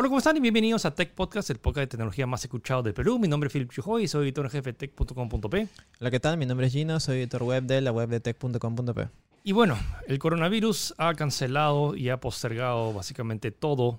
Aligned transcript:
Hola, 0.00 0.06
¿cómo 0.10 0.18
están? 0.18 0.36
Y 0.36 0.40
bienvenidos 0.40 0.84
a 0.84 0.94
Tech 0.94 1.12
Podcast, 1.12 1.50
el 1.50 1.58
podcast 1.58 1.80
de 1.80 1.86
tecnología 1.88 2.24
más 2.24 2.44
escuchado 2.44 2.84
del 2.84 2.94
Perú. 2.94 3.18
Mi 3.18 3.26
nombre 3.26 3.48
es 3.48 3.52
Philip 3.52 3.72
Chujoy 3.72 4.04
y 4.04 4.06
soy 4.06 4.26
editor 4.26 4.48
jefe 4.48 4.70
de 4.70 4.78
tech.com.p. 4.78 5.68
Hola, 6.00 6.10
¿qué 6.12 6.20
tal? 6.20 6.36
Mi 6.36 6.46
nombre 6.46 6.68
es 6.68 6.72
Gino, 6.72 7.00
soy 7.00 7.16
editor 7.18 7.42
web 7.42 7.64
de 7.64 7.80
la 7.80 7.90
web 7.90 8.08
de 8.08 8.20
tech.com.p. 8.20 9.08
Y 9.42 9.50
bueno, 9.50 9.76
el 10.06 10.20
coronavirus 10.20 10.94
ha 10.98 11.12
cancelado 11.14 11.96
y 11.96 12.10
ha 12.10 12.20
postergado 12.20 12.92
básicamente 12.92 13.50
todo 13.50 13.98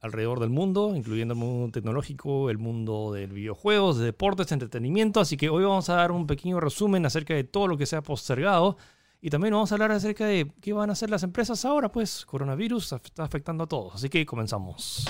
alrededor 0.00 0.40
del 0.40 0.50
mundo, 0.50 0.96
incluyendo 0.96 1.34
el 1.34 1.38
mundo 1.38 1.70
tecnológico, 1.70 2.50
el 2.50 2.58
mundo 2.58 3.12
de 3.12 3.28
videojuegos, 3.28 3.98
de 3.98 4.06
deportes, 4.06 4.50
entretenimiento. 4.50 5.20
Así 5.20 5.36
que 5.36 5.48
hoy 5.48 5.62
vamos 5.62 5.88
a 5.90 5.94
dar 5.94 6.10
un 6.10 6.26
pequeño 6.26 6.58
resumen 6.58 7.06
acerca 7.06 7.34
de 7.34 7.44
todo 7.44 7.68
lo 7.68 7.78
que 7.78 7.86
se 7.86 7.94
ha 7.94 8.02
postergado. 8.02 8.78
Y 9.26 9.28
también 9.28 9.54
vamos 9.54 9.72
a 9.72 9.74
hablar 9.74 9.90
acerca 9.90 10.24
de 10.24 10.48
qué 10.60 10.72
van 10.72 10.88
a 10.88 10.92
hacer 10.92 11.10
las 11.10 11.24
empresas 11.24 11.64
ahora, 11.64 11.90
pues 11.90 12.24
coronavirus 12.24 12.92
está 12.92 13.24
afectando 13.24 13.64
a 13.64 13.66
todos. 13.66 13.96
Así 13.96 14.08
que 14.08 14.24
comenzamos. 14.24 15.04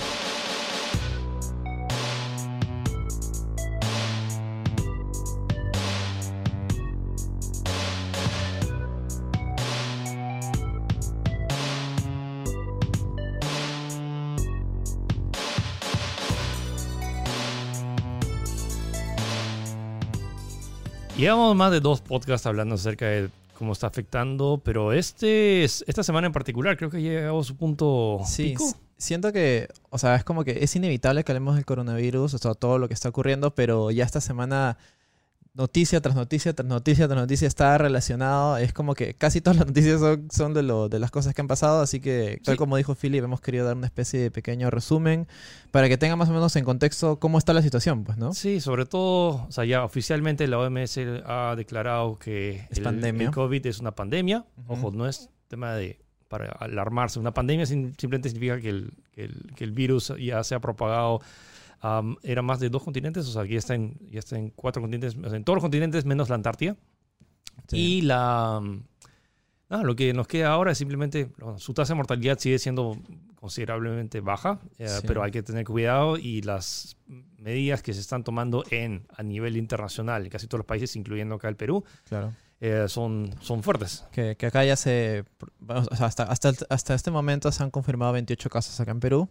Llevamos 21.15 21.55
más 21.55 21.71
de 21.71 21.81
dos 21.81 22.01
podcasts 22.01 22.47
hablando 22.47 22.73
acerca 22.73 23.05
de 23.05 23.29
cómo 23.57 23.73
está 23.73 23.87
afectando, 23.87 24.61
pero 24.63 24.93
este 24.93 25.63
esta 25.65 26.03
semana 26.03 26.27
en 26.27 26.33
particular 26.33 26.77
creo 26.77 26.89
que 26.89 26.97
ha 26.97 26.99
llegado 27.01 27.39
a 27.39 27.43
su 27.43 27.55
punto 27.57 28.19
Sí, 28.25 28.49
pico. 28.49 28.63
siento 28.97 29.33
que, 29.33 29.67
o 29.89 29.97
sea, 29.97 30.15
es 30.15 30.23
como 30.23 30.43
que 30.43 30.63
es 30.63 30.75
inevitable 30.75 31.23
que 31.23 31.31
hablemos 31.31 31.55
del 31.55 31.65
coronavirus, 31.65 32.33
o 32.33 32.37
sea, 32.37 32.53
todo 32.53 32.79
lo 32.79 32.87
que 32.87 32.93
está 32.93 33.09
ocurriendo, 33.09 33.53
pero 33.55 33.91
ya 33.91 34.03
esta 34.05 34.21
semana 34.21 34.77
noticia 35.57 35.99
tras 36.01 36.15
noticia 36.15 36.53
tras 36.53 36.67
noticia 36.67 37.07
tras 37.07 37.19
noticia 37.19 37.47
está 37.47 37.77
relacionado, 37.77 38.57
es 38.57 38.71
como 38.73 38.93
que 38.93 39.13
casi 39.15 39.41
todas 39.41 39.57
las 39.57 39.67
noticias 39.73 39.99
son, 39.99 40.27
son 40.31 40.53
de, 40.53 40.63
lo, 40.63 40.87
de 40.87 40.99
las 40.99 41.11
cosas 41.11 41.33
que 41.33 41.41
han 41.41 41.47
pasado, 41.47 41.81
así 41.81 41.99
que 41.99 42.39
tal 42.45 42.53
Sí. 42.53 42.57
como 42.57 42.77
dijo 42.77 42.95
Philip, 42.95 43.23
hemos 43.23 43.41
querido 43.41 43.65
dar 43.65 43.75
una 43.75 43.87
especie 43.87 44.19
de 44.19 44.31
pequeño 44.31 44.69
resumen 44.69 45.27
para 45.71 45.89
que 45.89 45.97
tenga 45.97 46.15
más 46.15 46.29
o 46.29 46.33
menos 46.33 46.55
en 46.55 46.63
contexto 46.63 47.19
cómo 47.19 47.37
está 47.37 47.53
la 47.53 47.61
situación, 47.61 48.03
pues, 48.03 48.17
¿no? 48.17 48.33
Sí, 48.33 48.61
sobre 48.61 48.85
todo, 48.85 49.45
o 49.47 49.51
sea, 49.51 49.65
ya 49.65 49.83
oficialmente 49.83 50.47
la 50.47 50.59
OMS 50.59 50.99
ha 51.25 51.55
declarado 51.57 52.17
que 52.19 52.67
Es 52.69 52.77
el, 52.77 52.83
pandemia. 52.83 53.27
el 53.27 53.33
COVID 53.33 53.65
es 53.65 53.79
una 53.79 53.91
pandemia. 53.91 54.45
Ujú. 54.67 54.73
Ojo, 54.73 54.91
no 54.91 55.07
es 55.07 55.29
tema 55.47 55.73
de 55.73 55.99
para 56.27 56.47
alarmarse. 56.59 57.19
Una 57.19 57.33
pandemia 57.33 57.65
simplemente 57.65 58.27
significa 58.29 58.59
que 58.59 58.67
el, 58.69 58.91
que 59.13 59.23
el- 59.23 59.53
que 59.55 59.63
el 59.63 59.71
virus 59.71 60.11
ya 60.19 60.43
se 60.43 60.55
ha 60.55 60.59
propagado. 60.59 61.21
Am, 61.81 62.15
era 62.23 62.41
más 62.41 62.59
de 62.59 62.69
dos 62.69 62.83
continentes, 62.83 63.27
o 63.27 63.31
sea, 63.31 63.45
ya 63.45 63.57
está 63.57 63.75
en, 63.75 63.97
ya 64.11 64.19
está 64.19 64.37
en 64.37 64.49
cuatro 64.51 64.81
continentes, 64.81 65.15
o 65.21 65.27
sea, 65.29 65.37
en 65.37 65.43
todos 65.43 65.57
los 65.57 65.63
continentes 65.63 66.05
menos 66.05 66.29
la 66.29 66.35
Antártida. 66.35 66.75
Sí. 67.67 67.77
Y 67.77 68.01
la. 68.01 68.61
nada, 69.69 69.83
lo 69.83 69.95
que 69.95 70.13
nos 70.13 70.27
queda 70.27 70.49
ahora 70.49 70.71
es 70.71 70.77
simplemente. 70.77 71.29
bueno, 71.39 71.59
su 71.59 71.73
tasa 71.73 71.93
de 71.93 71.97
mortalidad 71.97 72.37
sigue 72.39 72.59
siendo 72.59 72.97
considerablemente 73.39 74.19
baja, 74.21 74.59
eh, 74.77 74.87
Sí. 74.87 75.03
pero 75.07 75.23
hay 75.23 75.31
que 75.31 75.43
tener 75.43 75.65
cuidado 75.65 76.17
y 76.17 76.41
las 76.41 76.97
medidas 77.37 77.81
que 77.83 77.93
se 77.93 77.99
están 78.01 78.23
tomando 78.23 78.63
en, 78.71 79.05
a 79.15 79.23
nivel 79.23 79.57
internacional, 79.57 80.23
en 80.23 80.29
casi 80.29 80.47
todos 80.47 80.59
los 80.59 80.65
países, 80.65 80.95
incluyendo 80.95 81.35
acá 81.35 81.47
el 81.47 81.55
Perú, 81.55 81.83
Claro. 82.09 82.33
eh, 82.59 82.85
son, 82.87 83.29
son 83.41 83.61
fuertes. 83.63 84.05
Que, 84.11 84.35
que 84.37 84.47
acá 84.47 84.65
ya 84.65 84.75
se... 84.75 85.23
o 85.67 85.95
sea, 85.95 86.07
hasta, 86.07 86.23
hasta, 86.23 86.51
hasta 86.69 86.95
este 86.95 87.11
momento 87.11 87.51
se 87.51 87.61
han 87.63 87.69
confirmado 87.71 88.13
28 88.13 88.49
casos 88.49 88.79
acá 88.79 88.91
en 88.91 88.99
Perú. 88.99 89.29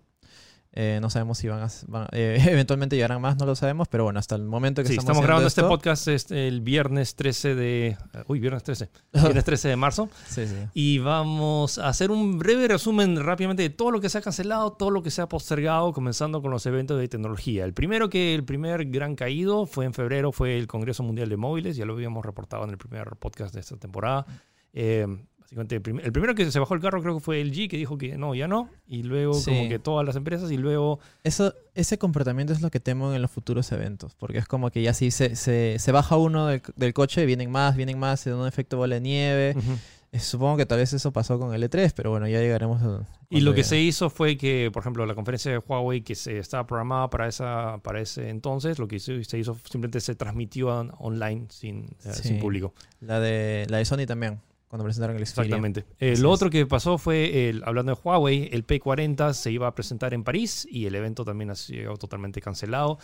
Eh, 0.78 0.98
no 1.00 1.08
sabemos 1.08 1.38
si 1.38 1.48
van 1.48 1.62
a... 1.62 1.68
van- 1.88 2.06
eh, 2.12 2.38
eventualmente 2.50 2.96
llegarán 2.96 3.20
más, 3.22 3.38
no 3.38 3.46
lo 3.46 3.56
sabemos, 3.56 3.88
pero 3.88 4.04
bueno, 4.04 4.18
hasta 4.18 4.34
el 4.36 4.44
momento 4.44 4.82
que 4.82 4.88
Sí, 4.88 4.92
estamos, 4.94 5.04
estamos 5.08 5.24
grabando 5.24 5.48
este 5.48 5.62
podcast 5.62 6.06
este, 6.08 6.46
el 6.48 6.60
viernes 6.60 7.16
13 7.16 7.54
de. 7.54 7.86
eh, 7.88 7.96
Uy, 8.28 8.40
viernes 8.40 8.62
13. 8.62 8.90
Viernes 9.14 9.44
13 9.44 9.68
de 9.68 9.76
marzo. 9.76 10.10
sí, 10.28 10.46
sí. 10.46 10.54
Y 10.74 10.98
vamos 10.98 11.78
a 11.78 11.88
hacer 11.88 12.10
un 12.10 12.38
breve 12.38 12.68
resumen 12.68 13.18
rápidamente 13.24 13.62
de 13.62 13.70
todo 13.70 13.90
lo 13.90 14.00
que 14.02 14.10
se 14.10 14.18
ha 14.18 14.20
cancelado, 14.20 14.72
todo 14.74 14.90
lo 14.90 15.02
que 15.02 15.10
se 15.10 15.22
ha 15.22 15.28
postergado, 15.28 15.92
comenzando 15.94 16.42
con 16.42 16.50
los 16.50 16.66
eventos 16.66 16.98
de 17.00 17.08
tecnología. 17.08 17.64
El 17.64 17.72
primero 17.72 18.10
que 18.10 18.34
el 18.34 18.44
primer 18.44 18.84
gran 18.84 19.16
caído 19.16 19.64
fue 19.64 19.86
en 19.86 19.94
febrero, 19.94 20.30
fue 20.30 20.58
el 20.58 20.66
Congreso 20.66 21.02
Mundial 21.02 21.30
de 21.30 21.38
Móviles, 21.38 21.76
ya 21.76 21.86
lo 21.86 21.94
habíamos 21.94 22.24
reportado 22.24 22.64
en 22.64 22.70
el 22.70 22.76
primer 22.78 23.16
podcast 23.16 23.54
de 23.54 23.60
esta 23.60 23.76
temporada. 23.78 24.26
Eh, 24.74 25.06
básicamente, 25.54 25.76
el, 25.76 26.00
el 26.00 26.12
primero 26.12 26.34
que 26.34 26.50
se 26.50 26.58
bajó 26.58 26.74
el 26.74 26.80
carro 26.80 27.00
creo 27.02 27.14
que 27.14 27.20
fue 27.20 27.40
el 27.40 27.52
G, 27.52 27.68
que 27.68 27.76
dijo 27.76 27.96
que 27.96 28.18
no, 28.18 28.34
ya 28.34 28.48
no. 28.48 28.68
Y 28.86 29.02
luego 29.04 29.34
Sí. 29.34 29.50
como 29.50 29.68
que 29.68 29.78
todas 29.78 30.04
las 30.06 30.16
empresas 30.16 30.50
y 30.50 30.56
luego... 30.56 30.98
Eso, 31.24 31.54
ese 31.74 31.98
comportamiento 31.98 32.52
es 32.52 32.60
lo 32.62 32.70
que 32.70 32.80
temo 32.80 33.12
en 33.14 33.22
los 33.22 33.30
futuros 33.30 33.70
eventos, 33.72 34.14
porque 34.14 34.38
es 34.38 34.46
como 34.46 34.70
que 34.70 34.82
ya 34.82 34.92
si 34.94 35.10
se, 35.10 35.36
se, 35.36 35.78
se 35.78 35.92
baja 35.92 36.16
uno 36.16 36.46
del, 36.46 36.62
del 36.76 36.92
coche, 36.94 37.24
vienen 37.26 37.50
más, 37.50 37.76
vienen 37.76 37.98
más, 37.98 38.20
se 38.20 38.30
da 38.30 38.36
un 38.36 38.46
efecto 38.46 38.76
bola 38.76 38.96
de 38.96 39.00
nieve. 39.00 39.54
Ujú. 39.56 39.72
Eh, 40.12 40.20
Supongo 40.20 40.56
que 40.56 40.66
tal 40.66 40.78
vez 40.78 40.92
eso 40.92 41.12
pasó 41.12 41.38
con 41.38 41.52
el 41.52 41.62
E3, 41.68 41.92
pero 41.94 42.10
bueno, 42.10 42.28
ya 42.28 42.38
llegaremos 42.40 42.80
a... 42.82 43.06
Y 43.28 43.40
lo 43.40 43.54
que 43.54 43.64
se 43.64 43.80
hizo 43.80 44.08
fue 44.08 44.36
que, 44.36 44.70
por 44.72 44.80
ejemplo, 44.82 45.04
la 45.04 45.14
conferencia 45.16 45.50
de 45.50 45.58
Huawei 45.58 46.02
que 46.02 46.14
se 46.14 46.38
estaba 46.38 46.64
programada 46.66 47.10
para, 47.10 47.26
esa, 47.26 47.78
para 47.82 48.00
ese 48.00 48.30
entonces, 48.30 48.78
lo 48.78 48.86
que 48.86 49.00
se 49.00 49.14
hizo 49.38 49.54
simplemente 49.64 50.00
se 50.00 50.14
transmitió 50.14 50.68
on- 50.68 50.92
online 50.98 51.46
sin, 51.50 51.86
eh, 52.04 52.12
Sí. 52.12 52.28
sin 52.28 52.38
público. 52.38 52.72
La 53.00 53.18
de, 53.18 53.66
la 53.68 53.78
de 53.78 53.84
Sony 53.84 54.06
también, 54.06 54.40
cuando 54.76 54.84
presentaron 54.84 55.16
el 55.16 55.26
Xperia. 55.26 55.46
Exactamente. 55.46 55.84
Eh, 55.98 56.16
lo 56.18 56.30
otro 56.30 56.50
que 56.50 56.66
pasó 56.66 56.98
fue, 56.98 57.48
el, 57.48 57.62
hablando 57.64 57.94
de 57.94 58.00
Huawei, 58.02 58.50
el 58.52 58.66
P40 58.66 59.32
se 59.32 59.50
iba 59.50 59.66
a 59.66 59.74
presentar 59.74 60.12
en 60.12 60.22
París 60.22 60.68
y 60.70 60.86
el 60.86 60.94
evento 60.94 61.24
también 61.24 61.50
ha 61.50 61.54
sido 61.54 61.96
totalmente 61.96 62.40
cancelado. 62.40 62.98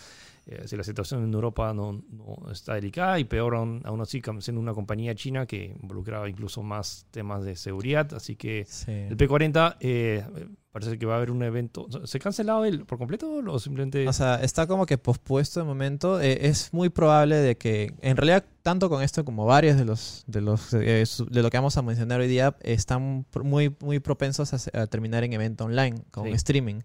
Eh, 0.44 0.62
si 0.66 0.76
la 0.76 0.82
situación 0.82 1.22
en 1.22 1.32
Europa 1.32 1.72
no, 1.72 2.02
no 2.10 2.50
está 2.50 2.74
delicada 2.74 3.18
y 3.20 3.24
peor 3.24 3.54
aún, 3.54 3.80
aún 3.84 4.00
así 4.00 4.20
siendo 4.40 4.60
una 4.60 4.74
compañía 4.74 5.14
china 5.14 5.46
que 5.46 5.76
involucraba 5.80 6.28
incluso 6.28 6.62
más 6.62 7.06
temas 7.12 7.44
de 7.44 7.54
seguridad. 7.56 8.12
Así 8.14 8.34
que 8.36 8.64
Sí. 8.68 8.90
el 8.90 9.16
P40 9.16 9.76
eh, 9.80 10.24
parece 10.72 10.98
que 10.98 11.06
va 11.06 11.14
a 11.14 11.16
haber 11.18 11.30
un 11.30 11.42
evento. 11.44 11.86
¿Se 12.04 12.18
ha 12.18 12.20
cancelado 12.20 12.64
el 12.64 12.84
por 12.84 12.98
completo 12.98 13.30
o 13.46 13.58
simplemente...? 13.60 14.08
O 14.08 14.12
sea, 14.12 14.36
está 14.42 14.66
como 14.66 14.84
que 14.84 14.98
pospuesto 14.98 15.60
de 15.60 15.66
momento. 15.66 16.20
Eh, 16.20 16.46
es 16.48 16.72
muy 16.72 16.88
probable 16.88 17.36
de 17.36 17.56
que, 17.56 17.94
en 18.00 18.16
realidad, 18.16 18.44
tanto 18.62 18.88
con 18.88 19.02
esto 19.02 19.24
como 19.24 19.44
varios 19.46 19.76
de 19.76 19.84
los 19.84 20.24
de 20.26 20.40
los 20.40 20.72
eh, 20.74 21.04
de 21.30 21.42
lo 21.42 21.50
que 21.50 21.56
vamos 21.58 21.76
a 21.76 21.82
mencionar 21.82 22.20
hoy 22.20 22.28
día 22.28 22.56
están 22.62 23.26
muy 23.42 23.74
muy 23.80 23.98
propensos 23.98 24.52
a, 24.72 24.86
terminar 24.86 25.24
en 25.24 25.32
evento 25.32 25.64
online 25.64 26.02
con 26.10 26.24
Sí. 26.26 26.30
streaming. 26.32 26.80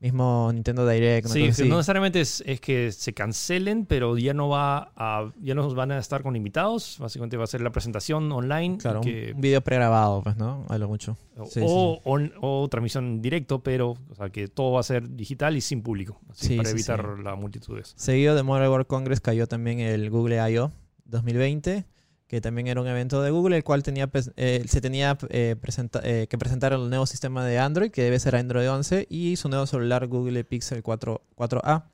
Mismo 0.00 0.50
Nintendo 0.52 0.84
Direct. 0.84 1.28
Sí, 1.28 1.42
no 1.68 1.76
necesariamente 1.76 2.20
es, 2.20 2.42
es 2.44 2.60
que 2.60 2.90
se 2.90 3.12
cancelen, 3.14 3.86
pero 3.86 4.18
ya 4.18 4.34
no 4.34 4.48
va 4.48 4.90
a, 4.96 5.30
ya 5.40 5.54
no 5.54 5.72
van 5.76 5.92
a 5.92 5.98
estar 5.98 6.24
con 6.24 6.34
invitados. 6.34 6.96
Básicamente 6.98 7.36
va 7.36 7.44
a 7.44 7.46
ser 7.46 7.60
la 7.60 7.70
presentación 7.70 8.32
online. 8.32 8.78
Claro, 8.78 8.98
un- 8.98 9.04
que- 9.04 9.30
un, 9.32 9.40
video 9.40 9.60
pregrabado, 9.60 10.20
pues, 10.24 10.36
¿no? 10.36 10.64
A 10.68 10.76
lo 10.78 10.88
mucho. 10.88 11.16
o, 11.38 11.46
sí, 11.46 11.60
o, 11.62 12.00
on- 12.02 12.32
o 12.40 12.66
transmisión 12.68 13.04
en 13.06 13.22
directo, 13.22 13.62
pero 13.62 13.90
o 14.10 14.14
sea, 14.16 14.28
que 14.30 14.48
todo 14.48 14.72
va 14.72 14.80
a 14.80 14.82
ser 14.82 15.08
digital 15.08 15.56
y 15.56 15.60
sin 15.60 15.82
público, 15.82 16.20
así, 16.30 16.48
Sí, 16.48 16.56
para 16.56 16.70
evitar 16.70 17.14
sí. 17.18 17.22
las 17.22 17.38
multitudes. 17.38 17.92
Seguido 17.96 18.34
de 18.34 18.42
Mobile 18.42 18.68
World 18.70 18.88
Congress 18.88 19.20
cayó 19.20 19.46
también 19.46 19.78
el 19.78 20.10
Google 20.10 20.50
I.O. 20.50 20.72
2020, 21.04 21.84
que 22.26 22.40
también 22.40 22.66
era 22.66 22.80
un 22.80 22.86
evento 22.86 23.20
de 23.22 23.30
Google, 23.30 23.56
el 23.56 23.64
cual 23.64 23.82
tenía, 23.82 24.10
eh, 24.36 24.64
se 24.66 24.80
tenía 24.80 25.18
eh, 25.28 25.56
presenta- 25.60 26.00
eh, 26.02 26.26
que 26.28 26.38
presentar 26.38 26.72
el 26.72 26.88
nuevo 26.88 27.06
sistema 27.06 27.44
de 27.44 27.58
Android, 27.58 27.90
que 27.90 28.02
debe 28.02 28.18
ser 28.18 28.36
Android 28.36 28.70
11, 28.70 29.06
y 29.10 29.36
su 29.36 29.48
nuevo 29.48 29.66
celular 29.66 30.06
Google 30.06 30.42
Pixel 30.44 30.82
4, 30.82 31.20
4A, 31.36 31.84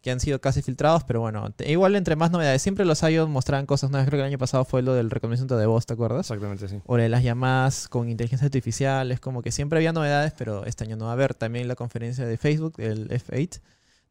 que 0.00 0.12
han 0.12 0.20
sido 0.20 0.40
casi 0.40 0.62
filtrados, 0.62 1.02
pero 1.02 1.20
bueno, 1.20 1.52
igual 1.66 1.96
entre 1.96 2.14
más 2.14 2.30
novedades, 2.30 2.62
siempre 2.62 2.84
los 2.84 3.02
I.O. 3.02 3.26
mostraban 3.26 3.66
cosas 3.66 3.90
nuevas, 3.90 4.06
creo 4.06 4.18
que 4.18 4.22
el 4.22 4.28
año 4.28 4.38
pasado 4.38 4.64
fue 4.64 4.80
lo 4.82 4.94
del 4.94 5.10
reconocimiento 5.10 5.56
de 5.58 5.66
voz, 5.66 5.86
¿te 5.86 5.94
acuerdas? 5.94 6.20
Exactamente, 6.30 6.68
sí. 6.68 6.80
O 6.86 6.96
de 6.96 7.08
las 7.08 7.24
llamadas 7.24 7.88
con 7.88 8.08
inteligencia 8.08 8.44
artificial, 8.46 9.10
es 9.10 9.18
como 9.18 9.42
que 9.42 9.50
siempre 9.50 9.78
había 9.80 9.92
novedades, 9.92 10.32
pero 10.38 10.64
este 10.66 10.84
año 10.84 10.94
no 10.96 11.06
va 11.06 11.10
a 11.10 11.14
haber. 11.14 11.34
También 11.34 11.66
la 11.66 11.74
conferencia 11.74 12.24
de 12.24 12.36
Facebook, 12.36 12.74
el 12.78 13.08
F8, 13.10 13.60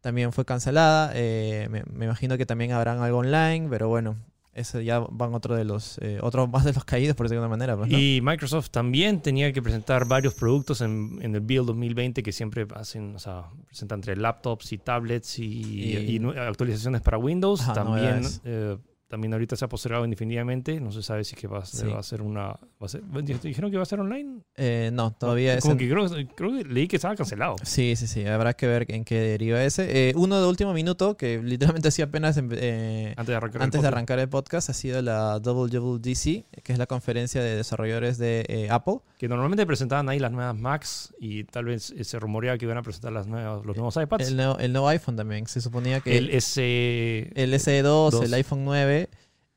también 0.02 0.34
fue 0.34 0.44
cancelada. 0.44 1.12
Eh, 1.16 1.70
me, 1.72 1.84
me 1.94 2.04
imagino 2.04 2.38
que 2.38 2.46
también 2.46 2.74
habrán 2.74 3.00
algo 3.00 3.20
online, 3.20 3.68
pero 3.70 3.88
bueno, 3.88 4.18
eso 4.58 4.82
ya 4.82 5.00
van 5.00 5.34
otro 5.34 5.56
de 5.56 5.64
los, 5.64 5.98
eh, 6.02 6.20
otro 6.22 6.48
más 6.48 6.66
de 6.66 6.74
los 6.74 6.84
caídos, 6.84 7.16
por 7.16 7.26
decirlo 7.28 7.42
de 7.42 7.46
alguna 7.46 7.58
manera. 7.58 7.78
pues, 7.78 7.90
¿no? 7.90 7.98
Y 7.98 8.20
Microsoft 8.22 8.70
también 8.72 9.22
tenía 9.22 9.54
que 9.54 9.62
presentar 9.62 10.06
varios 10.08 10.34
productos 10.34 10.82
en, 10.82 11.20
en 11.22 11.36
el 11.36 11.42
Build 11.42 11.68
2020 11.68 12.24
que 12.24 12.32
siempre 12.32 12.68
hacen, 12.76 13.16
o 13.16 13.20
sea, 13.20 13.46
presentan 13.68 14.00
entre 14.00 14.16
laptops 14.18 14.74
y 14.74 14.78
tablets 14.80 15.40
y, 15.40 15.44
Y- 15.46 16.16
y 16.16 16.20
nue- 16.20 16.38
actualizaciones 16.38 17.02
para 17.02 17.18
Windows. 17.18 17.62
Ajá, 17.62 17.74
también 17.74 18.22
eh, 18.44 18.78
también 19.08 19.34
ahorita 19.34 19.56
se 19.56 19.66
ha 19.66 19.70
postergado 19.70 20.04
indefinidamente. 20.06 20.80
No 20.82 20.92
se 20.92 21.02
sabe 21.04 21.24
si 21.24 21.36
que 21.36 21.48
va, 21.48 21.60
a 21.60 21.66
ser- 21.66 21.88
Sí. 21.88 21.94
va 21.94 22.00
a 22.00 22.04
ser 22.04 22.22
una. 22.22 22.48
Va 22.48 22.58
a 22.82 22.88
ser, 22.88 23.02
¿Dijeron 23.42 23.72
que 23.72 23.78
va 23.78 23.84
a 23.84 23.86
ser 23.86 24.00
online? 24.00 24.42
Eh, 24.56 24.90
no, 24.94 25.12
todavía 25.14 25.54
es... 25.56 25.66
En- 25.66 25.78
que 25.78 25.90
creo, 25.90 26.06
creo 26.36 26.58
que 26.58 26.64
leí 26.66 26.88
que 26.88 26.98
estaba 26.98 27.16
cancelado. 27.16 27.56
Sí, 27.64 27.96
sí, 27.96 28.08
sí. 28.08 28.26
Habrá 28.26 28.54
que 28.54 28.68
ver 28.68 28.86
en 28.90 29.04
qué 29.06 29.20
deriva 29.20 29.64
ese. 29.64 30.10
Eh, 30.10 30.14
uno 30.16 30.42
de 30.42 30.48
último 30.48 30.74
minuto, 30.74 31.16
que 31.18 31.42
literalmente 31.42 31.88
hacía 31.90 32.06
apenas 32.06 32.38
empe- 32.38 32.58
eh, 32.60 33.14
Antes 33.18 33.28
de 33.28 33.36
arrancar. 33.36 33.62
el 33.62 33.64
antes 33.64 33.78
de 33.82 33.84
podcast. 33.88 33.94
arrancar 33.94 34.20
el 34.20 34.30
podcast, 34.30 34.70
ha 34.70 34.74
sido 34.74 35.02
la 35.02 35.40
WWDC, 35.40 36.46
que 36.64 36.74
es 36.74 36.78
la 36.80 36.88
conferencia 36.88 37.42
de 37.42 37.56
desarrolladores 37.56 38.18
de 38.18 38.46
eh, 38.50 38.68
Apple. 38.70 39.00
Que 39.18 39.28
normalmente 39.28 39.66
presentaban 39.66 40.10
ahí 40.10 40.20
las 40.20 40.32
nuevas 40.32 40.56
Macs 40.56 41.14
y 41.20 41.44
tal 41.46 41.66
vez 41.66 41.92
eh, 41.92 42.04
se 42.04 42.20
rumoreaba 42.20 42.58
que 42.58 42.66
iban 42.66 42.78
a 42.78 42.84
presentar 42.84 43.12
las 43.12 43.28
nuevas, 43.28 43.66
los 43.66 43.76
nuevos 43.76 43.96
iPads. 43.96 44.28
El 44.28 44.36
nuevo, 44.38 44.58
el 44.60 44.72
nuevo 44.74 44.88
iPhone 44.90 45.16
también. 45.16 45.48
Se 45.48 45.62
suponía 45.62 46.02
que 46.02 46.18
El 46.18 46.30
S. 46.32 47.32
el 47.36 47.54
SE2, 47.54 47.84
Dos. 48.12 48.24
el 48.24 48.34
iPhone 48.34 48.66
9, 48.66 48.97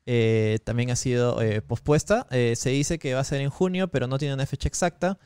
eh, 0.05 0.59
también 0.63 0.89
ha 0.91 0.95
sido 0.95 1.41
eh, 1.41 1.61
pospuesta. 1.61 2.27
Eh, 2.31 2.55
se 2.55 2.69
dice 2.71 2.99
que 2.99 3.13
va 3.13 3.19
a 3.21 3.23
ser 3.23 3.41
en 3.41 3.49
junio, 3.49 3.87
pero 3.89 4.07
no 4.07 4.17
tiene 4.17 4.33
una 4.33 4.45
fecha 4.45 4.67
exacta. 4.67 5.17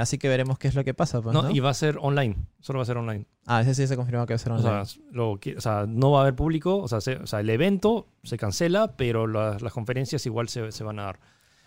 Así 0.00 0.18
que 0.18 0.28
veremos 0.28 0.56
qué 0.56 0.68
es 0.68 0.76
lo 0.76 0.84
que 0.84 0.94
pasa. 0.94 1.20
pues, 1.20 1.34
no, 1.34 1.42
¿no? 1.42 1.50
y 1.50 1.58
va 1.58 1.70
a 1.70 1.74
ser 1.74 1.98
online. 2.00 2.36
Solo 2.60 2.78
va 2.78 2.84
a 2.84 2.86
ser 2.86 2.96
online. 2.96 3.26
Ah, 3.44 3.60
ese 3.62 3.74
sí 3.74 3.88
se 3.88 3.96
confirmó 3.96 4.24
que 4.24 4.34
va 4.34 4.36
a 4.36 4.38
ser 4.38 4.52
O 4.52 4.54
online. 4.54 4.86
sea, 4.86 5.02
lo 5.10 5.38
que- 5.40 5.56
o 5.56 5.60
sea, 5.60 5.84
no 5.88 6.12
va 6.12 6.20
a 6.20 6.22
haber 6.22 6.36
público. 6.36 6.76
O 6.76 6.86
sea, 6.86 7.00
se- 7.00 7.16
o 7.16 7.26
sea, 7.26 7.40
el 7.40 7.50
evento 7.50 8.06
se 8.22 8.36
cancela, 8.38 8.96
pero 8.96 9.26
las, 9.26 9.60
las 9.60 9.72
conferencias 9.72 10.24
igual 10.26 10.48
se, 10.48 10.70
se 10.70 10.84
van 10.84 11.00
a 11.00 11.04
dar. 11.06 11.18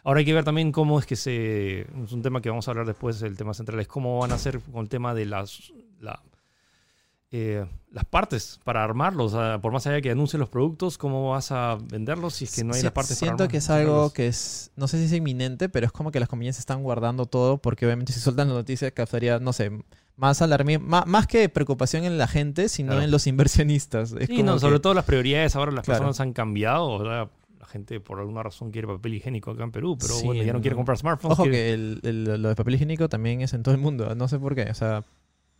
Ahora 0.05 0.19
hay 0.19 0.25
que 0.25 0.33
ver 0.33 0.45
también 0.45 0.71
cómo 0.71 0.99
es 0.99 1.05
que 1.05 1.17
se. 1.17 1.81
Es 1.81 2.11
un 2.13 2.21
tema 2.21 2.41
que 2.41 2.47
vamos 2.49 2.65
a 2.67 2.71
hablar 2.71 2.85
después, 2.87 3.21
el 3.23 3.35
tema 3.35 3.53
central 3.53 3.79
es 3.81 3.87
cómo 3.89 4.19
van 4.19 4.31
a 4.31 4.35
hacer 4.35 4.59
con 4.61 4.81
el 4.83 4.89
tema 4.89 5.13
de 5.13 5.25
las. 5.25 5.73
la- 5.99 6.21
eh, 7.31 7.65
las 7.91 8.05
partes 8.05 8.59
para 8.63 8.83
armarlos. 8.83 9.33
Por 9.61 9.71
más 9.71 9.85
allá 9.87 9.95
de 9.95 10.01
que 10.01 10.11
anuncie 10.11 10.37
los 10.37 10.49
productos, 10.49 10.97
¿cómo 10.97 11.29
vas 11.31 11.51
a 11.51 11.77
venderlos 11.89 12.33
si 12.35 12.45
es 12.45 12.55
que 12.55 12.63
no 12.63 12.73
hay 12.73 12.79
Si- 12.79 12.83
las 12.85 12.93
partes 12.93 13.17
para 13.19 13.29
Siento 13.31 13.47
que 13.47 13.57
es 13.57 13.69
algo 13.69 14.11
que 14.11 14.27
es, 14.27 14.71
no 14.75 14.87
sé 14.87 14.97
si 14.97 15.05
es 15.05 15.13
inminente, 15.13 15.69
pero 15.69 15.85
es 15.85 15.91
como 15.91 16.11
que 16.11 16.19
las 16.19 16.27
compañías 16.29 16.59
están 16.59 16.83
guardando 16.83 17.25
todo 17.25 17.57
porque 17.57 17.85
obviamente 17.85 18.11
si 18.13 18.19
sueltan 18.19 18.49
la 18.49 18.55
noticia 18.55 18.91
causaría, 18.91 19.39
no 19.39 19.53
sé, 19.53 19.71
más 20.17 20.41
alarmismo, 20.41 20.85
más, 20.87 21.07
más 21.07 21.25
que 21.27 21.47
preocupación 21.49 22.03
en 22.03 22.17
la 22.17 22.27
gente, 22.27 22.67
sino 22.69 22.89
Claro. 22.91 23.03
en 23.03 23.11
los 23.11 23.25
inversionistas. 23.27 24.11
Es 24.13 24.27
Sí, 24.27 24.35
como 24.37 24.45
no, 24.45 24.53
que- 24.55 24.59
sobre 24.59 24.79
todo 24.79 24.93
las 24.93 25.05
prioridades 25.05 25.55
ahora 25.55 25.71
las 25.71 25.85
Claro. 25.85 25.99
personas 25.99 26.19
han 26.19 26.33
cambiado. 26.33 27.03
la 27.03 27.29
gente 27.67 28.01
por 28.01 28.19
alguna 28.19 28.43
razón 28.43 28.69
quiere 28.71 28.85
papel 28.87 29.13
higiénico 29.13 29.51
acá 29.51 29.63
en 29.63 29.71
Perú, 29.71 29.97
pero 29.97 30.13
Sí, 30.15 30.25
bueno, 30.25 30.43
ya 30.43 30.51
no 30.51 30.59
quiere 30.59 30.75
comprar 30.75 30.97
smartphones. 30.97 31.33
Ojo 31.39 31.43
quiere- 31.43 31.57
que 31.57 31.73
el, 31.73 31.99
el- 32.03 32.41
lo 32.41 32.49
de 32.49 32.55
papel 32.55 32.75
higiénico 32.75 33.07
también 33.07 33.39
es 33.39 33.53
en 33.53 33.63
todo 33.63 33.73
el 33.73 33.79
mundo, 33.79 34.13
no 34.13 34.27
sé 34.27 34.39
por 34.39 34.55
qué, 34.55 34.63
o 34.69 34.73
sea, 34.73 35.05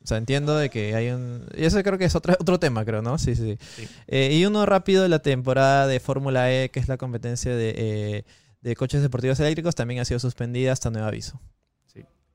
o 0.04 0.08
sea 0.08 0.18
entiendo 0.18 0.58
de 0.58 0.70
que 0.70 0.96
hay 0.96 1.10
un... 1.10 1.46
Y 1.56 1.66
eso 1.66 1.82
creo 1.84 1.98
que 1.98 2.06
es 2.06 2.16
otro, 2.16 2.34
otro 2.40 2.60
tema, 2.60 2.84
creo, 2.86 3.02
¿no? 3.02 3.18
Sí, 3.18 3.36
sí. 3.36 3.58
sí. 3.60 3.84
Sí. 3.84 3.90
Eh, 4.08 4.32
y 4.34 4.46
uno 4.46 4.66
rápido 4.66 5.04
de 5.04 5.10
la 5.10 5.20
temporada 5.20 5.88
de 5.88 6.00
Fórmula 6.00 6.52
E, 6.52 6.70
que 6.70 6.80
es 6.80 6.88
la 6.88 6.98
competencia 6.98 7.56
de, 7.56 7.74
eh, 7.78 8.24
de 8.62 8.76
coches 8.76 9.02
deportivos 9.02 9.40
eléctricos, 9.40 9.76
también 9.76 10.00
ha 10.02 10.06
sido 10.06 10.20
suspendida 10.20 10.72
hasta 10.72 10.90
nuevo 10.90 11.08
aviso. 11.08 11.40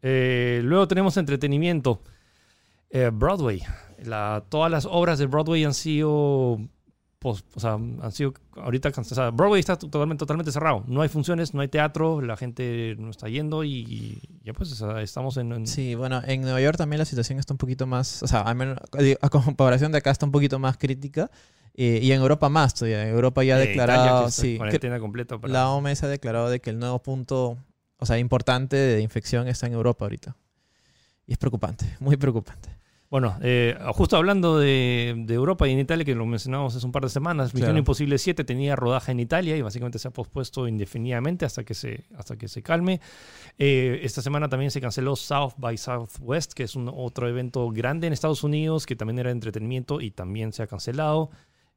Eh, 0.02 0.60
luego 0.62 0.86
tenemos 0.86 1.16
entretenimiento. 1.16 2.00
Broadway. 3.12 3.62
La- 4.04 4.44
todas 4.48 4.70
las 4.70 4.86
obras 4.86 5.18
de 5.18 5.26
Broadway 5.26 5.64
han 5.64 5.74
sido. 5.74 6.58
O 7.30 7.60
sea, 7.60 7.72
han 7.74 8.12
sido 8.12 8.34
ahorita. 8.56 8.90
Broadway 9.32 9.60
está 9.60 9.76
totalmente, 9.76 10.20
totalmente 10.20 10.52
cerrado. 10.52 10.84
No 10.86 11.02
hay 11.02 11.08
funciones, 11.08 11.54
no 11.54 11.60
hay 11.60 11.68
teatro, 11.68 12.20
la 12.20 12.36
gente 12.36 12.94
no 12.98 13.10
está 13.10 13.28
yendo 13.28 13.64
y, 13.64 13.70
y 13.88 14.22
ya 14.44 14.52
pues 14.52 14.72
o 14.72 14.74
sea, 14.74 15.00
estamos 15.02 15.36
en. 15.36 15.52
en- 15.52 15.66
Sí, 15.66 15.94
bueno, 15.94 16.20
en 16.26 16.42
Nueva 16.42 16.60
York 16.60 16.76
también 16.76 16.98
la 16.98 17.04
situación 17.04 17.38
está 17.38 17.54
un 17.54 17.58
poquito 17.58 17.86
más, 17.86 18.22
o 18.22 18.26
sea, 18.26 18.40
al 18.42 18.56
menos, 18.56 18.78
a 19.20 19.28
comparación 19.30 19.92
de 19.92 19.98
acá 19.98 20.10
está 20.10 20.26
un 20.26 20.32
poquito 20.32 20.58
más 20.58 20.76
crítica. 20.76 21.30
eh, 21.78 22.00
y 22.02 22.12
en 22.12 22.20
Europa 22.22 22.48
más 22.48 22.72
todavía. 22.72 23.02
En 23.02 23.10
Europa 23.10 23.44
ya 23.44 23.56
ha 23.56 23.62
eh, 23.62 23.66
declarado, 23.68 24.30
sí, 24.30 24.52
que 24.52 24.56
cuarentena 24.58 24.98
completa 24.98 25.38
para- 25.38 25.52
la 25.52 25.68
OMS 25.70 26.02
ha 26.04 26.08
declarado 26.08 26.48
de 26.48 26.60
que 26.60 26.70
el 26.70 26.78
nuevo 26.78 27.02
punto, 27.02 27.58
o 27.98 28.06
sea, 28.06 28.18
importante 28.18 28.76
de 28.76 29.02
infección 29.02 29.46
está 29.46 29.66
en 29.66 29.74
Europa 29.74 30.04
ahorita. 30.06 30.36
Y 31.26 31.32
es 31.32 31.38
preocupante, 31.38 31.84
muy 32.00 32.16
preocupante. 32.16 32.70
Bueno, 33.08 33.36
eh, 33.40 33.78
justo 33.94 34.16
hablando 34.16 34.58
de, 34.58 35.14
de 35.16 35.34
Europa 35.34 35.68
y 35.68 35.72
en 35.72 35.78
Italia, 35.78 36.04
que 36.04 36.14
lo 36.16 36.26
mencionamos 36.26 36.74
hace 36.74 36.84
un 36.84 36.90
par 36.90 37.02
de 37.04 37.08
semanas, 37.08 37.54
Misión 37.54 37.68
Claro. 37.68 37.78
Imposible 37.78 38.18
7 38.18 38.42
tenía 38.42 38.74
rodaje 38.74 39.12
en 39.12 39.20
Italia 39.20 39.56
y 39.56 39.62
básicamente 39.62 39.98
se 40.00 40.08
ha 40.08 40.10
pospuesto 40.10 40.66
indefinidamente 40.66 41.44
hasta 41.44 41.62
que 41.62 41.74
se, 41.74 42.04
hasta 42.16 42.36
que 42.36 42.48
se 42.48 42.62
calme. 42.62 43.00
Eh, 43.58 44.00
esta 44.02 44.22
semana 44.22 44.48
también 44.48 44.72
se 44.72 44.80
canceló 44.80 45.14
South 45.14 45.52
by 45.56 45.76
Southwest, 45.78 46.52
que 46.52 46.64
es 46.64 46.74
un 46.74 46.90
otro 46.92 47.28
evento 47.28 47.70
grande 47.70 48.08
en 48.08 48.12
Estados 48.12 48.42
Unidos, 48.42 48.86
que 48.86 48.96
también 48.96 49.20
era 49.20 49.28
de 49.28 49.34
entretenimiento 49.34 50.00
y 50.00 50.10
también 50.10 50.52
se 50.52 50.64
ha 50.64 50.66
cancelado. 50.66 51.30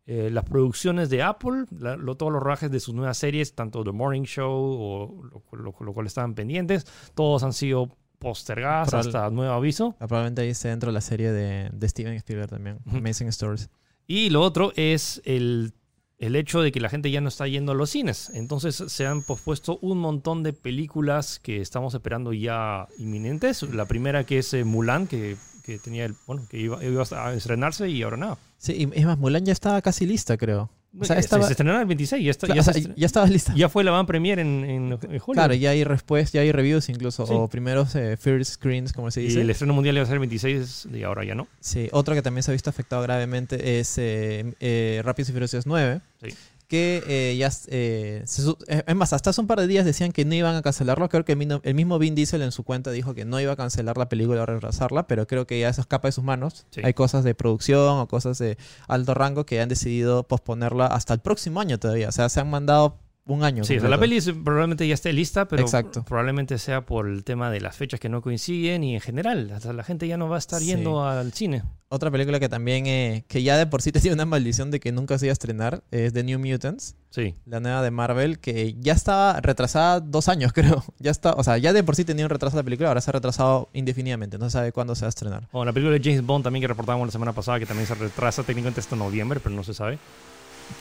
Eh, 0.08 0.32
las 0.32 0.46
producciones 0.46 1.12
de 1.12 1.22
Apple, 1.22 1.66
la- 1.78 1.96
lo- 1.96 2.16
todos 2.18 2.32
los 2.34 2.42
rodajes 2.42 2.72
de 2.72 2.80
sus 2.80 2.96
nuevas 2.96 3.18
series, 3.20 3.54
tanto 3.54 3.84
The 3.84 3.92
Morning 3.92 4.24
Show 4.24 4.52
o 4.52 5.24
lo, 5.24 5.44
lo- 5.62 5.76
lo 5.80 5.94
cual 5.94 6.08
estaban 6.08 6.34
pendientes, 6.34 6.88
todos 7.14 7.44
han 7.44 7.54
sido 7.54 7.96
postergadas 8.20 8.90
Probable- 8.90 9.08
hasta 9.10 9.30
nuevo 9.30 9.54
aviso. 9.54 9.96
Probablemente 9.98 10.42
ahí 10.42 10.50
esté 10.50 10.68
dentro 10.68 10.90
de 10.90 10.94
la 10.94 11.02
serie 11.02 11.32
de, 11.32 11.70
de 11.72 11.90
Steven 11.90 12.14
Spielberg 12.14 12.50
también. 12.50 12.80
Amazing 12.92 13.30
Stories. 13.30 13.70
Y 14.06 14.30
lo 14.30 14.42
otro 14.42 14.74
es 14.76 15.22
el, 15.26 15.74
el 16.18 16.36
hecho 16.36 16.62
de 16.62 16.72
que 16.72 16.80
la 16.80 16.90
gente 16.90 17.12
ya 17.12 17.22
no 17.22 17.30
está 17.30 17.48
yendo 17.48 17.72
a 17.72 17.76
los 17.76 17.92
cines. 17.92 18.30
Entonces 18.34 18.84
se 18.88 19.06
han 19.06 19.24
pospuesto 19.24 19.78
un 19.82 20.00
montón 20.00 20.44
de 20.44 20.52
películas 20.54 21.40
que 21.40 21.62
estamos 21.62 21.94
esperando 21.94 22.34
ya 22.34 22.88
inminentes. 22.98 23.64
La 23.64 23.86
primera 23.86 24.26
que 24.26 24.40
es 24.40 24.54
eh, 24.54 24.64
Mulan, 24.64 25.08
que, 25.08 25.38
que 25.64 25.80
tenía 25.80 26.06
el, 26.06 26.16
bueno, 26.28 26.46
que 26.50 26.60
iba, 26.60 26.84
iba 26.84 27.04
a 27.04 27.34
estrenarse 27.34 27.90
y 27.90 28.02
ahora 28.04 28.18
nada. 28.18 28.38
Sí, 28.58 28.74
y 28.94 29.00
es 29.00 29.06
más, 29.06 29.18
Mulan 29.18 29.46
ya 29.46 29.54
estaba 29.54 29.82
casi 29.82 30.06
lista, 30.06 30.38
creo. 30.38 30.70
O 31.00 31.06
sea, 31.06 31.18
Se- 31.18 31.20
estaba- 31.22 31.46
se, 31.46 31.52
estrenará 31.54 31.82
el 31.82 31.86
26, 31.88 32.24
ya, 32.26 32.32
está, 32.32 32.48
Claro, 32.48 32.56
ya, 32.56 32.62
o 32.62 32.64
sea, 32.64 32.74
se 32.74 32.80
estre- 32.82 32.94
ya 32.98 33.06
estaba 33.06 33.28
lista. 33.28 33.54
ya 33.56 33.70
fue 33.70 33.84
la 33.84 33.92
van 33.92 34.06
premier 34.08 34.40
en, 34.40 34.64
en, 34.64 34.92
en 34.92 34.94
Hollywood. 34.94 35.34
Claro, 35.34 35.54
ya 35.54 35.70
hay 35.70 35.84
respuestas, 35.84 36.34
ya 36.34 36.42
hay 36.42 36.52
reviews 36.52 36.90
incluso, 36.90 37.28
Sí. 37.28 37.34
o 37.36 37.48
primeros 37.48 37.94
eh, 37.96 38.18
first 38.18 38.54
screens, 38.54 38.92
como 38.92 39.12
se 39.12 39.22
y 39.22 39.26
dice. 39.26 39.42
el 39.42 39.50
estreno 39.52 39.74
mundial 39.74 39.96
iba 39.98 40.04
a 40.04 40.08
ser 40.08 40.14
el 40.16 40.20
26 40.20 40.88
y 40.92 41.04
ahora 41.04 41.24
ya 41.26 41.36
no. 41.36 41.48
Sí, 41.60 41.90
otro 41.92 42.16
que 42.16 42.22
también 42.24 42.42
se 42.44 42.50
ha 42.50 42.54
visto 42.54 42.70
afectado 42.72 43.04
gravemente 43.04 43.80
es 43.80 43.98
eh, 44.00 44.54
eh, 44.60 45.02
Rápidos 45.06 45.30
y 45.30 45.34
Furiosos 45.34 45.66
9. 45.68 46.02
Sí. 46.24 46.30
Que 46.70 47.04
eh, 47.08 47.36
ya. 47.36 47.50
eh, 47.68 48.22
se 48.26 48.50
eh, 48.68 48.84
es 48.86 48.96
más, 48.96 49.12
hasta 49.12 49.32
hace 49.32 49.42
un 49.42 49.48
par 49.48 49.60
de 49.60 49.66
días 49.66 49.86
decían 49.86 50.12
que 50.12 50.24
no 50.24 50.36
iban 50.36 50.56
a 50.56 50.62
cancelarlo. 50.62 51.10
Creo 51.10 51.26
que 51.26 51.34
el, 51.34 51.74
mismo 51.74 52.00
Vin 52.00 52.14
Diesel 52.14 52.44
en 52.44 52.52
su 52.52 52.64
cuenta 52.64 52.92
dijo 52.92 53.16
que 53.16 53.26
no 53.26 53.40
iba 53.40 53.54
a 53.54 53.56
cancelar 53.56 53.98
la 53.98 54.08
película 54.08 54.44
o 54.44 54.46
retrasarla, 54.46 55.08
pero 55.08 55.26
creo 55.26 55.48
que 55.48 55.60
ya 55.60 55.70
eso 55.70 55.82
escapa 55.82 56.08
de 56.08 56.12
sus 56.12 56.24
manos. 56.24 56.68
Sí. 56.70 56.82
Hay 56.84 56.94
cosas 56.94 57.24
de 57.24 57.34
producción 57.34 57.98
o 57.98 58.08
cosas 58.08 58.38
de 58.38 58.58
alto 58.88 59.16
rango 59.16 59.48
que 59.48 59.60
han 59.60 59.68
decidido 59.68 60.24
posponerla 60.24 60.86
hasta 60.86 61.16
el 61.16 61.20
próximo 61.22 61.60
año 61.60 61.80
todavía. 61.80 62.10
O 62.10 62.12
sea, 62.12 62.30
se 62.30 62.40
han 62.40 62.52
mandado 62.52 63.00
un 63.30 63.44
año. 63.44 63.64
Sí, 63.64 63.78
o 63.78 63.80
sea, 63.80 63.90
la 63.90 63.98
peli 63.98 64.20
probablemente 64.22 64.88
ya 64.88 64.94
esté 64.94 65.14
lista, 65.14 65.48
pero 65.48 65.62
Exacto. 65.62 66.04
probablemente 66.04 66.58
sea 66.58 66.86
por 66.86 67.08
el 67.08 67.24
tema 67.24 67.50
de 67.52 67.62
las 67.62 67.76
fechas 67.78 68.00
que 68.00 68.10
no 68.10 68.22
coinciden 68.22 68.84
y 68.84 68.96
en 68.96 69.02
general, 69.02 69.52
hasta 69.56 69.72
la 69.74 69.84
gente 69.84 70.08
ya 70.08 70.18
no 70.18 70.28
va 70.30 70.36
a 70.36 70.40
estar 70.40 70.60
Sí. 70.60 70.66
yendo 70.68 71.04
al 71.08 71.32
cine. 71.34 71.64
Otra 71.92 72.12
película 72.12 72.40
que 72.40 72.50
también, 72.50 72.86
eh, 72.86 73.26
que 73.28 73.42
ya 73.42 73.58
de 73.58 73.66
por 73.66 73.82
sí 73.82 73.92
tenía 73.92 74.14
una 74.14 74.26
maldición 74.26 74.70
de 74.72 74.80
que 74.80 74.92
nunca 74.92 75.18
se 75.18 75.26
iba 75.26 75.32
a 75.32 75.34
estrenar, 75.34 75.84
es 75.92 76.14
The 76.14 76.24
New 76.24 76.40
Mutants. 76.40 76.96
Sí. 77.12 77.34
la 77.48 77.60
nueva 77.60 77.82
de 77.82 77.90
Marvel, 77.90 78.38
que 78.38 78.76
ya 78.80 78.94
estaba 78.94 79.42
retrasada 79.42 80.00
dos 80.00 80.28
años, 80.30 80.54
creo. 80.54 80.84
Ya 81.00 81.10
está, 81.10 81.34
o 81.34 81.44
sea, 81.44 81.58
ya 81.58 81.74
de 81.74 81.84
por 81.84 81.96
sí 81.96 82.06
tenía 82.06 82.26
un 82.26 82.30
retraso 82.30 82.56
la 82.56 82.62
película, 82.64 82.90
ahora 82.90 83.02
se 83.02 83.10
ha 83.10 83.14
retrasado 83.14 83.70
indefinidamente, 83.74 84.38
no 84.38 84.46
se 84.46 84.52
sabe 84.52 84.72
cuándo 84.72 84.94
se 84.94 85.02
va 85.02 85.08
a 85.08 85.10
estrenar. 85.10 85.48
O 85.52 85.66
la 85.66 85.74
película 85.74 85.98
de 85.98 86.04
James 86.04 86.24
Bond 86.24 86.44
también 86.44 86.62
que 86.62 86.68
reportábamos 86.68 87.08
la 87.08 87.12
semana 87.12 87.34
pasada, 87.34 87.58
que 87.60 87.66
también 87.66 87.88
se 87.88 87.96
retrasa 87.96 88.44
técnicamente 88.44 88.80
hasta 88.80 88.96
noviembre, 88.96 89.40
pero 89.44 89.56
no 89.56 89.64
se 89.64 89.74
sabe. 89.74 89.98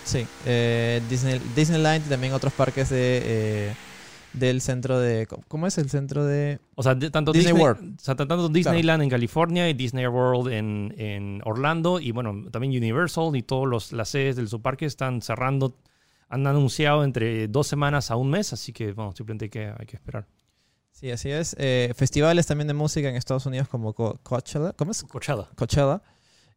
Sí, 0.04 0.26
eh, 0.47 1.02
Disney, 1.09 1.40
Disneyland 1.54 2.07
y 2.07 2.09
también 2.09 2.33
otros 2.33 2.52
parques 2.52 2.88
de, 2.90 3.23
eh, 3.25 3.75
del 4.33 4.61
centro 4.61 4.99
de... 4.99 5.26
¿Cómo 5.49 5.66
es 5.66 5.78
el 5.78 5.90
centro 5.90 6.25
de...? 6.25 6.59
O 6.75 6.83
sea, 6.83 6.95
de- 6.95 7.11
tanto 7.11 7.33
Disney 7.33 7.52
Disney, 7.52 7.62
World. 7.62 7.97
o 8.00 8.02
sea, 8.04 8.14
tanto 8.14 8.49
Disneyland 8.49 9.02
en 9.02 9.11
California 9.11 9.68
y 9.68 9.75
Disney 9.75 10.07
World 10.07 10.52
en, 10.52 10.95
en 10.99 11.40
Orlando 11.45 12.00
y 12.00 12.12
bueno, 12.12 12.50
también 12.50 12.73
Universal 12.76 13.35
y 13.37 13.42
todas 13.42 13.92
las 13.92 14.09
sedes 14.09 14.37
del 14.37 14.49
subparque 14.49 14.87
están 14.87 15.23
cerrando. 15.23 15.76
Han 16.30 16.47
anunciado 16.47 17.04
entre 17.04 17.49
dos 17.49 17.66
semanas 17.66 18.11
a 18.11 18.16
un 18.16 18.28
mes, 18.30 18.52
así 18.52 18.73
que 18.73 18.92
bueno, 18.92 19.12
simplemente 19.16 19.47
hay 19.47 19.50
que, 19.50 19.73
hay 19.78 19.87
que 19.87 19.97
esperar. 19.97 20.26
Sí, 20.92 21.11
así 21.11 21.30
es. 21.30 21.54
Eh, 21.59 21.92
festivales 21.97 22.47
también 22.47 22.66
de 22.68 22.75
música 22.75 23.09
en 23.09 23.14
Estados 23.16 23.47
Unidos 23.47 23.68
como 23.68 23.92
Co- 23.95 24.18
Coachella. 24.23 24.73
¿Cómo 24.73 24.90
es? 24.90 25.02
Cochada. 25.04 25.49
Coachella. 25.57 26.02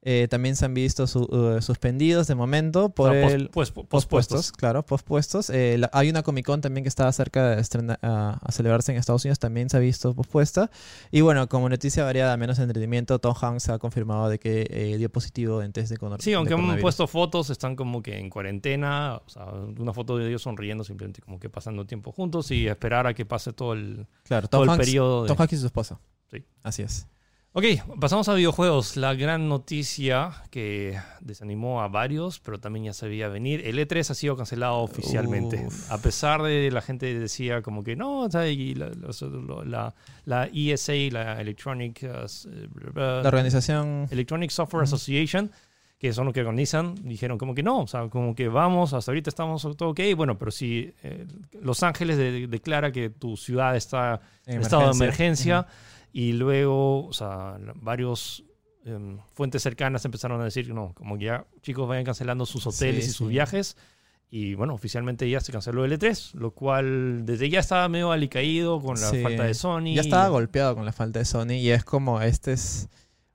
Eh, 0.04 0.28
también 0.32 0.56
se 0.56 0.66
han 0.66 0.74
visto 0.74 1.06
su- 1.06 1.26
uh, 1.26 1.62
suspendidos 1.62 2.26
de 2.26 2.34
momento 2.34 2.90
por 2.90 3.14
No, 3.14 3.22
pos- 3.22 3.32
el... 3.34 3.50
pues, 3.50 3.70
po- 3.70 3.84
Pospuestos, 3.86 4.52
claro, 4.52 4.84
pospuestos. 4.84 5.52
Eh, 5.52 5.78
la- 5.78 5.92
hay 5.94 6.10
una 6.10 6.24
Comic 6.24 6.44
Con 6.48 6.60
también 6.60 6.84
que 6.84 6.90
estaba 6.90 7.12
cerca 7.12 7.52
de 7.52 7.62
estrena- 7.62 8.00
a, 8.02 8.40
a 8.42 8.52
celebrarse 8.52 8.92
en 8.92 8.98
Estados 8.98 9.24
Unidos, 9.26 9.38
también 9.38 9.70
se 9.70 9.78
ha 9.78 9.80
visto 9.80 10.16
pospuesta. 10.16 10.72
Y 11.12 11.22
bueno, 11.22 11.48
como 11.48 11.70
noticia 11.70 12.04
variada, 12.04 12.36
menos 12.36 12.58
entretenimiento, 12.58 13.20
Tom 13.20 13.36
Hanks 13.40 13.70
ha 13.70 13.78
confirmado 13.78 14.28
de 14.28 14.40
que 14.40 14.66
eh, 14.72 14.98
dio 14.98 15.12
positivo 15.12 15.62
en 15.62 15.72
test 15.72 15.92
de, 15.92 15.98
conor- 15.98 16.20
Sí, 16.20 16.34
aunque 16.34 16.54
han 16.54 16.58
coronavirus. 16.62 16.82
puesto 16.82 17.06
fotos, 17.06 17.52
están 17.52 17.76
como 17.76 18.02
que 18.02 18.18
en 18.18 18.32
cuarentena, 18.32 19.22
o 19.24 19.30
sea, 19.30 19.46
una 19.78 19.94
foto 19.94 20.18
de 20.18 20.28
ellos 20.30 20.42
sonriendo, 20.42 20.84
simplemente 20.84 21.22
como 21.22 21.40
que 21.40 21.50
pasando 21.52 21.86
tiempo 21.86 22.12
juntos 22.12 22.50
y 22.50 22.68
esperar 22.68 23.06
a 23.06 23.14
que 23.14 23.28
pase 23.28 23.54
todo 23.54 23.74
el, 23.74 24.08
Claro, 24.24 24.48
todo 24.48 24.62
Tom 24.62 24.64
el 24.64 24.70
Hanks, 24.72 24.86
periodo. 24.88 25.22
de- 25.22 25.28
Tom 25.28 25.38
Hanks 25.40 25.54
y 25.54 25.58
su 25.58 25.66
esposa. 25.68 26.00
Sí. 26.32 26.44
Así 26.64 26.82
es. 26.82 27.06
Ok, 27.54 27.66
pasamos 28.00 28.30
a 28.30 28.34
videojuegos. 28.34 28.96
La 28.96 29.14
gran 29.14 29.50
noticia 29.50 30.32
que 30.52 30.98
desanimó 31.20 31.82
a 31.82 31.90
varios, 31.90 32.40
pero 32.40 32.62
también 32.62 32.86
ya 32.86 32.94
se 32.94 33.10
veía 33.10 33.28
venir. 33.28 33.68
El 33.68 33.78
E3 33.78 34.10
ha 34.10 34.14
sido 34.14 34.38
cancelado 34.38 34.78
oficialmente. 34.78 35.66
Uf. 35.68 35.92
A 35.92 35.98
pesar 35.98 36.42
de 36.44 36.72
la 36.72 36.82
gente 36.82 37.14
decía 37.20 37.62
como 37.62 37.84
que 37.84 37.98
no, 37.98 38.30
la, 38.32 38.46
la- 39.66 39.94
la 40.24 40.50
ESA, 40.54 40.94
la 41.12 41.42
Electronic, 41.42 42.04
uh, 42.04 42.24
s- 42.24 42.48
La 42.96 43.22
organización... 43.28 44.08
Electronic 44.10 44.50
Software 44.50 44.84
Association, 44.84 45.52
que 46.00 46.14
son 46.14 46.26
los 46.28 46.34
que 46.34 46.40
organizan, 46.40 46.96
dijeron 47.04 47.38
como 47.38 47.54
que 47.54 47.64
no, 47.64 47.82
o 47.82 47.88
sea, 47.88 48.08
como 48.08 48.34
que 48.34 48.48
vamos, 48.48 48.94
hasta 48.94 49.12
ahorita 49.12 49.30
estamos 49.30 49.62
todo 49.76 49.90
ok, 49.90 50.00
bueno, 50.16 50.38
pero 50.38 50.52
si 50.52 50.94
eh, 51.04 51.28
Los 51.62 51.84
Ángeles 51.84 52.16
de- 52.18 52.48
declara 52.48 52.94
que 52.94 53.10
tu 53.10 53.36
ciudad 53.36 53.76
está 53.76 54.22
en 54.46 54.62
estado 54.62 54.84
de 54.90 54.96
emergencia 54.96 55.68
y 56.14 56.34
luego, 56.34 57.06
o 57.08 57.14
sea, 57.14 57.58
varios 57.76 58.44
em, 58.86 59.18
fuentes 59.34 59.62
cercanas 59.62 60.04
empezaron 60.06 60.42
a 60.42 60.44
decir, 60.46 60.74
no, 60.74 60.94
como 60.96 61.18
que 61.18 61.26
ya 61.26 61.46
chicos 61.62 61.88
vayan 61.88 62.04
cancelando 62.04 62.46
sus 62.46 62.66
hoteles 62.68 63.06
Sí, 63.06 63.12
y 63.12 63.14
sus 63.14 63.28
sí. 63.28 63.32
viajes. 63.34 63.78
Y 64.34 64.54
bueno, 64.56 64.74
oficialmente 64.74 65.30
ya 65.30 65.40
se 65.42 65.52
canceló 65.52 65.84
el 65.86 65.92
E3, 65.92 66.34
lo 66.36 66.52
cual 66.52 67.26
desde 67.26 67.50
ya 67.50 67.60
estaba 67.60 67.88
medio 67.90 68.12
alicaído 68.12 68.82
con 68.82 69.00
la 69.00 69.10
Sí. 69.10 69.22
falta 69.22 69.44
de 69.44 69.54
Sony. 69.54 69.94
Ya 69.96 70.02
estaba 70.02 70.30
golpeado 70.30 70.74
con 70.74 70.86
la 70.86 70.94
falta 70.94 71.20
de 71.20 71.26
Sony 71.26 71.52
y 71.60 71.70
es 71.70 71.84
como 71.84 72.22
este 72.22 72.54
es 72.54 72.88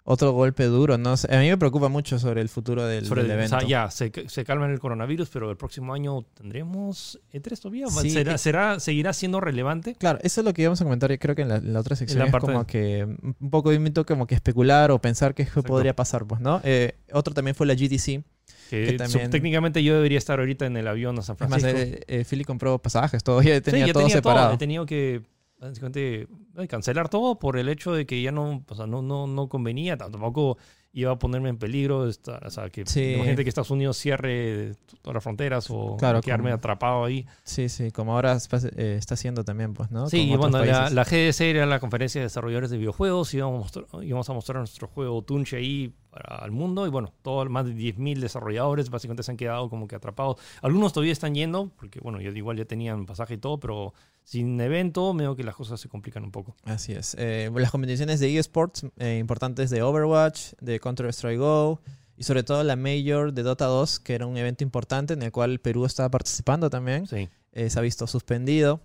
otro 0.09 0.33
golpe 0.33 0.65
duro. 0.65 0.97
No 0.97 1.17
sé, 1.17 1.35
a 1.35 1.41
mí 1.41 1.49
me 1.49 1.59
preocupa 1.59 1.89
mucho 1.89 2.19
sobre 2.19 2.41
el 2.41 2.49
futuro 2.49 2.87
del, 2.87 3.05
Sobre 3.05 3.23
del 3.23 3.33
el- 3.33 3.37
o 3.37 3.41
evento. 3.41 3.59
sea, 3.61 3.69
ya, 3.69 3.91
se, 3.91 4.11
se 4.29 4.45
calma 4.45 4.67
el 4.71 4.79
coronavirus, 4.79 5.29
pero 5.29 5.51
el 5.51 5.57
próximo 5.57 5.93
año 5.93 6.23
tendremos 6.35 7.21
E3 7.33 7.61
todavía. 7.61 7.89
Sí, 7.89 8.11
¿Será, 8.11 8.39
será- 8.39 8.81
¿Seguirá 8.81 9.13
siendo 9.13 9.41
relevante? 9.41 9.95
Claro, 9.97 10.19
eso 10.23 10.41
es 10.41 10.45
lo 10.45 10.55
que 10.55 10.63
íbamos 10.63 10.81
a 10.81 10.85
comentar, 10.85 11.11
yo 11.11 11.19
creo 11.19 11.35
que 11.35 11.43
en 11.43 11.49
la, 11.49 11.57
en 11.57 11.73
la 11.73 11.81
otra 11.81 11.97
sección 11.97 12.21
la 12.21 12.27
es 12.27 12.33
parte 12.33 12.47
como 12.47 12.61
de- 12.61 12.67
que 12.67 13.05
un 13.41 13.51
poco 13.51 13.73
invito 13.73 14.07
como 14.07 14.27
que 14.27 14.35
especular 14.37 14.91
o 14.91 14.99
pensar 15.01 15.35
qué 15.35 15.45
podría 15.67 15.95
pasar, 15.95 16.25
pues, 16.25 16.41
¿no? 16.41 16.61
Eh, 16.65 16.95
otro 17.13 17.35
también 17.35 17.55
fue 17.55 17.67
la 17.67 17.75
GDC. 17.75 18.23
Que, 18.71 18.85
Que 18.87 18.93
también- 18.95 19.31
técnicamente 19.31 19.83
yo 19.85 19.95
debería 19.95 20.19
estar 20.19 20.41
ahorita 20.41 20.67
en 20.67 20.77
el 20.77 20.89
avión 20.89 21.17
a 21.19 21.23
San 21.23 21.37
Francisco. 21.37 21.69
eh, 21.69 22.01
eh, 22.09 22.25
Philly 22.29 22.45
compró 22.45 22.79
pasajes, 22.79 23.23
todo, 23.23 23.41
ya 23.43 23.61
tenía 23.61 23.83
sí, 23.85 23.87
ya 23.89 23.93
todo 23.93 24.03
tenía 24.05 24.17
separado. 24.17 24.47
todo. 24.49 24.55
He 24.55 24.59
tenido 24.59 24.87
que 24.87 25.23
básicamente 25.59 26.29
eh, 26.57 26.69
cancelar 26.69 27.09
todo 27.09 27.39
por 27.39 27.57
el 27.59 27.69
hecho 27.69 27.93
de 27.93 28.07
que 28.07 28.21
ya 28.23 28.33
no, 28.33 28.63
o 28.69 28.75
sea, 28.75 28.87
no, 28.87 29.03
no, 29.03 29.27
no 29.27 29.49
convenía, 29.49 29.97
tampoco 29.97 30.59
iba 30.93 31.11
a 31.13 31.19
ponerme 31.19 31.51
en 31.51 31.59
peligro, 31.59 32.09
esta- 32.09 32.41
o 32.43 32.49
sea, 32.49 32.71
que 32.71 32.87
Sí. 32.87 33.13
imagínate 33.15 33.43
que 33.43 33.51
Estados 33.51 33.71
Unidos 33.71 33.99
cierre 33.99 34.73
todas 35.03 35.15
las 35.17 35.23
fronteras 35.23 35.67
o 35.69 35.97
Claro, 35.99 36.23
quedarme 36.23 36.49
como- 36.51 36.55
atrapado 36.57 37.05
ahí. 37.05 37.27
Sí, 37.45 37.69
sí, 37.69 37.91
como 37.91 38.15
ahora 38.15 38.33
está, 38.33 38.57
eh, 38.77 38.97
está 38.99 39.13
haciendo 39.13 39.45
también, 39.45 39.75
pues, 39.75 39.91
¿no? 39.91 40.09
Sí, 40.09 40.23
y 40.31 40.37
bueno, 40.37 40.65
la, 40.65 40.89
la 40.89 41.05
GDC 41.05 41.51
era 41.51 41.67
la 41.67 41.81
conferencia 41.81 42.21
de 42.23 42.27
desarrolladores 42.27 42.71
de 42.71 42.79
videojuegos, 42.79 43.35
íbamos 43.35 43.57
a 43.57 43.61
mostrar, 43.81 44.05
íbamos 44.05 44.31
a 44.31 44.33
mostrar 44.33 44.59
nuestro 44.59 44.89
juego 44.89 45.21
Tunche 45.23 45.59
ahí 45.59 45.93
para 46.09 46.43
el 46.47 46.51
mundo 46.53 46.87
y 46.87 46.91
bueno, 46.91 47.13
todo, 47.21 47.45
más 47.51 47.67
de 47.67 47.75
10.000 47.75 48.19
desarrolladores 48.21 48.89
básicamente 48.89 49.23
se 49.23 49.31
han 49.33 49.37
quedado 49.37 49.69
como 49.69 49.87
que 49.87 49.97
atrapados. 49.97 50.37
Algunos 50.63 50.95
todavía 50.95 51.13
están 51.13 51.35
yendo, 51.35 51.71
porque 51.77 52.01
bueno, 52.01 52.23
yo 52.23 52.31
igual 52.31 52.57
ya 52.57 52.65
tenían 52.65 53.05
pasaje 53.05 53.35
y 53.35 53.39
todo, 53.39 53.61
pero 53.61 53.93
sin 54.27 54.61
evento 54.61 55.15
veo 55.15 55.37
que 55.37 55.45
las 55.45 55.55
cosas 55.55 55.81
se 55.81 55.89
complican 55.89 56.25
un 56.25 56.33
poco. 56.33 56.55
Así 56.65 56.93
es. 56.93 57.15
Eh, 57.19 57.51
las 57.55 57.71
competiciones 57.71 58.19
de 58.21 58.37
eSports 58.39 58.85
eh, 58.99 59.19
importantes 59.19 59.71
de 59.71 59.83
Overwatch, 59.83 60.53
de 60.61 60.81
Counter-Strike 60.81 61.39
Go 61.39 61.81
y 62.17 62.25
sobre 62.25 62.43
todo 62.43 62.63
la 62.65 62.75
Major 62.77 63.33
de 63.33 63.43
Dota 63.43 63.67
2, 63.67 64.01
que 64.01 64.15
era 64.15 64.27
un 64.27 64.37
evento 64.37 64.65
importante 64.65 65.15
en 65.15 65.23
el 65.23 65.31
cual 65.31 65.61
Perú 65.61 65.85
estaba 65.87 66.11
participando 66.11 66.69
también. 66.71 67.07
Sí. 67.07 67.29
Eh, 67.53 67.71
se 67.71 67.79
ha 67.79 67.83
visto 67.83 68.07
suspendido. 68.07 68.81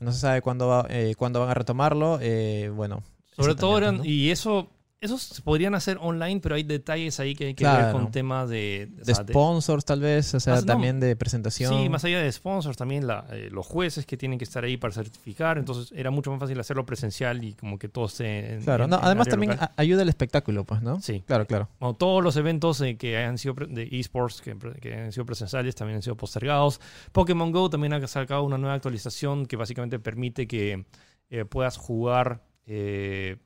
No 0.00 0.12
se 0.12 0.20
sabe 0.20 0.40
cuándo, 0.40 0.66
va- 0.68 0.86
eh, 0.88 1.14
cuándo 1.16 1.40
van 1.40 1.50
a 1.50 1.54
retomarlo. 1.54 2.18
Eh, 2.22 2.70
bueno. 2.74 3.02
Sobre 3.36 3.54
todo 3.54 3.72
también, 3.74 3.82
eran, 3.82 3.96
¿no? 3.98 4.04
y 4.04 4.30
eso, 4.30 4.70
esos 5.06 5.22
se 5.22 5.40
podrían 5.42 5.74
hacer 5.74 5.98
online, 6.00 6.40
pero 6.40 6.54
hay 6.54 6.62
detalles 6.62 7.18
ahí 7.18 7.34
que 7.34 7.46
hay 7.46 7.54
que 7.54 7.64
Claro. 7.64 7.84
ver 7.84 7.92
con 7.92 8.10
temas 8.10 8.48
de... 8.50 8.88
de 8.94 9.04
sea, 9.14 9.24
de- 9.24 9.32
sponsors 9.32 9.84
tal 9.84 10.00
vez, 10.00 10.34
o 10.34 10.40
sea, 10.40 10.54
Más- 10.54 10.66
no. 10.66 10.72
también 10.74 11.00
de 11.00 11.16
presentación. 11.16 11.72
Sí, 11.72 11.88
más 11.88 12.04
allá 12.04 12.20
de 12.20 12.30
sponsors, 12.30 12.76
también 12.76 13.06
la- 13.06 13.26
eh, 13.30 13.48
los 13.50 13.64
jueces 13.66 14.04
que 14.06 14.16
tienen 14.16 14.38
que 14.38 14.44
estar 14.44 14.62
ahí 14.64 14.76
para 14.76 14.92
certificar. 14.92 15.56
Entonces 15.58 15.92
era 15.96 16.10
mucho 16.10 16.30
más 16.30 16.38
fácil 16.40 16.60
hacerlo 16.60 16.84
presencial 16.84 17.42
y 17.42 17.54
como 17.54 17.78
que 17.78 17.88
todo 17.88 18.06
esté 18.06 18.54
en, 18.54 18.62
Claro, 18.62 18.84
en- 18.84 18.90
no, 18.90 18.98
en 18.98 19.04
además 19.04 19.28
también 19.28 19.52
local. 19.52 19.70
ayuda 19.76 20.02
el 20.02 20.08
espectáculo, 20.08 20.64
pues, 20.64 20.82
¿no? 20.82 21.00
Sí. 21.00 21.22
Claro, 21.26 21.46
claro. 21.46 21.68
Bueno, 21.80 21.94
todos 21.94 22.22
los 22.22 22.36
eventos 22.36 22.80
eh, 22.82 22.96
que 22.96 23.16
hayan 23.16 23.38
sido 23.38 23.54
de 23.54 23.88
esports 23.90 24.40
que, 24.42 24.56
que 24.80 24.94
han 24.94 25.12
sido 25.12 25.24
presenciales 25.26 25.74
también 25.74 25.96
han 25.96 26.02
sido 26.02 26.16
postergados. 26.16 26.80
Pokémon 27.12 27.50
Go 27.52 27.70
también 27.70 27.92
ha 27.94 28.06
sacado 28.06 28.42
una 28.42 28.58
nueva 28.58 28.74
actualización 28.74 29.46
que 29.46 29.56
básicamente 29.56 29.98
permite 29.98 30.46
que 30.46 30.84
eh, 31.30 31.44
puedas 31.44 31.76
jugar 31.76 32.42
eh, 32.66 33.36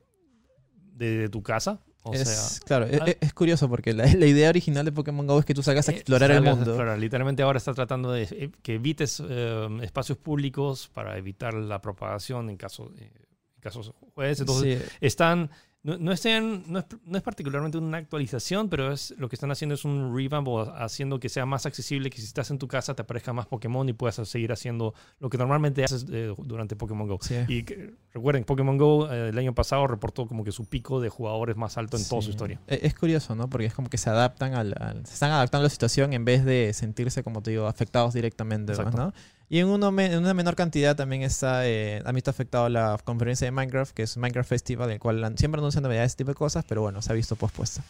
desde 1.09 1.29
tu 1.29 1.41
casa. 1.41 1.79
O 2.03 2.13
es, 2.13 2.27
sea, 2.27 2.65
claro, 2.65 2.87
e- 2.87 2.97
ah. 2.99 3.05
e- 3.07 3.17
es, 3.21 3.33
curioso 3.33 3.69
porque 3.69 3.93
la, 3.93 4.05
la 4.05 4.25
idea 4.25 4.49
original 4.49 4.85
de 4.85 4.91
Pokémon 4.91 5.25
Go 5.27 5.39
es 5.39 5.45
que 5.45 5.53
tú 5.53 5.61
salgas 5.61 5.87
a 5.89 5.91
eh, 5.91 5.95
explorar 5.95 6.31
el 6.31 6.41
mundo. 6.41 6.71
explorar. 6.71 6.97
Literalmente 6.97 7.43
ahora 7.43 7.57
está 7.57 7.73
tratando 7.73 8.11
de 8.11 8.23
eh, 8.23 8.51
que 8.63 8.75
evites 8.75 9.21
eh, 9.27 9.67
espacios 9.83 10.17
públicos 10.17 10.89
para 10.93 11.17
evitar 11.17 11.53
la 11.53 11.81
propagación 11.81 12.49
en 12.49 12.57
caso 12.57 12.91
eh, 12.97 13.11
casos 13.59 13.93
jueces. 14.15 14.41
Entonces 14.41 14.81
Sí, 14.81 14.97
están 15.01 15.51
no, 15.83 15.97
no, 15.97 16.11
estén- 16.11 16.63
no, 16.67 16.79
es, 16.79 16.85
no 17.05 17.17
es 17.17 17.23
particularmente 17.23 17.77
una 17.77 17.97
actualización, 17.97 18.69
pero 18.69 18.91
es 18.91 19.15
lo 19.17 19.27
que 19.29 19.35
están 19.35 19.49
haciendo 19.49 19.73
es 19.75 19.83
un 19.83 20.15
revamp 20.15 20.47
o 20.47 20.61
haciendo 20.75 21.19
que 21.19 21.27
sea 21.27 21.45
más 21.47 21.65
accesible, 21.65 22.09
que 22.11 22.17
si 22.19 22.25
estás 22.25 22.51
en 22.51 22.59
tu 22.59 22.67
casa 22.67 22.93
te 22.93 23.01
aparezca 23.01 23.33
más 23.33 23.47
Pokémon 23.47 23.87
y 23.89 23.93
puedas 23.93 24.15
seguir 24.29 24.51
haciendo 24.51 24.93
lo 25.19 25.29
que 25.29 25.37
normalmente 25.39 25.83
haces 25.83 26.05
eh, 26.11 26.33
durante 26.37 26.75
Pokémon 26.75 27.07
Go. 27.07 27.17
sí. 27.21 27.35
Y 27.47 27.63
que- 27.63 27.95
recuerden, 28.13 28.43
Pokémon 28.43 28.77
Go 28.77 29.11
eh, 29.11 29.29
el 29.29 29.37
año 29.37 29.55
pasado 29.55 29.87
reportó 29.87 30.27
como 30.27 30.43
que 30.43 30.51
su 30.51 30.65
pico 30.65 31.01
de 31.01 31.09
jugadores 31.09 31.57
más 31.57 31.77
alto 31.77 31.97
en 31.97 32.07
toda 32.07 32.21
su 32.21 32.29
historia. 32.29 32.59
E- 32.67 32.81
Es 32.83 32.93
curioso, 32.93 33.35
¿no? 33.35 33.49
Porque 33.49 33.65
es 33.65 33.73
como 33.73 33.89
que 33.89 33.97
se 33.97 34.09
adaptan 34.09 34.53
al, 34.53 34.75
al- 34.79 35.05
se 35.07 35.13
están 35.15 35.31
adaptando 35.31 35.63
a 35.63 35.65
la 35.65 35.69
situación 35.69 36.13
en 36.13 36.25
vez 36.25 36.45
de 36.45 36.73
sentirse, 36.73 37.23
como 37.23 37.41
te 37.41 37.51
digo, 37.51 37.65
afectados 37.67 38.13
directamente. 38.13 38.73
¿no? 38.73 39.13
Y 39.53 39.59
en, 39.59 39.67
uno 39.67 39.89
en 39.99 40.17
una 40.17 40.33
menor 40.33 40.55
cantidad 40.55 40.95
también 40.95 41.23
está, 41.23 41.67
eh, 41.67 42.01
ha 42.05 42.11
visto 42.13 42.31
afectado 42.31 42.69
la 42.69 42.97
conferencia 43.03 43.43
de 43.43 43.51
Minecraft, 43.51 43.93
que 43.93 44.03
es 44.03 44.15
Minecraft 44.15 44.47
Festival, 44.47 44.89
el 44.91 44.97
cual 44.99 45.33
siempre 45.37 45.59
anuncian 45.59 45.83
novedades, 45.83 46.11
ese 46.11 46.17
tipo 46.19 46.29
de 46.31 46.35
cosas, 46.35 46.63
pero 46.65 46.81
bueno, 46.83 47.01
se 47.01 47.11
ha 47.11 47.15
visto 47.15 47.35
pospuesta. 47.35 47.83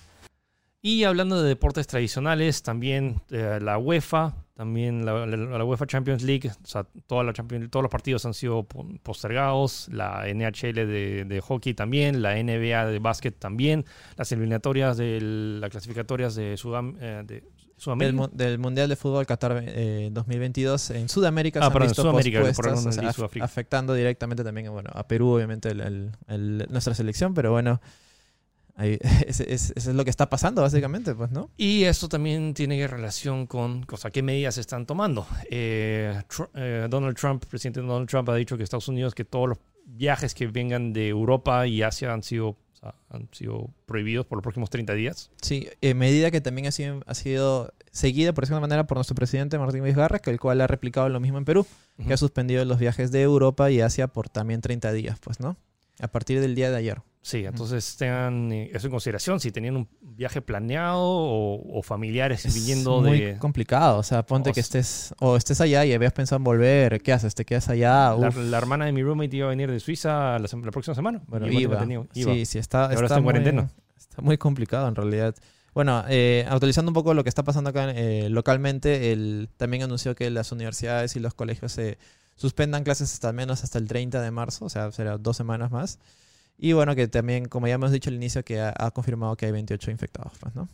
Y 0.81 1.03
hablando 1.03 1.39
de 1.39 1.47
deportes 1.47 1.85
tradicionales, 1.85 2.63
también 2.63 3.21
eh, 3.29 3.59
la 3.61 3.77
UEFA, 3.77 4.33
también 4.55 5.05
la, 5.05 5.63
UEFA 5.63 5.85
Champions 5.85 6.23
League, 6.23 6.49
o 6.49 6.65
sea, 6.65 6.87
toda 7.05 7.23
la 7.23 7.31
Champions- 7.33 7.69
todos 7.69 7.83
los 7.83 7.91
partidos 7.91 8.25
han 8.25 8.33
sido 8.33 8.63
po- 8.63 8.87
postergados, 9.03 9.87
la 9.91 10.23
NHL 10.33 10.73
de, 10.73 11.25
de 11.25 11.41
hockey 11.41 11.75
también, 11.75 12.23
la 12.23 12.33
NBA 12.41 12.87
de 12.87 12.97
básquet 12.97 13.37
también, 13.37 13.85
las 14.17 14.31
eliminatorias 14.31 14.97
de 14.97 15.19
las 15.21 15.69
clasificatorias 15.69 16.33
de, 16.33 16.55
Sudam- 16.55 16.97
eh, 16.99 17.21
de 17.27 17.43
Del, 18.33 18.59
Mundial 18.59 18.89
de 18.89 18.95
Fútbol 18.95 19.25
Qatar 19.25 19.63
eh, 19.65 20.09
2022 20.11 20.91
en 20.91 21.09
Sudamérica 21.09 21.59
Ah, 21.59 21.63
se 21.63 21.65
han 21.67 21.73
perdón, 21.73 21.88
visto 21.89 22.01
Sudamérica, 22.03 22.39
por 22.53 22.67
o 22.67 22.77
sea, 22.91 23.03
af- 23.03 23.41
afectando 23.41 23.93
directamente 23.93 24.43
también 24.43 24.71
bueno, 24.71 24.89
a 24.93 25.07
Perú, 25.07 25.29
obviamente, 25.35 25.69
el- 25.69 25.81
el- 25.81 26.11
el- 26.27 26.67
nuestra 26.69 26.93
selección, 26.93 27.33
pero 27.33 27.51
bueno, 27.51 27.81
ahí- 28.75 29.00
ese- 29.27 29.51
es 29.53 29.85
lo 29.88 30.03
que 30.03 30.09
está 30.09 30.29
pasando, 30.29 30.61
básicamente, 30.61 31.15
pues, 31.15 31.31
¿no? 31.31 31.50
Y 31.57 31.83
esto 31.83 32.07
también 32.07 32.53
tiene 32.53 32.85
relación 32.88 33.47
con 33.47 33.85
o 33.91 33.97
sea, 33.97 34.11
qué 34.11 34.21
medidas 34.21 34.55
se 34.55 34.61
están 34.61 34.85
tomando. 34.85 35.25
Eh, 35.50 36.21
eh, 36.55 36.88
Donald 36.89 37.17
Trump, 37.17 37.45
presidente 37.45 37.81
Donald 37.81 38.07
Trump, 38.09 38.29
ha 38.29 38.35
dicho 38.35 38.57
que 38.57 38.63
Estados 38.63 38.88
Unidos, 38.88 39.15
que 39.15 39.25
todos 39.25 39.50
los 39.50 39.57
viajes 39.85 40.33
que 40.33 40.47
vengan 40.47 40.93
de 40.93 41.07
Europa 41.09 41.65
y 41.67 41.81
Asia 41.81 42.13
han 42.13 42.23
sido, 42.23 42.57
sea, 42.81 42.95
han 43.09 43.29
sido 43.31 43.69
prohibidos 43.85 44.25
por 44.25 44.38
los 44.38 44.43
próximos 44.43 44.69
30 44.69 44.93
días. 44.93 45.29
Sí, 45.41 45.67
eh, 45.81 45.93
medida 45.93 46.31
que 46.31 46.41
también 46.41 46.67
ha 46.67 46.71
sido, 46.71 47.01
ha 47.05 47.13
sido 47.13 47.73
seguida, 47.91 48.33
por 48.33 48.47
de 48.47 48.59
manera, 48.59 48.88
por 48.88 48.97
nuestro 48.97 49.15
presidente 49.15 49.57
Martín 49.57 49.83
Vizcarra, 49.83 50.19
que 50.19 50.31
el 50.31 50.39
cual 50.39 50.61
ha 50.61 50.67
replicado 50.67 51.09
lo 51.09 51.19
mismo 51.19 51.38
en 51.38 51.45
Perú, 51.45 51.65
que 52.05 52.13
ha 52.13 52.17
suspendido 52.17 52.65
los 52.65 52.79
viajes 52.79 53.11
de 53.11 53.21
Europa 53.21 53.69
y 53.71 53.81
Asia 53.81 54.07
por 54.07 54.29
también 54.29 54.61
30 54.61 54.91
días, 54.93 55.19
pues, 55.19 55.39
¿no? 55.39 55.57
A 56.00 56.07
partir 56.07 56.41
del 56.41 56.55
día 56.55 56.71
de 56.71 56.77
ayer. 56.77 57.01
Sí, 57.23 57.45
entonces 57.45 57.97
tengan 57.97 58.51
eh, 58.51 58.71
eso 58.73 58.87
en 58.87 58.91
consideración. 58.91 59.39
Si 59.39 59.51
tenían 59.51 59.77
un 59.77 59.87
viaje 60.01 60.41
planeado 60.41 60.99
o, 61.03 61.77
o 61.79 61.83
familiares 61.83 62.45
Es 62.45 62.55
viniendo 62.55 62.99
muy 63.01 63.19
de... 63.19 63.37
complicado, 63.37 63.99
o 63.99 64.03
sea, 64.03 64.25
ponte 64.25 64.49
O 64.49 64.53
que 64.53 64.63
sea- 64.63 64.79
estés 64.81 65.13
o 65.19 65.37
estés 65.37 65.61
allá 65.61 65.85
y 65.85 65.93
habías 65.93 66.13
pensado 66.13 66.37
en 66.37 66.43
volver, 66.45 66.99
¿qué 67.01 67.13
haces? 67.13 67.35
¿Te 67.35 67.45
quedas 67.45 67.69
allá? 67.69 68.15
La, 68.15 68.29
la 68.31 68.57
hermana 68.57 68.85
de 68.85 68.91
mi 68.91 69.03
roommate 69.03 69.35
iba 69.37 69.45
a 69.45 69.49
venir 69.51 69.69
de 69.69 69.79
Suiza 69.79 70.39
la, 70.39 70.47
la 70.51 70.71
próxima 70.71 70.95
semana. 70.95 71.21
bueno, 71.27 71.47
iba. 71.47 71.77
tenía- 71.79 72.03
iba. 72.15 72.33
Sí, 72.33 72.45
sí, 72.45 72.57
está, 72.57 72.85
ahora 72.85 72.93
está 72.95 73.05
está 73.05 73.17
en 73.17 73.23
muy, 73.23 73.31
cuarentena. 73.33 73.69
Está 73.99 74.21
muy 74.23 74.37
complicado 74.39 74.87
en 74.87 74.95
realidad. 74.95 75.35
Bueno, 75.75 76.03
eh, 76.09 76.45
actualizando 76.49 76.89
un 76.89 76.95
poco 76.95 77.13
lo 77.13 77.23
que 77.23 77.29
está 77.29 77.43
pasando 77.43 77.69
acá 77.69 77.91
eh, 77.91 78.29
localmente, 78.29 79.11
el, 79.13 79.47
también 79.57 79.83
anunció 79.83 80.15
que 80.15 80.29
las 80.31 80.51
universidades 80.51 81.15
y 81.15 81.19
los 81.19 81.33
colegios 81.35 81.71
se 81.71 81.97
suspendan 82.35 82.83
clases 82.83 83.13
hasta 83.13 83.29
al 83.29 83.35
menos 83.35 83.63
hasta 83.63 83.77
el 83.77 83.87
30 83.87 84.21
de 84.21 84.31
marzo, 84.31 84.65
o 84.65 84.69
sea, 84.69 84.91
será 84.91 85.17
dos 85.19 85.37
semanas 85.37 85.69
más. 85.71 85.99
Y 86.63 86.73
bueno, 86.73 86.95
que 86.95 87.07
también, 87.07 87.45
como 87.45 87.67
ya 87.67 87.73
hemos 87.73 87.91
dicho 87.91 88.09
al 88.11 88.15
inicio, 88.15 88.45
que 88.45 88.59
ha, 88.61 88.71
ha 88.77 88.91
confirmado 88.91 89.35
que 89.35 89.47
hay 89.47 89.51
28 89.51 89.89
infectados, 89.89 90.33
pues, 90.39 90.53
¿no? 90.55 90.69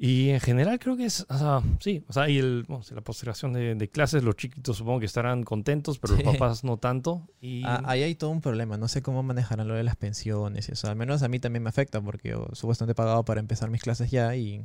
Y 0.00 0.28
en 0.28 0.38
general 0.38 0.78
creo 0.78 0.96
que 0.96 1.06
es, 1.06 1.26
o 1.28 1.38
sea, 1.38 1.60
sí, 1.80 2.04
o 2.08 2.12
sea, 2.12 2.28
y 2.28 2.38
el, 2.38 2.64
bueno, 2.68 2.84
la 2.94 3.00
postergación 3.00 3.52
de, 3.54 3.74
de 3.74 3.88
clases, 3.88 4.22
los 4.22 4.36
chiquitos 4.36 4.76
supongo 4.76 5.00
que 5.00 5.06
estarán 5.06 5.42
contentos, 5.42 5.98
pero 5.98 6.14
Sí. 6.16 6.22
los 6.22 6.34
papás 6.34 6.62
no 6.62 6.76
tanto. 6.76 7.26
Y 7.40 7.62
Ah, 7.64 7.82
ahí 7.86 8.02
hay 8.04 8.14
todo 8.14 8.30
un 8.30 8.40
problema. 8.40 8.76
No 8.76 8.86
sé 8.86 9.02
cómo 9.02 9.22
manejarán 9.24 9.66
lo 9.66 9.74
de 9.74 9.82
las 9.82 9.96
pensiones 9.96 10.68
y 10.68 10.72
eso. 10.72 10.88
Al 10.88 10.94
menos 10.94 11.22
a 11.24 11.28
mí 11.28 11.40
también 11.40 11.64
me 11.64 11.70
afecta 11.70 12.00
porque 12.00 12.28
yo 12.28 12.46
supuestamente 12.52 12.92
he 12.92 12.94
pagado 12.94 13.24
para 13.24 13.40
empezar 13.40 13.70
mis 13.70 13.82
clases 13.82 14.08
ya 14.12 14.36
y, 14.36 14.62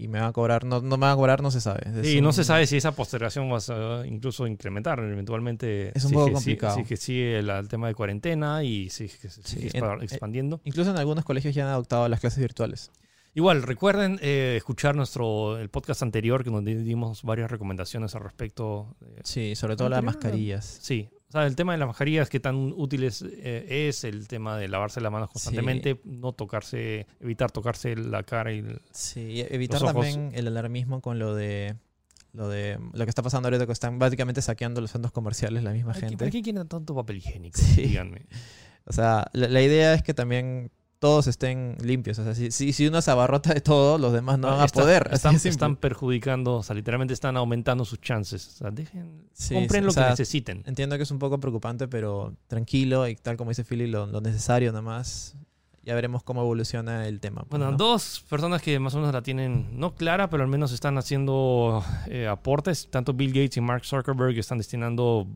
y 0.00 0.08
me 0.08 0.20
van 0.20 0.28
a 0.28 0.32
cobrar. 0.32 0.64
No, 0.64 0.80
no 0.80 0.96
me 0.96 1.02
van 1.02 1.12
a 1.12 1.16
cobrar, 1.16 1.42
no 1.42 1.50
se 1.50 1.60
sabe. 1.60 1.82
Sí, 2.04 2.20
no 2.22 2.32
se 2.32 2.44
sabe 2.44 2.66
si 2.66 2.76
esa 2.78 2.92
postergación 2.92 3.50
va 3.52 3.58
a 3.58 4.06
incluso 4.06 4.46
incrementar 4.46 5.00
eventualmente. 5.00 5.88
Es 5.94 6.04
un 6.04 6.10
si 6.10 6.14
poco 6.14 6.26
que 6.28 6.32
complicado. 6.34 6.76
Si, 6.76 6.84
que 6.84 6.96
sigue 6.96 7.38
el, 7.40 7.50
el 7.50 7.68
tema 7.68 7.88
de 7.88 7.94
cuarentena 7.94 8.62
y 8.64 8.88
si 8.90 9.08
que 9.08 9.28
se 9.28 9.42
sigue 9.42 9.70
Sí, 9.70 9.76
expa- 9.78 9.96
en- 9.96 10.02
expandiendo. 10.04 10.60
Incluso 10.64 10.90
en 10.92 10.96
algunos 10.96 11.24
colegios 11.24 11.54
ya 11.54 11.64
han 11.64 11.70
adoptado 11.72 12.08
las 12.08 12.20
clases 12.20 12.38
virtuales. 12.38 12.90
Igual, 13.34 13.62
recuerden 13.62 14.18
eh, 14.22 14.54
escuchar 14.56 14.96
nuestro 14.96 15.58
el 15.58 15.68
podcast 15.68 16.02
anterior 16.02 16.42
que 16.42 16.50
donde 16.50 16.74
dimos 16.82 17.22
varias 17.24 17.50
recomendaciones 17.50 18.14
al 18.14 18.22
respecto. 18.22 18.96
eh, 19.02 19.20
Sí, 19.24 19.54
sobre 19.56 19.76
todo 19.76 19.88
las 19.88 20.02
mascarillas. 20.02 20.64
sí, 20.80 21.10
o 21.28 21.32
sea, 21.32 21.46
el 21.46 21.54
tema 21.56 21.72
de 21.72 21.78
las 21.78 21.86
mascarillas, 21.88 22.28
qué 22.30 22.40
tan 22.40 22.72
útiles 22.76 23.22
eh, 23.26 23.88
es, 23.88 24.04
el 24.04 24.28
tema 24.28 24.56
de 24.56 24.68
lavarse 24.68 25.00
las 25.00 25.12
manos 25.12 25.30
constantemente, 25.30 26.00
no 26.04 26.32
tocarse, 26.32 27.06
evitar 27.20 27.50
tocarse 27.50 27.94
la 27.96 28.22
cara 28.22 28.52
y 28.52 28.58
el- 28.60 28.80
Sí, 28.92 29.20
y 29.20 29.40
evitar 29.40 29.80
Los 29.82 29.90
ojos. 29.90 30.06
también 30.06 30.30
el 30.34 30.46
alarmismo 30.46 31.00
con 31.00 31.18
lo 31.18 31.34
de 31.34 31.76
lo 32.32 32.48
de 32.48 32.78
lo 32.92 33.04
que 33.04 33.08
está 33.10 33.22
pasando 33.22 33.48
ahorita 33.48 33.66
que 33.66 33.72
están 33.72 33.98
básicamente 33.98 34.42
saqueando 34.42 34.80
los 34.80 34.90
centros 34.90 35.12
comerciales 35.12 35.62
la 35.64 35.72
misma 35.72 35.92
¿Para 35.92 36.00
qué- 36.00 36.08
gente. 36.08 36.18
¿Para 36.24 36.30
qué 36.30 36.42
quieren 36.42 36.68
tanto 36.68 36.94
papel 36.94 37.16
higiénico? 37.18 37.58
Sí. 37.60 37.82
Díganme. 37.82 38.26
O 38.90 38.92
sea, 38.94 39.26
la, 39.34 39.48
la 39.48 39.60
idea 39.60 39.92
es 39.92 40.02
que 40.02 40.14
también 40.14 40.70
todos 40.98 41.26
estén 41.26 41.76
limpios. 41.80 42.18
O 42.18 42.24
sea, 42.24 42.34
si, 42.34 42.50
si, 42.50 42.72
si 42.72 42.86
uno 42.86 43.00
se 43.00 43.10
abarrota 43.10 43.54
de 43.54 43.60
todo, 43.60 43.98
los 43.98 44.12
demás 44.12 44.38
no 44.38 44.48
van 44.48 44.60
a 44.60 44.66
poder. 44.66 45.08
Están, 45.12 45.36
están 45.36 45.76
perjudicando, 45.76 46.56
o 46.56 46.62
sea, 46.62 46.74
literalmente 46.74 47.14
están 47.14 47.36
aumentando 47.36 47.84
sus 47.84 48.00
chances. 48.00 48.46
O 48.48 48.50
sea, 48.58 48.70
dejen, 48.70 49.28
Sí, 49.32 49.54
compren 49.54 49.82
sí, 49.82 49.84
lo 49.84 49.90
o 49.90 49.92
sea, 49.92 50.04
que 50.04 50.10
necesiten. 50.10 50.62
Entiendo 50.66 50.96
que 50.96 51.04
es 51.04 51.10
un 51.10 51.18
poco 51.18 51.38
preocupante, 51.38 51.86
pero 51.88 52.34
tranquilo 52.48 53.06
y 53.08 53.16
tal 53.16 53.36
como 53.36 53.50
dice 53.50 53.64
Philly, 53.64 53.86
lo, 53.86 54.06
lo 54.06 54.20
necesario 54.20 54.72
nomás. 54.72 55.36
Ya 55.84 55.94
veremos 55.94 56.22
cómo 56.22 56.42
evoluciona 56.42 57.06
el 57.06 57.18
tema. 57.20 57.42
pues, 57.42 57.50
Bueno, 57.50 57.70
¿no? 57.70 57.76
dos 57.78 58.22
personas 58.28 58.60
que 58.60 58.78
más 58.78 58.94
o 58.94 58.98
menos 58.98 59.14
la 59.14 59.22
tienen 59.22 59.68
no 59.78 59.94
clara, 59.94 60.28
pero 60.28 60.42
al 60.42 60.48
menos 60.50 60.72
están 60.72 60.98
haciendo 60.98 61.82
eh, 62.08 62.26
aportes. 62.26 62.88
Tanto 62.90 63.14
Bill 63.14 63.32
Gates 63.32 63.56
y 63.56 63.60
Mark 63.62 63.86
Zuckerberg 63.86 64.36
están 64.38 64.58
destinando 64.58 65.26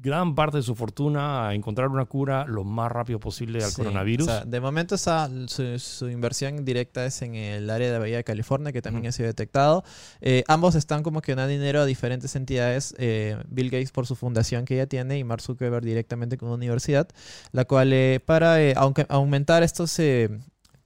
gran 0.00 0.34
parte 0.34 0.58
de 0.58 0.62
su 0.62 0.74
fortuna 0.74 1.48
a 1.48 1.54
encontrar 1.54 1.88
una 1.88 2.04
cura 2.04 2.44
lo 2.46 2.62
más 2.64 2.90
rápido 2.92 3.18
posible 3.18 3.62
al 3.62 3.70
Sí, 3.70 3.76
coronavirus. 3.76 4.28
o 4.28 4.30
sea, 4.30 4.44
de 4.44 4.60
momento 4.60 4.94
esa, 4.94 5.28
su, 5.48 5.78
su 5.78 6.08
inversión 6.08 6.64
directa 6.64 7.04
es 7.04 7.20
en 7.22 7.34
el 7.34 7.68
área 7.68 7.90
de 7.92 7.98
Bahía 7.98 8.16
de 8.18 8.24
California, 8.24 8.72
que 8.72 8.80
también 8.80 9.02
Ujú. 9.02 9.08
ha 9.08 9.12
sido 9.12 9.26
detectado. 9.26 9.82
Eh, 10.20 10.44
ambos 10.48 10.74
están 10.76 11.02
como 11.02 11.20
que 11.20 11.32
donando 11.32 11.50
dinero 11.52 11.80
a 11.80 11.84
diferentes 11.84 12.36
entidades. 12.36 12.94
eh, 12.98 13.36
Bill 13.48 13.70
Gates 13.70 13.90
por 13.90 14.06
su 14.06 14.14
fundación 14.14 14.64
que 14.64 14.74
ella 14.74 14.86
tiene 14.86 15.18
y 15.18 15.24
Mark 15.24 15.42
Zuckerberg 15.42 15.84
directamente 15.84 16.38
con 16.38 16.48
una 16.48 16.56
universidad, 16.56 17.08
la 17.52 17.64
cual 17.64 17.92
eh, 17.92 18.20
para 18.24 18.62
eh, 18.62 18.74
aunque, 18.76 19.04
aumentar 19.08 19.62
estos... 19.62 19.98
eh, 19.98 20.28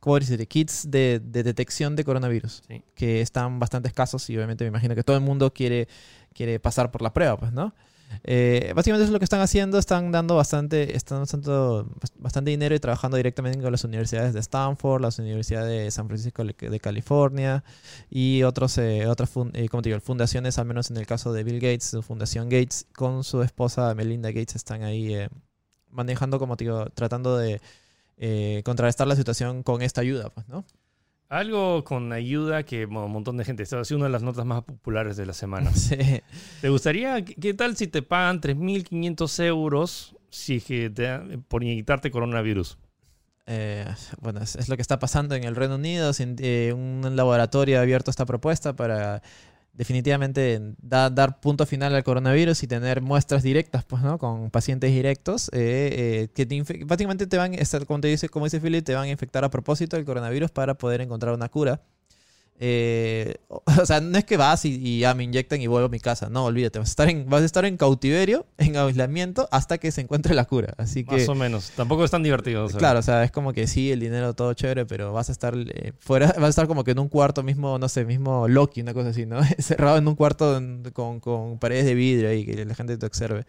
¿cómo 0.00 0.18
decir? 0.18 0.48
kits 0.48 0.90
de, 0.90 1.20
de 1.22 1.42
detección 1.44 1.94
de 1.94 2.02
coronavirus, 2.04 2.62
Sí. 2.66 2.82
que 2.96 3.20
están 3.20 3.60
bastante 3.60 3.86
escasos 3.88 4.28
y 4.30 4.36
obviamente 4.36 4.64
me 4.64 4.68
imagino 4.68 4.96
que 4.96 5.04
todo 5.04 5.16
el 5.16 5.22
mundo 5.22 5.52
quiere, 5.52 5.86
quiere 6.34 6.58
pasar 6.58 6.90
por 6.90 7.02
la 7.02 7.12
prueba, 7.12 7.36
pues, 7.36 7.52
¿no? 7.52 7.72
Eh, 8.24 8.72
básicamente 8.74 9.04
eso 9.04 9.10
es 9.10 9.12
lo 9.12 9.18
que 9.18 9.24
están 9.24 9.40
haciendo, 9.40 9.78
están 9.78 10.12
dando 10.12 10.36
bastante, 10.36 10.96
están 10.96 11.24
dando 11.24 11.88
bastante 12.18 12.50
dinero 12.50 12.74
y 12.74 12.78
trabajando 12.78 13.16
directamente 13.16 13.60
con 13.60 13.72
las 13.72 13.84
universidades 13.84 14.34
de 14.34 14.40
Stanford, 14.40 15.02
las 15.02 15.18
universidades 15.18 15.84
de 15.84 15.90
San 15.90 16.06
Francisco 16.06 16.44
de 16.44 16.80
California 16.80 17.64
y 18.10 18.42
otros, 18.42 18.78
eh, 18.78 19.06
otras 19.06 19.30
eh, 19.54 19.68
como 19.68 19.82
digo, 19.82 20.00
fundaciones, 20.00 20.58
al 20.58 20.66
menos 20.66 20.90
en 20.90 20.96
el 20.96 21.06
caso 21.06 21.32
de 21.32 21.44
Bill 21.44 21.60
Gates, 21.60 21.84
su 21.84 22.02
fundación 22.02 22.48
Gates, 22.48 22.86
con 22.94 23.24
su 23.24 23.42
esposa 23.42 23.94
Melinda 23.94 24.30
Gates 24.30 24.56
están 24.56 24.82
ahí 24.82 25.14
eh, 25.14 25.28
manejando, 25.90 26.38
como 26.38 26.56
digo, 26.56 26.86
tratando 26.94 27.36
de 27.36 27.60
eh, 28.16 28.62
contrarrestar 28.64 29.06
la 29.06 29.16
situación 29.16 29.62
con 29.62 29.82
esta 29.82 30.00
ayuda, 30.00 30.30
pues, 30.30 30.48
¿no? 30.48 30.64
Algo 31.32 31.82
con 31.82 32.12
ayuda 32.12 32.62
que 32.62 32.84
bueno, 32.84 33.06
un 33.06 33.12
montón 33.12 33.38
de 33.38 33.44
gente. 33.46 33.62
Esta 33.62 33.80
ha 33.80 33.84
sido 33.86 33.96
una 33.96 34.06
de 34.06 34.12
las 34.12 34.22
notas 34.22 34.44
más 34.44 34.62
populares 34.64 35.16
de 35.16 35.24
la 35.24 35.32
semana. 35.32 35.70
Sí. 35.74 35.96
¿Te 36.60 36.68
gustaría, 36.68 37.24
qué 37.24 37.54
tal 37.54 37.74
si 37.74 37.86
te 37.86 38.02
pagan 38.02 38.40
3.500 38.42 39.42
euros 39.46 40.14
si 40.28 40.56
es 40.56 40.64
que 40.64 40.90
te 40.90 41.18
por 41.48 41.62
inyectarte 41.64 42.10
coronavirus? 42.10 42.76
Eh, 43.46 43.86
bueno, 44.20 44.40
es, 44.42 44.56
es 44.56 44.68
lo 44.68 44.76
que 44.76 44.82
está 44.82 44.98
pasando 44.98 45.34
en 45.34 45.44
el 45.44 45.56
Reino 45.56 45.76
Unido. 45.76 46.12
sin- 46.12 46.36
eh, 46.38 46.74
un 46.74 47.16
laboratorio 47.16 47.78
ha 47.78 47.82
abierto 47.82 48.10
esta 48.10 48.26
propuesta 48.26 48.76
para 48.76 49.22
definitivamente 49.72 50.60
da- 50.78 51.10
dar 51.10 51.40
punto 51.40 51.66
final 51.66 51.94
al 51.94 52.04
coronavirus 52.04 52.62
y 52.62 52.66
tener 52.66 53.00
muestras 53.00 53.42
directas, 53.42 53.84
pues, 53.84 54.02
¿no? 54.02 54.18
Con 54.18 54.50
pacientes 54.50 54.90
directos 54.90 55.48
eh, 55.52 56.24
eh, 56.24 56.28
que 56.34 56.46
te 56.46 56.62
básicamente 56.84 57.26
te 57.26 57.36
van, 57.38 57.52
como 57.86 58.00
te 58.00 58.08
dice, 58.08 58.28
como 58.28 58.46
dice 58.46 58.60
Philip, 58.60 58.84
te 58.84 58.94
van 58.94 59.04
a 59.04 59.08
infectar 59.10 59.44
a 59.44 59.50
propósito 59.50 59.96
del 59.96 60.04
coronavirus 60.04 60.50
para 60.50 60.74
poder 60.74 61.00
encontrar 61.00 61.34
una 61.34 61.48
cura. 61.48 61.80
Eh, 62.64 63.34
o 63.48 63.84
sea, 63.84 64.00
no 64.00 64.16
es 64.16 64.24
que 64.24 64.36
vas 64.36 64.64
y, 64.64 64.80
y 64.80 65.00
ya 65.00 65.14
me 65.14 65.24
inyectan 65.24 65.60
y 65.60 65.66
vuelvo 65.66 65.86
a 65.86 65.90
mi 65.90 65.98
casa. 65.98 66.30
No, 66.30 66.44
olvídate. 66.44 66.78
Vas 66.78 66.90
a 66.90 66.92
estar 66.92 67.08
en, 67.10 67.28
vas 67.28 67.42
a 67.42 67.44
estar 67.44 67.64
en 67.64 67.76
cautiverio, 67.76 68.46
en 68.56 68.76
aislamiento, 68.76 69.48
hasta 69.50 69.78
que 69.78 69.90
se 69.90 70.02
encuentre 70.02 70.32
la 70.36 70.44
cura. 70.44 70.72
Así 70.78 71.02
que. 71.02 71.16
Más 71.16 71.28
o 71.28 71.34
menos. 71.34 71.72
Tampoco 71.74 72.04
es 72.04 72.12
tan 72.12 72.22
divertido. 72.22 72.64
o 72.64 72.68
sea. 72.68 72.78
Claro, 72.78 73.00
o 73.00 73.02
sea, 73.02 73.24
es 73.24 73.32
como 73.32 73.52
que 73.52 73.66
sí, 73.66 73.90
el 73.90 73.98
dinero 73.98 74.34
todo 74.34 74.54
chévere, 74.54 74.86
pero 74.86 75.12
vas 75.12 75.28
a 75.28 75.32
estar 75.32 75.56
eh, 75.56 75.92
fuera, 75.98 76.28
vas 76.28 76.44
a 76.44 76.48
estar 76.48 76.68
como 76.68 76.84
que 76.84 76.92
en 76.92 77.00
un 77.00 77.08
cuarto 77.08 77.42
mismo, 77.42 77.80
no 77.80 77.88
sé, 77.88 78.04
mismo 78.04 78.46
Loki, 78.46 78.80
una 78.80 78.94
cosa 78.94 79.08
así, 79.08 79.26
¿no? 79.26 79.40
Cerrado 79.58 79.98
en 79.98 80.06
un 80.06 80.14
cuarto 80.14 80.62
con, 80.92 81.18
con 81.18 81.58
paredes 81.58 81.84
de 81.84 81.94
vidrio 81.94 82.32
y 82.32 82.46
que 82.46 82.64
la 82.64 82.76
gente 82.76 82.96
te 82.96 83.06
observe. 83.06 83.44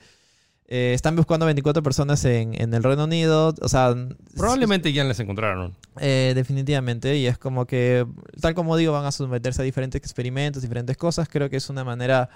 Eh, 0.67 0.93
están 0.93 1.15
buscando 1.15 1.45
24 1.45 1.84
personas 1.84 2.23
en, 2.26 2.60
en 2.60 2.73
el 2.73 2.84
Reino 2.84 3.04
Unido, 3.04 3.54
o 3.62 3.67
sea, 3.69 3.93
Probablemente 4.36 4.91
ya 4.93 5.04
les 5.04 5.19
encontraron. 5.19 5.76
eh, 5.99 6.32
definitivamente, 6.36 7.17
y 7.17 7.28
es 7.28 7.38
como 7.38 7.65
que, 7.65 8.06
tal 8.41 8.54
como 8.56 8.78
digo, 8.78 8.93
van 8.93 9.06
a 9.06 9.12
someterse 9.12 9.62
a 9.62 9.65
diferentes 9.65 9.99
experimentos, 9.99 10.62
diferentes 10.62 10.95
cosas. 10.97 11.28
Creo 11.30 11.49
que 11.49 11.58
es 11.58 11.69
una 11.69 11.84
manera, 11.84 12.30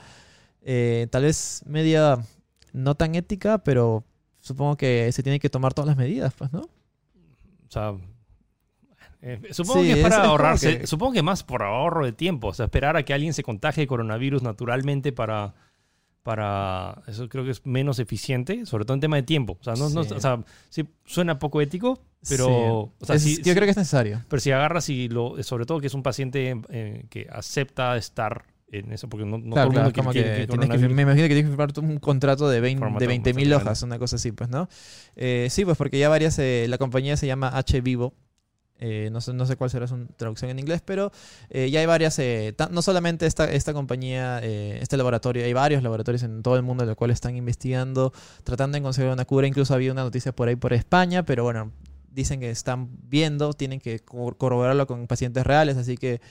eh, 0.62 1.08
tal 1.10 1.24
vez 1.24 1.64
media 1.66 2.20
no 2.74 2.96
tan 2.96 3.16
ética, 3.16 3.60
pero 3.60 4.04
supongo 4.40 4.76
que 4.76 5.10
se 5.14 5.24
tienen 5.24 5.40
que 5.40 5.50
tomar 5.50 5.74
todas 5.74 5.88
las 5.88 5.98
medidas, 5.98 6.34
pues, 6.38 6.52
¿no? 6.52 6.60
O 6.62 7.70
sea, 7.72 7.94
eh, 9.22 9.42
supongo 9.52 9.82
Sí, 9.82 9.88
que 9.88 9.94
es 9.94 10.04
para 10.04 10.18
es 10.18 10.22
ahorrarse. 10.28 10.80
que- 10.80 10.88
Supongo 10.88 11.14
que 11.14 11.24
más 11.24 11.44
por 11.44 11.64
ahorro 11.64 12.06
de 12.06 12.12
tiempo. 12.12 12.48
O 12.50 12.54
sea, 12.54 12.66
esperar 12.66 12.98
a 12.98 13.04
que 13.04 13.14
alguien 13.14 13.34
se 13.34 13.42
contagie 13.44 13.82
de 13.84 13.88
coronavirus 13.88 14.44
naturalmente 14.44 15.12
para. 15.12 15.56
Para 16.32 17.04
eso 17.08 17.30
creo 17.30 17.46
que 17.46 17.52
es 17.52 17.66
menos 17.66 18.00
eficiente, 18.00 18.66
sobre 18.66 18.84
todo 18.84 18.96
en 18.96 19.00
tema 19.00 19.16
de 19.16 19.24
tiempo. 19.24 19.58
O 19.62 19.64
sea, 19.64 19.76
no, 19.76 19.88
no- 19.90 20.02
o 20.02 20.20
sea, 20.20 20.44
sí 20.68 20.84
suena 21.06 21.40
poco 21.40 21.62
ético, 21.62 22.02
pero, 22.28 22.48
Sí. 22.48 22.96
o 23.00 23.06
sea, 23.06 23.16
Es- 23.16 23.38
yo 23.44 23.54
creo 23.54 23.64
que 23.64 23.72
es 23.72 23.78
necesario. 23.78 24.26
pero 24.28 24.42
si 24.42 24.52
agarras 24.52 24.90
y 24.90 25.08
lo, 25.08 25.42
sobre 25.42 25.66
todo 25.66 25.80
que 25.80 25.88
es 25.88 25.94
un 25.94 26.04
paciente 26.04 26.54
eh, 26.68 27.06
que 27.10 27.28
acepta 27.32 27.96
estar 27.96 28.44
en 28.70 28.92
eso, 28.92 29.08
porque 29.08 29.26
no, 29.26 29.38
no 29.38 29.54
claro, 29.54 29.70
todo 29.72 29.86
el 29.88 29.94
claro, 29.94 30.04
mundo 30.04 30.12
quiere- 30.12 30.46
que 30.46 30.48
quiere 30.48 30.90
me 30.94 31.02
imagino 31.04 31.24
que 31.30 31.34
tienes 31.34 31.46
que 31.46 31.50
firmar 31.52 31.70
un 31.80 31.98
contrato 32.00 32.50
de 32.50 32.60
20 32.60 32.80
Formato, 32.80 33.00
de 33.00 33.08
20 33.08 33.34
mil 33.34 33.44
exactamente. 33.48 33.70
hojas, 33.70 33.84
una 33.84 33.98
cosa 33.98 34.18
así, 34.18 34.34
pues, 34.34 34.50
¿no? 34.50 34.68
Eh, 35.16 35.48
sí, 35.50 35.64
pues 35.64 35.78
porque 35.78 35.98
ya 35.98 36.10
varias, 36.10 36.38
eh, 36.40 36.66
la 36.68 36.78
compañía 36.78 37.16
se 37.16 37.26
llama 37.26 37.48
H 37.58 37.80
Vivo. 37.80 38.14
Eh, 38.80 39.10
no, 39.12 39.22
sé, 39.22 39.34
no 39.34 39.46
sé 39.48 39.56
cuál 39.56 39.70
será 39.72 39.88
su 39.88 40.06
traducción 40.18 40.52
en 40.52 40.60
inglés, 40.60 40.82
pero 40.86 41.12
eh, 41.50 41.70
ya 41.72 41.80
hay 41.80 41.88
varias, 41.88 42.20
eh, 42.20 42.56
no 42.70 42.82
solamente 42.84 43.26
esta, 43.26 43.50
esta 43.52 43.74
compañía, 43.74 44.40
eh, 44.44 44.78
este 44.82 44.98
laboratorio, 44.98 45.44
hay 45.46 45.54
varios 45.54 45.82
laboratorios 45.82 46.22
en 46.24 46.44
todo 46.44 46.56
el 46.58 46.62
mundo 46.64 46.84
en 46.84 46.90
los 46.90 46.96
cuales 46.96 47.16
están 47.16 47.36
investigando, 47.36 48.14
tratando 48.44 48.78
de 48.78 48.84
conseguir 48.84 49.12
una 49.12 49.26
cura. 49.26 49.48
Incluso 49.48 49.74
había 49.74 49.92
una 49.92 50.04
noticia 50.04 50.32
por 50.32 50.48
ahí 50.48 50.56
por 50.56 50.74
España, 50.74 51.24
pero 51.26 51.44
bueno, 51.44 51.72
dicen 52.12 52.40
que 52.40 52.52
están 52.52 52.90
viendo, 53.10 53.54
tienen 53.54 53.80
que 53.80 54.00
cor- 54.00 54.38
corroborarlo 54.38 54.86
con 54.86 55.08
pacientes 55.08 55.44
reales, 55.46 55.76
así 55.78 55.98
que 55.98 56.22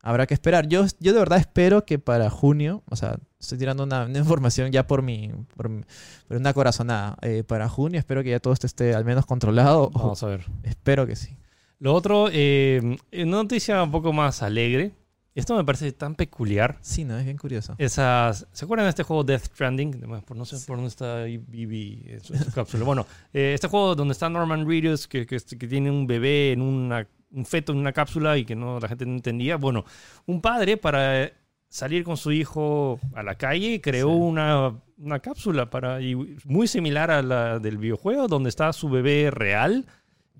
habrá 0.00 0.26
que 0.28 0.34
esperar. 0.34 0.68
Yo, 0.68 0.84
yo 1.00 1.12
de 1.12 1.18
verdad 1.18 1.38
espero 1.40 1.84
que 1.84 1.98
para 1.98 2.30
junio, 2.30 2.84
o 2.88 2.94
sea, 2.94 3.16
estoy 3.40 3.58
tirando 3.58 3.82
una, 3.82 4.04
una 4.04 4.18
información 4.20 4.70
ya 4.70 4.86
por 4.86 5.02
mi, 5.02 5.32
por, 5.56 5.68
mi- 5.68 5.82
por 6.28 6.36
una 6.36 6.52
corazonada, 6.54 7.16
eh, 7.22 7.42
para 7.44 7.68
junio 7.68 7.98
espero 7.98 8.22
que 8.22 8.30
ya 8.30 8.38
todo 8.38 8.52
esto 8.52 8.66
esté 8.68 8.94
al 8.94 9.04
menos 9.04 9.26
controlado. 9.26 9.84
o- 9.86 9.90
Vamos 9.90 10.22
a 10.22 10.26
ver. 10.28 10.46
espero 10.62 11.04
que 11.06 11.16
sí. 11.16 11.36
Lo 11.78 11.92
otro, 11.94 12.28
eh, 12.32 12.96
una 13.12 13.36
noticia 13.36 13.82
un 13.82 13.90
poco 13.90 14.12
más 14.12 14.42
alegre. 14.42 14.92
Esto 15.34 15.54
me 15.54 15.64
parece 15.64 15.92
tan 15.92 16.14
peculiar. 16.14 16.78
Sí, 16.80 17.04
no, 17.04 17.18
es 17.18 17.24
bien 17.26 17.36
curioso. 17.36 17.74
Esas, 17.76 18.46
¿Se 18.52 18.64
acuerdan 18.64 18.86
de 18.86 18.90
este 18.90 19.02
juego 19.02 19.22
Death 19.22 19.44
Stranding? 19.48 20.00
Por, 20.24 20.34
no 20.34 20.46
sé 20.46 20.56
por 20.66 20.76
dónde 20.76 20.88
está 20.88 21.24
Bibi 21.24 22.04
en 22.06 22.20
su, 22.24 22.32
en 22.32 22.42
su 22.42 22.52
cápsula. 22.52 22.84
Bueno, 22.84 23.06
eh, 23.34 23.52
este 23.54 23.68
juego 23.68 23.94
donde 23.94 24.12
está 24.12 24.30
Norman 24.30 24.66
Reedus, 24.66 25.06
que, 25.06 25.26
que, 25.26 25.36
que 25.36 25.66
tiene 25.68 25.90
un 25.90 26.06
bebé 26.06 26.52
en 26.52 26.62
una, 26.62 27.06
un 27.30 27.44
feto 27.44 27.72
en 27.72 27.78
una 27.78 27.92
cápsula 27.92 28.38
y 28.38 28.46
que 28.46 28.56
no, 28.56 28.80
la 28.80 28.88
gente 28.88 29.04
no 29.04 29.12
entendía. 29.12 29.56
Bueno, 29.58 29.84
un 30.24 30.40
padre 30.40 30.78
para 30.78 31.30
salir 31.68 32.02
con 32.02 32.16
su 32.16 32.32
hijo 32.32 32.98
a 33.14 33.22
la 33.22 33.34
calle 33.34 33.82
creó 33.82 34.08
Sí. 34.08 34.14
una, 34.14 34.74
una 34.96 35.18
cápsula 35.18 35.68
para, 35.68 36.00
y 36.00 36.14
muy 36.46 36.66
similar 36.66 37.10
a 37.10 37.20
la 37.20 37.58
del 37.58 37.76
videojuego, 37.76 38.26
donde 38.28 38.48
está 38.48 38.72
su 38.72 38.88
bebé 38.88 39.30
real 39.30 39.84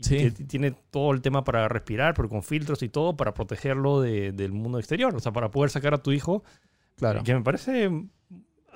Sí. 0.01 0.17
Que 0.19 0.31
tiene 0.31 0.73
todo 0.91 1.13
el 1.13 1.23
tema 1.23 1.43
para 1.45 1.69
respirar, 1.69 2.15
pero 2.15 2.29
con 2.29 2.43
filtros 2.43 2.83
y 2.83 2.89
todo 2.89 3.17
para 3.17 3.33
protegerlo 3.35 4.01
de- 4.01 4.33
del 4.33 4.53
mundo 4.53 4.79
exterior. 4.79 5.15
O 5.15 5.21
sea, 5.21 5.33
para 5.33 5.51
poder 5.51 5.71
sacar 5.71 5.95
a 5.95 5.99
tu 6.03 6.13
hijo. 6.13 6.45
Claro. 6.97 7.23
Que 7.25 7.35
me 7.35 7.43
parece 7.43 7.91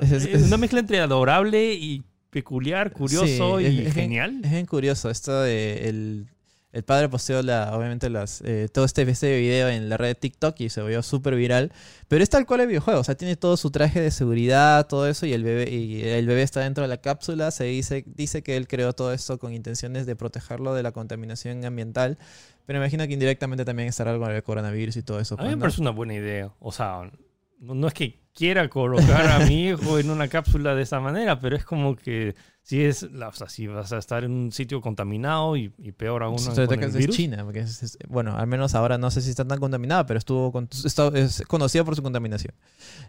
Es, 0.01 0.13
es, 0.13 0.25
es- 0.27 0.43
una 0.47 0.57
mezcla 0.57 0.81
entre 0.81 1.01
adorable 1.01 1.75
y 1.75 2.03
peculiar, 2.31 2.93
curioso 2.93 3.59
Sí, 3.59 3.67
y 3.67 3.91
genial. 3.91 4.41
Es 4.45 4.51
bien 4.51 4.65
curioso 4.67 5.11
esto 5.11 5.43
de 5.43 5.89
el, 5.89 6.27
el 6.73 6.85
padre 6.85 7.09
posteó 7.09 7.43
la, 7.43 7.77
obviamente 7.77 8.09
las, 8.11 8.43
eh, 8.43 8.69
todo 8.73 8.85
este, 8.85 9.03
este 9.03 9.39
video 9.41 9.69
en 9.69 9.89
la 9.89 9.97
red 9.97 10.09
de 10.09 10.15
TikTok 10.15 10.61
y 10.61 10.69
se 10.69 10.81
volvió 10.81 11.03
súper 11.03 11.35
viral. 11.35 11.73
Pero 12.07 12.23
es 12.23 12.31
tal 12.31 12.47
cual 12.47 12.61
el 12.61 12.69
videojuego, 12.69 13.01
o 13.01 13.05
sea, 13.05 13.17
tiene 13.17 13.35
todo 13.37 13.57
su 13.57 13.71
traje 13.71 14.01
de 14.01 14.13
seguridad, 14.13 14.87
todo 14.87 15.09
eso, 15.09 15.27
y 15.27 15.33
el 15.33 15.43
bebé, 15.43 15.69
y 15.69 16.03
el 16.03 16.27
bebé 16.27 16.43
está 16.43 16.61
dentro 16.61 16.83
de 16.83 16.89
la 16.89 16.99
cápsula. 16.99 17.51
Se 17.51 17.65
dice, 17.65 18.05
dice 18.07 18.43
que 18.43 18.57
él 18.57 18.69
creó 18.69 18.93
todo 18.93 19.13
esto 19.13 19.39
con 19.39 19.53
intenciones 19.53 20.07
de 20.07 20.15
protegerlo 20.15 20.75
de 20.75 20.85
la 20.85 20.93
contaminación 20.93 21.65
ambiental. 21.65 22.19
Pero 22.67 22.79
imagino 22.79 23.05
que 23.09 23.15
indirectamente 23.15 23.65
también 23.65 23.89
estará 23.89 24.13
algo 24.13 24.25
con 24.25 24.35
el 24.35 24.43
coronavirus 24.45 24.97
y 24.97 25.03
todo 25.03 25.19
eso. 25.19 25.35
A 25.35 25.39
mí 25.39 25.49
pues, 25.49 25.57
me 25.57 25.61
parece 25.63 25.81
una 25.81 25.91
buena 25.91 26.15
idea. 26.15 26.53
O 26.61 26.71
sea, 26.71 27.11
no, 27.59 27.75
no 27.75 27.89
es 27.89 27.95
que 27.95 28.21
quiera 28.35 28.69
colocar 28.69 29.27
a 29.27 29.47
mi 29.47 29.69
hijo 29.69 29.99
en 29.99 30.11
una 30.11 30.29
cápsula 30.29 30.75
de 30.75 30.83
esa 30.83 31.01
manera, 31.01 31.41
pero 31.41 31.57
es 31.57 31.65
como 31.65 31.97
que 31.97 32.35
si 32.63 32.83
es, 32.85 33.03
o 33.03 33.33
sea, 33.33 33.49
si 33.49 33.67
vas 33.67 33.91
a 33.93 33.99
estar 33.99 34.23
en 34.23 34.31
un 34.31 34.53
sitio 34.53 34.81
contaminado 34.81 35.57
y, 35.57 35.73
y 35.79 35.91
peor 35.93 36.23
aún 36.23 36.37
todo 36.55 36.67
con 36.67 36.85
el 36.85 36.91
es 36.91 36.95
virus. 36.95 37.17
China, 37.17 37.43
porque 37.43 37.61
es- 37.61 37.83
es- 37.83 37.99
bueno, 38.09 38.37
al 38.37 38.47
menos 38.47 38.75
ahora 38.75 38.97
no 38.99 39.11
sé 39.11 39.23
si 39.23 39.31
está 39.31 39.45
tan 39.45 39.59
contaminada, 39.59 40.07
pero 40.07 40.19
estuvo 40.19 40.53
con- 40.53 40.69
está- 40.85 41.09
es 41.15 41.43
conocido 41.49 41.85
por 41.85 41.97
su 41.97 42.03
contaminación. 42.03 42.55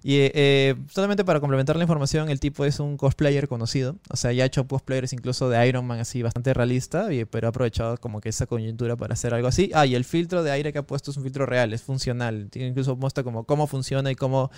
Y 0.03 0.15
eh, 0.15 0.31
eh, 0.33 0.75
solamente 0.89 1.23
para 1.25 1.39
complementar 1.41 1.75
la 1.75 1.83
información, 1.83 2.29
el 2.29 2.39
tipo 2.39 2.65
es 2.65 2.79
un 2.79 2.97
cosplayer 2.97 3.47
conocido, 3.47 3.97
o 4.09 4.15
sea, 4.15 4.31
ya 4.31 4.43
ha 4.43 4.47
hecho 4.47 4.65
cosplayers 4.67 5.13
incluso 5.13 5.49
de 5.49 5.67
Iron 5.67 5.85
Man 5.85 5.99
así 5.99 6.23
bastante 6.23 6.53
realista, 6.55 7.13
y- 7.13 7.25
pero 7.25 7.47
ha 7.47 7.49
aprovechado 7.49 7.97
como 7.97 8.19
que 8.21 8.29
esa 8.29 8.47
coyuntura 8.47 8.95
para 8.95 9.13
hacer 9.13 9.33
algo 9.33 9.47
así. 9.49 9.69
Ah, 9.75 9.85
y 9.85 9.93
el 9.95 10.05
filtro 10.05 10.41
de 10.43 10.51
aire 10.51 10.71
que 10.73 10.79
ha 10.79 10.87
puesto 10.87 11.11
es 11.11 11.17
un 11.17 11.23
filtro 11.23 11.45
real, 11.45 11.71
es 11.73 11.83
funcional, 11.83 12.49
incluso 12.55 12.95
muestra 12.95 13.23
como 13.23 13.43
cómo 13.43 13.67
funciona 13.67 14.09
y 14.09 14.15
cómo 14.15 14.49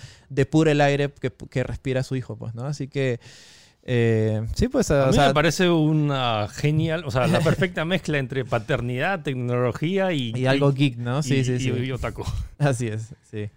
depura 0.54 0.70
el 0.72 0.80
aire 0.80 1.10
que, 1.20 1.30
que 1.50 1.62
respira 1.64 2.02
su 2.04 2.14
hijo, 2.16 2.36
pues, 2.36 2.54
¿no? 2.54 2.64
Así 2.64 2.86
que 2.86 3.18
eh, 3.82 4.46
sí, 4.54 4.68
pues, 4.68 4.90
A 4.92 5.04
o 5.04 5.06
mí 5.08 5.12
sea, 5.14 5.28
me 5.28 5.34
parece 5.34 5.68
una 5.68 6.48
genial, 6.48 7.02
o 7.04 7.10
sea, 7.10 7.26
la 7.26 7.40
perfecta 7.40 7.84
mezcla 7.84 8.18
entre 8.18 8.44
paternidad, 8.44 9.22
tecnología 9.22 10.12
y, 10.12 10.32
y 10.34 10.46
algo 10.46 10.72
geek, 10.72 10.96
¿no? 10.96 11.22
Sí, 11.22 11.36
y- 11.38 11.44
sí, 11.44 11.52
y- 11.54 11.58
sí. 11.60 11.70
y 11.70 11.90
otaku. 11.90 12.24
Así 12.58 12.86
es, 12.86 13.08
sí. 13.30 13.50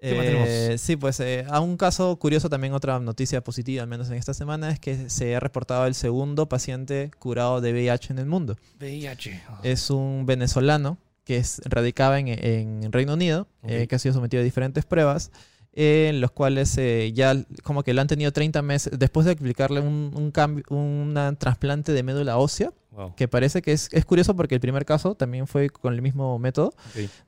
¿Qué 0.00 0.14
más 0.14 0.24
Eh, 0.26 0.28
tenemos? 0.66 0.80
sí, 0.80 0.96
pues 0.96 1.18
eh, 1.20 1.44
a 1.48 1.60
un 1.60 1.76
caso 1.76 2.16
curioso 2.18 2.48
también 2.48 2.74
otra 2.74 2.98
noticia 3.00 3.42
positiva, 3.42 3.82
al 3.82 3.88
menos 3.88 4.08
en 4.08 4.14
esta 4.16 4.34
semana, 4.34 4.70
es 4.70 4.78
que 4.78 5.10
se 5.10 5.34
ha 5.34 5.40
reportado 5.40 5.86
el 5.86 5.94
segundo 5.94 6.48
paciente 6.48 7.10
curado 7.18 7.60
de 7.60 7.72
VIH 7.72 8.12
en 8.12 8.18
el 8.20 8.26
mundo. 8.26 8.56
VIH. 8.80 9.42
Es 9.64 9.90
un 9.90 10.26
venezolano 10.26 10.98
que 11.24 11.38
es, 11.38 11.60
radicaba 11.64 12.18
en, 12.18 12.28
en 12.28 12.92
Reino 12.92 13.14
Unido, 13.14 13.48
eh, 13.62 13.82
Ok. 13.82 13.88
que 13.88 13.96
ha 13.96 13.98
sido 13.98 14.12
sometido 14.14 14.42
a 14.42 14.44
diferentes 14.44 14.84
pruebas, 14.84 15.30
en 15.76 16.20
los 16.20 16.30
cuales 16.30 16.76
eh, 16.78 17.12
ya 17.14 17.34
como 17.62 17.82
que 17.82 17.92
le 17.94 18.00
han 18.00 18.06
tenido 18.06 18.32
30 18.32 18.62
meses, 18.62 18.98
después 18.98 19.26
de 19.26 19.32
aplicarle 19.32 19.80
un, 19.80 20.12
un 20.14 20.30
cambio, 20.30 20.64
un 20.70 21.14
trasplante 21.38 21.92
de 21.92 22.02
médula 22.02 22.38
ósea, 22.38 22.72
Wow. 22.96 23.12
que 23.16 23.26
parece 23.26 23.60
que 23.60 23.72
es, 23.72 23.88
es 23.90 24.04
curioso 24.04 24.36
porque 24.36 24.54
el 24.54 24.60
primer 24.60 24.84
caso 24.84 25.16
también 25.16 25.48
fue 25.48 25.68
con 25.68 25.94
el 25.94 26.00
mismo 26.00 26.38
método 26.38 26.72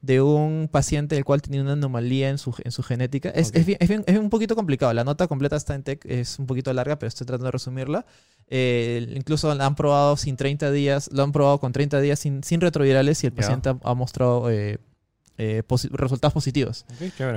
de 0.00 0.20
un 0.22 0.68
paciente 0.70 1.16
el 1.16 1.24
cual 1.24 1.42
tenía 1.42 1.60
una 1.60 1.72
anomalía 1.72 2.28
en 2.30 2.38
su, 2.38 2.54
en 2.62 2.70
su 2.70 2.84
genética. 2.84 3.30
Es, 3.30 3.50
es, 3.52 3.66
bien- 3.66 3.78
es 3.80 3.88
bien- 3.88 4.04
es 4.06 4.16
un 4.16 4.30
poquito 4.30 4.54
complicado. 4.54 4.92
La 4.92 5.02
nota 5.02 5.26
completa 5.26 5.56
está 5.56 5.74
en 5.74 5.82
tech, 5.82 6.06
es 6.06 6.38
un 6.38 6.46
poquito 6.46 6.72
larga, 6.72 7.00
pero 7.00 7.08
estoy 7.08 7.26
tratando 7.26 7.46
de 7.46 7.50
resumirla. 7.50 8.06
Eh, 8.46 9.12
incluso 9.16 9.52
la 9.56 9.66
han 9.66 9.74
probado 9.74 10.16
sin 10.16 10.36
30 10.36 10.70
días, 10.70 11.10
lo 11.12 11.24
han 11.24 11.32
probado 11.32 11.58
con 11.58 11.72
30 11.72 12.00
días 12.00 12.20
sin, 12.20 12.44
sin 12.44 12.60
retrovirales 12.60 13.24
y 13.24 13.26
el 13.26 13.32
paciente 13.32 13.68
ha, 13.70 13.76
ha 13.82 13.94
mostrado 13.94 14.48
eh, 15.38 15.62
posi- 15.66 15.90
resultados 15.90 16.32
positivos. 16.34 16.86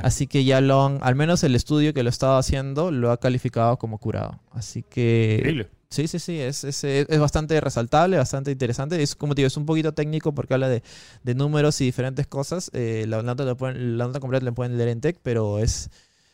Así 0.04 0.28
que 0.28 0.44
ya 0.46 0.62
lo 0.62 0.86
han, 0.86 1.00
al 1.02 1.16
menos 1.16 1.44
el 1.44 1.56
estudio 1.56 1.94
que 1.94 2.04
lo 2.04 2.10
estaba 2.10 2.38
haciendo, 2.38 2.92
lo 2.92 3.12
ha 3.12 3.18
calificado 3.18 3.78
como 3.78 3.98
curado. 3.98 4.40
Así 4.52 4.84
que... 4.84 5.36
Increíble. 5.40 5.70
Sí, 5.92 6.08
sí, 6.08 6.20
sí, 6.20 6.40
es, 6.40 6.64
es, 6.64 6.84
es 6.84 7.20
bastante 7.20 7.60
resaltable, 7.60 8.16
bastante 8.18 8.52
interesante. 8.52 9.02
Es 9.02 9.16
como 9.16 9.34
te 9.34 9.42
digo, 9.42 9.48
es 9.48 9.58
un 9.58 9.66
poquito 9.66 9.92
técnico 9.92 10.34
porque 10.36 10.54
habla 10.54 10.70
de, 10.70 10.84
de 11.24 11.34
números 11.34 11.82
y 11.82 11.86
diferentes 11.86 12.28
cosas. 12.28 12.70
Eh, 12.74 13.06
la, 13.08 13.24
nota 13.24 13.44
lo 13.44 13.58
pueden- 13.58 13.98
la 13.98 14.06
nota 14.06 14.20
completa 14.20 14.46
la 14.46 14.52
pueden 14.52 14.78
leer 14.78 14.90
en 14.90 15.02
tech, 15.02 15.18
pero 15.24 15.58
es 15.58 15.90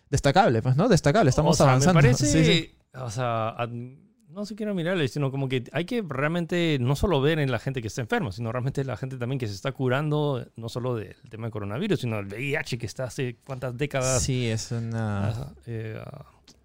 destacable, 0.09 0.61
pues, 0.61 0.75
¿no? 0.75 0.89
Destacable, 0.89 1.29
estamos 1.29 1.55
o 1.55 1.57
sea, 1.63 1.67
avanzando. 1.71 1.93
Me 2.01 2.01
parece, 2.09 2.25
Sí, 2.25 2.43
sí. 2.43 2.75
o 2.95 3.09
sea, 3.09 3.55
no 4.35 4.45
se 4.45 4.55
quiero 4.55 4.75
mirarle, 4.75 5.07
sino 5.07 5.31
como 5.31 5.47
que 5.49 5.63
hay 5.71 5.85
que 5.85 6.03
realmente 6.07 6.77
no 6.79 6.95
solo 6.95 7.21
ver 7.21 7.39
en 7.39 7.49
la 7.51 7.57
gente 7.57 7.81
que 7.81 7.87
está 7.87 8.01
enferma, 8.01 8.31
sino 8.31 8.51
realmente 8.51 8.83
la 8.83 8.97
gente 8.97 9.17
también 9.17 9.39
que 9.39 9.47
se 9.47 9.53
está 9.53 9.71
curando, 9.71 10.45
no 10.57 10.69
solo 10.69 10.95
del 10.95 11.15
tema 11.29 11.43
del 11.45 11.51
coronavirus, 11.51 12.01
sino 12.01 12.17
del 12.17 12.27
VIH 12.27 12.77
que 12.77 12.85
está 12.85 13.05
hace 13.05 13.37
cuántas 13.45 13.77
décadas. 13.77 14.21
Sí, 14.21 14.45
es 14.47 14.71
una... 14.71 15.53
eh, 15.65 15.99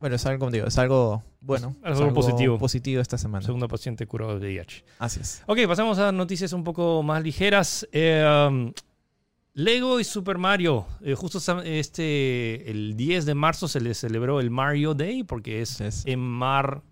Bueno, 0.01 0.17
es 0.17 0.27
algo, 0.27 0.39
como 0.41 0.51
digo, 0.51 0.67
es 0.67 0.77
algo 0.79 1.23
bueno. 1.41 1.77
Es 1.85 1.93
es 1.93 2.01
algo 2.01 2.13
positivo. 2.13 2.59
positivo 2.59 3.01
esta 3.01 3.17
semana. 3.19 3.45
segundo 3.47 3.69
paciente 3.69 4.07
curado 4.07 4.39
de 4.39 4.47
VIH. 4.49 4.85
Así 4.99 5.21
es. 5.21 5.43
Ok, 5.47 5.59
pasamos 5.69 5.99
a 5.99 6.11
noticias 6.13 6.53
un 6.53 6.65
poco 6.65 7.03
más 7.03 7.23
ligeras. 7.23 7.87
Eh, 7.93 8.25
um, 8.49 8.73
Lego 9.55 9.99
y 10.01 10.05
Super 10.05 10.39
Mario. 10.39 10.87
Eh, 11.03 11.15
justo 11.15 11.39
este, 11.63 12.71
el 12.71 12.97
10 12.97 13.27
de 13.27 13.35
marzo 13.35 13.69
se 13.69 13.81
le 13.81 13.95
celebró 13.95 14.41
el 14.41 14.51
Mario 14.51 14.95
Day 14.95 15.23
porque 15.25 15.61
es 15.61 15.81
Es- 15.81 16.07
en 16.07 16.21
Mar 16.21 16.83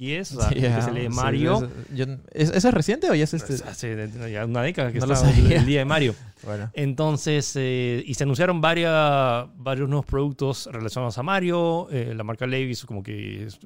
10, 0.00 0.32
o 0.32 0.40
sea, 0.40 0.48
Sí, 0.48 0.54
que 0.54 0.82
se 0.82 0.92
lee 0.92 1.02
sí, 1.02 1.08
Mario. 1.10 1.70
yo- 1.94 2.06
¿es- 2.32 2.50
¿Eso 2.50 2.68
es 2.68 2.74
reciente 2.74 3.10
o 3.10 3.14
ya 3.14 3.24
es 3.24 3.34
este? 3.34 3.54
Hace 3.68 4.08
ya 4.32 4.46
una 4.46 4.62
década 4.62 4.90
que 4.90 4.98
No 4.98 5.12
está 5.12 5.30
el, 5.30 5.66
día 5.66 5.78
de 5.80 5.84
Mario. 5.84 6.14
Bueno. 6.42 6.70
Entonces, 6.72 7.52
eh, 7.56 8.02
y 8.06 8.14
se 8.14 8.24
anunciaron 8.24 8.62
varias, 8.62 9.46
varios 9.56 9.90
nuevos 9.90 10.06
productos 10.06 10.70
relacionados 10.72 11.18
a 11.18 11.22
Mario. 11.22 11.86
Eh, 11.90 12.14
la 12.16 12.24
marca 12.24 12.46
Levi's 12.46 12.86
como 12.86 13.02
que 13.02 13.44
es- 13.44 13.58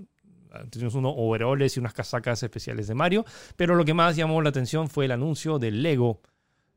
tenemos 0.70 0.94
unos 0.97 1.14
overoles 1.16 1.77
y 1.77 1.81
unas 1.81 1.92
casacas 1.94 2.42
especiales 2.42 2.88
de 2.88 2.94
Mario. 2.97 3.25
Pero 3.55 3.77
lo 3.77 3.85
que 3.85 3.94
más 3.94 4.16
llamó 4.16 4.42
la 4.42 4.49
atención 4.49 4.88
fue 4.88 5.05
el 5.05 5.12
anuncio 5.12 5.61
del 5.61 5.85
Lego 5.85 6.20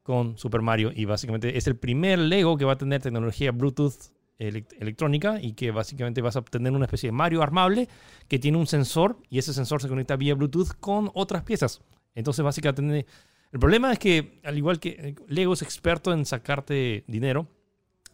con 0.03 0.37
Super 0.37 0.61
Mario. 0.61 0.91
Y 0.95 1.05
básicamente 1.05 1.57
es 1.57 1.65
el 1.65 1.75
primer 1.77 2.19
Lego 2.19 2.57
que 2.57 2.65
va 2.65 2.73
a 2.73 2.77
tener 2.77 3.01
tecnología 3.01 3.51
Bluetooth 3.51 3.95
elec- 4.39 4.75
electrónica 4.79 5.39
y 5.41 5.53
que 5.53 5.71
básicamente 5.71 6.21
vas 6.21 6.35
a 6.35 6.39
obtener 6.39 6.71
una 6.73 6.85
especie 6.85 7.07
de 7.07 7.11
Mario 7.11 7.41
armable 7.41 7.87
que 8.27 8.39
tiene 8.39 8.57
un 8.57 8.67
sensor 8.67 9.17
y 9.29 9.39
ese 9.39 9.53
sensor 9.53 9.81
se 9.81 9.87
conecta 9.89 10.15
vía 10.15 10.35
Bluetooth 10.35 10.73
con 10.79 11.11
otras 11.13 11.43
piezas. 11.43 11.81
Entonces 12.15 12.43
básicamente 12.43 13.05
el 13.51 13.59
problema 13.59 13.91
es 13.93 13.99
que 13.99 14.39
al 14.43 14.57
igual 14.57 14.79
que 14.79 14.89
eh, 14.89 15.15
Lego 15.27 15.53
es 15.53 15.61
experto 15.61 16.11
en 16.13 16.25
sacarte 16.25 17.03
dinero, 17.07 17.47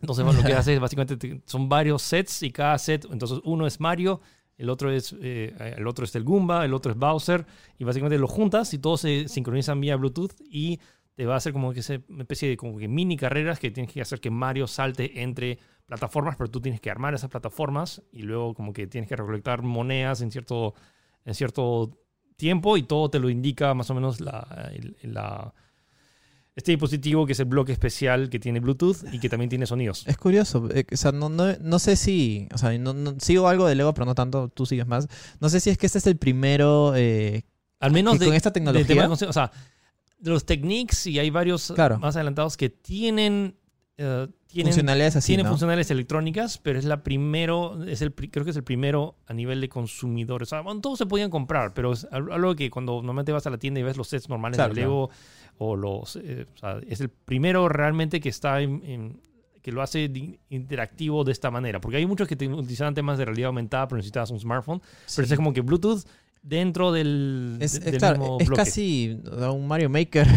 entonces 0.02 0.24
bueno, 0.26 0.42
lo 0.42 0.46
que 0.48 0.54
hace 0.58 0.74
es 0.76 0.80
básicamente 0.80 1.18
te- 1.18 1.42
son 1.46 1.70
varios 1.70 2.02
sets 2.02 2.44
y 2.44 2.52
cada 2.52 2.78
set, 2.78 3.06
entonces 3.12 3.40
uno 3.44 3.66
es 3.66 3.80
Mario, 3.80 4.22
el 4.58 4.70
otro 4.70 4.92
es 4.92 5.16
eh, 5.22 5.74
el 5.78 5.88
otro 5.88 6.06
es 6.06 6.16
el 6.16 6.24
Goomba, 6.24 6.64
el 6.66 6.74
otro 6.74 6.92
es 6.92 6.98
Bowser 6.98 7.46
y 7.80 7.84
básicamente 7.86 8.18
los 8.20 8.30
juntas 8.30 8.74
y 8.74 8.78
todos 8.80 9.02
se 9.02 9.28
sincronizan 9.28 9.82
vía 9.82 9.96
Bluetooth 9.96 10.34
y 10.42 10.80
te 11.16 11.26
va 11.26 11.36
a 11.36 11.38
hacer 11.38 11.54
como 11.54 11.72
que 11.74 11.82
una 12.10 12.22
especie 12.24 12.50
de 12.50 12.58
como 12.58 12.78
que 12.78 12.88
mini 12.88 13.16
carreras 13.18 13.60
que 13.60 13.72
tienes 13.72 13.92
que 13.94 14.02
hacer 14.02 14.20
que 14.20 14.30
Mario 14.32 14.68
salte 14.68 15.22
entre 15.22 15.60
plataformas, 15.86 16.36
pero 16.38 16.50
tú 16.50 16.60
tienes 16.62 16.82
que 16.82 16.90
armar 16.90 17.14
esas 17.14 17.30
plataformas 17.30 18.02
y 18.12 18.24
luego 18.24 18.54
como 18.54 18.74
que 18.74 18.88
tienes 18.88 19.08
que 19.10 19.16
recolectar 19.16 19.62
monedas 19.62 20.22
en 20.22 20.32
cierto, 20.32 20.74
en 21.26 21.34
cierto 21.36 22.00
tiempo 22.36 22.78
y 22.78 22.84
todo 22.84 23.10
te 23.10 23.20
lo 23.20 23.30
indica 23.30 23.74
más 23.74 23.90
o 23.90 23.94
menos 23.94 24.20
la, 24.22 24.48
este 26.56 26.72
dispositivo 26.72 27.26
que 27.26 27.32
es 27.34 27.40
el 27.40 27.46
bloque 27.46 27.72
especial 27.72 28.30
que 28.30 28.40
tiene 28.40 28.60
Bluetooth 28.60 28.98
y 29.12 29.20
que 29.20 29.28
también 29.28 29.50
tiene 29.50 29.66
sonidos. 29.66 30.04
Es 30.08 30.18
curioso, 30.18 30.70
eh, 30.74 30.86
o 30.92 30.96
sea, 30.98 31.12
no, 31.12 31.28
no, 31.30 31.46
no 31.60 31.80
sé 31.80 31.96
si, 31.96 32.48
o 32.54 32.58
sea, 32.58 32.78
no, 32.78 32.94
no- 32.94 33.16
sigo 33.20 33.48
algo 33.48 33.66
de 33.68 33.74
Lego, 33.76 33.94
pero 33.94 34.06
no 34.06 34.14
tanto, 34.14 34.50
tú 34.50 34.66
sigues 34.66 34.86
más. 34.88 35.08
No 35.40 35.50
sé 35.50 35.60
si 35.60 35.72
es 35.72 35.78
que 35.78 35.88
este 35.88 35.98
es 35.98 36.06
el 36.08 36.18
primero 36.18 36.94
eh, 36.96 37.44
Al 37.80 37.92
menos 37.92 38.20
de, 38.20 38.26
con 38.28 38.36
esta 38.36 38.54
tecnología. 38.54 38.86
de 39.04 39.08
conce- 39.10 39.28
o 39.28 39.34
sea, 39.34 39.52
de 39.52 39.58
los 40.24 40.46
Techniques 40.46 41.06
y 41.08 41.20
hay 41.20 41.30
varios 41.30 41.72
Claro. 41.76 42.00
más 42.00 42.16
adelantados 42.16 42.58
que 42.58 42.70
tienen, 42.70 43.56
eh, 43.98 44.28
tienen 44.48 44.72
funcionalidades 44.74 45.16
así, 45.16 45.28
tiene 45.28 45.44
¿no? 45.44 45.50
funcionalidades 45.50 45.92
electrónicas, 45.92 46.58
pero 46.58 46.80
es 46.80 46.86
la 46.86 47.04
primero, 47.04 47.84
es 47.86 48.02
el, 48.02 48.14
creo 48.14 48.44
que 48.44 48.52
es 48.52 48.58
el 48.58 48.64
primero 48.64 49.16
a 49.28 49.34
nivel 49.34 49.62
de 49.62 49.70
consumidores. 49.70 50.48
O 50.48 50.52
sea, 50.52 50.62
bueno, 50.62 50.80
todos 50.82 50.98
se 51.00 51.06
podían 51.06 51.30
comprar, 51.30 51.74
pero 51.74 51.94
es 51.94 52.08
al- 52.12 52.32
algo 52.32 52.56
que 52.56 52.70
cuando 52.70 52.94
normalmente 52.96 53.32
vas 53.32 53.46
a 53.48 53.50
la 53.50 53.58
tienda 53.58 53.80
y 53.80 53.84
ves 53.84 53.98
los 53.98 54.08
sets 54.08 54.30
normales 54.30 54.58
Claro, 54.58 54.74
de 54.74 54.82
Lego 54.82 55.10
o 55.58 55.76
los, 55.76 56.16
eh, 56.18 56.46
o 56.54 56.58
sea, 56.58 56.80
es 56.88 57.02
el 57.02 57.10
primero 57.10 57.68
realmente 57.70 58.20
que 58.20 58.30
está 58.30 58.62
en, 58.62 58.82
en- 58.86 59.22
que 59.62 59.72
lo 59.72 59.82
hace 59.82 60.12
interactivo 60.50 61.24
de 61.24 61.32
esta 61.32 61.50
manera, 61.50 61.80
porque 61.80 61.98
hay 61.98 62.06
muchos 62.06 62.28
que 62.28 62.36
utilizaban 62.36 62.94
temas 62.94 63.18
de 63.18 63.26
realidad 63.26 63.48
aumentada, 63.48 63.88
pero 63.88 63.98
necesitabas 63.98 64.30
un 64.32 64.40
smartphone, 64.40 64.82
pero 65.16 65.26
es 65.26 65.34
como 65.36 65.54
que 65.54 65.62
Bluetooth 65.62 66.04
dentro 66.44 66.92
del, 66.92 67.58
Es, 67.60 67.74
de- 67.74 67.80
es 67.80 67.86
del 67.86 67.98
claro, 67.98 68.20
mismo 68.20 68.38
es 68.40 68.48
bloque. 68.48 68.62
casi 68.64 69.20
un 69.52 69.68
Mario 69.68 69.90
Maker. 69.90 70.28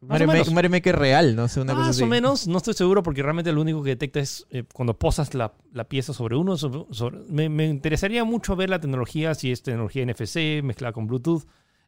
Mario, 0.00 0.26
Ma- 0.26 0.68
Maker 0.68 0.98
real, 0.98 1.36
no 1.36 1.46
sé, 1.46 1.60
una 1.60 1.74
cosa 1.74 1.86
Más 1.86 1.96
así. 1.96 2.02
o 2.02 2.06
menos, 2.08 2.48
no 2.48 2.56
estoy 2.58 2.74
seguro 2.74 3.04
porque 3.04 3.22
realmente 3.22 3.52
lo 3.52 3.60
único 3.60 3.84
que 3.84 3.90
detecta 3.90 4.18
es 4.18 4.44
eh, 4.50 4.64
cuando 4.74 4.98
posas 4.98 5.32
la, 5.34 5.52
la 5.72 5.84
pieza 5.84 6.12
sobre 6.12 6.34
uno. 6.34 6.56
sobre- 6.56 6.86
sobre- 6.92 7.20
me, 7.28 7.48
me 7.48 7.66
interesaría 7.66 8.24
mucho 8.24 8.56
ver 8.56 8.68
la 8.68 8.80
tecnología, 8.80 9.32
si 9.36 9.52
es 9.52 9.62
tecnología 9.62 10.04
NFC 10.04 10.60
mezclada 10.64 10.92
con 10.92 11.06
Bluetooth. 11.06 11.44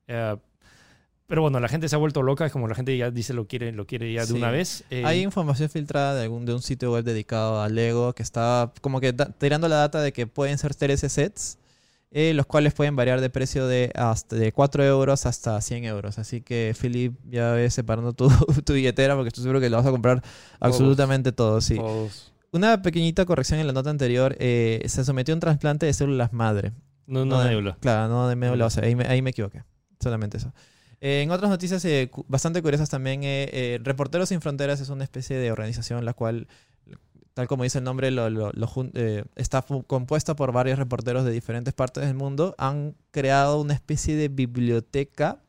eh, 0.06 0.36
Pero 1.26 1.42
bueno, 1.42 1.58
la 1.58 1.66
gente 1.68 1.88
se 1.88 1.96
ha 1.96 1.98
vuelto 1.98 2.22
loca, 2.22 2.46
es 2.46 2.52
como 2.52 2.68
la 2.68 2.74
gente 2.76 2.96
ya 2.96 3.10
dice 3.10 3.32
lo 3.34 3.48
quiere, 3.48 3.72
lo 3.72 3.84
quiere 3.86 4.12
ya 4.12 4.20
de 4.20 4.26
Sí. 4.28 4.32
una 4.34 4.50
vez. 4.52 4.84
Eh, 4.90 5.02
Hay 5.04 5.22
información 5.22 5.68
filtrada 5.70 6.14
de, 6.14 6.22
algún, 6.24 6.44
de 6.44 6.52
un 6.54 6.62
sitio 6.62 6.92
web 6.92 7.02
dedicado 7.02 7.62
a 7.62 7.68
Lego 7.68 8.12
que 8.12 8.22
está 8.22 8.72
como 8.80 9.00
que 9.00 9.12
tirando 9.38 9.66
la 9.68 9.76
data 9.76 10.00
de 10.02 10.12
que 10.12 10.26
pueden 10.28 10.56
ser 10.58 10.74
13 10.76 11.08
sets, 11.08 11.58
eh, 12.16 12.32
los 12.32 12.46
cuales 12.46 12.72
pueden 12.72 12.94
variar 12.96 13.20
de 13.20 13.28
precio 13.28 13.66
de, 13.66 13.90
hasta, 13.94 14.36
de 14.36 14.52
4 14.52 14.84
euros 14.84 15.26
hasta 15.26 15.60
100 15.60 15.84
euros. 15.84 16.18
Así 16.18 16.40
que, 16.40 16.74
Philip, 16.80 17.14
ya 17.28 17.50
ves 17.52 17.74
separando 17.74 18.12
tu, 18.14 18.28
tu 18.64 18.72
billetera 18.72 19.14
porque 19.16 19.28
estoy 19.28 19.42
seguro 19.42 19.60
que 19.60 19.68
lo 19.68 19.76
vas 19.76 19.86
a 19.86 19.90
comprar 19.90 20.22
absolutamente 20.60 21.32
todo. 21.32 21.60
Sí. 21.60 21.76
todos- 21.76 22.32
Una 22.52 22.82
pequeñita 22.82 23.24
corrección 23.26 23.58
en 23.60 23.66
la 23.66 23.72
nota 23.72 23.90
anterior. 23.90 24.36
eh, 24.38 24.82
se 24.86 25.04
sometió 25.04 25.34
a 25.34 25.36
un 25.36 25.40
trasplante 25.40 25.86
de 25.86 25.92
células 25.92 26.32
madre. 26.32 26.72
No, 27.06 27.24
no, 27.24 27.40
de- 27.42 27.50
nebula. 27.50 27.76
Claro, 27.80 28.08
no 28.08 28.28
de 28.28 28.36
médula 28.36 28.66
ósea. 28.66 28.84
Ahí 28.84 28.94
me, 28.94 29.04
ahí 29.06 29.20
me 29.20 29.30
equivoqué. 29.30 29.62
Solamente 30.00 30.38
eso. 30.38 30.52
Eh, 31.00 31.20
en 31.22 31.30
otras 31.32 31.50
noticias 31.50 31.84
eh, 31.84 32.10
bastante 32.28 32.62
curiosas 32.62 32.88
también, 32.88 33.20
eh, 33.24 33.78
Reporteros 33.82 34.28
Sin 34.30 34.40
Fronteras 34.40 34.80
es 34.80 34.88
una 34.88 35.04
especie 35.04 35.36
de 35.36 35.52
organización 35.52 36.04
la 36.04 36.14
cual, 36.14 36.46
tal 37.34 37.46
como 37.48 37.64
dice 37.64 37.78
el 37.78 37.84
nombre, 37.84 38.10
lo- 38.10 38.30
lo- 38.30 38.52
lo 38.52 38.70
eh, 38.94 39.24
está 39.36 39.64
compuesta 39.86 40.34
por 40.36 40.52
varios 40.52 40.78
reporteros 40.78 41.24
de 41.24 41.32
diferentes 41.32 41.74
partes 41.74 42.04
del 42.06 42.14
mundo. 42.14 42.54
Han 42.58 42.94
creado 43.10 43.60
una 43.60 43.74
especie 43.74 44.16
de 44.16 44.28
biblioteca 44.28 45.40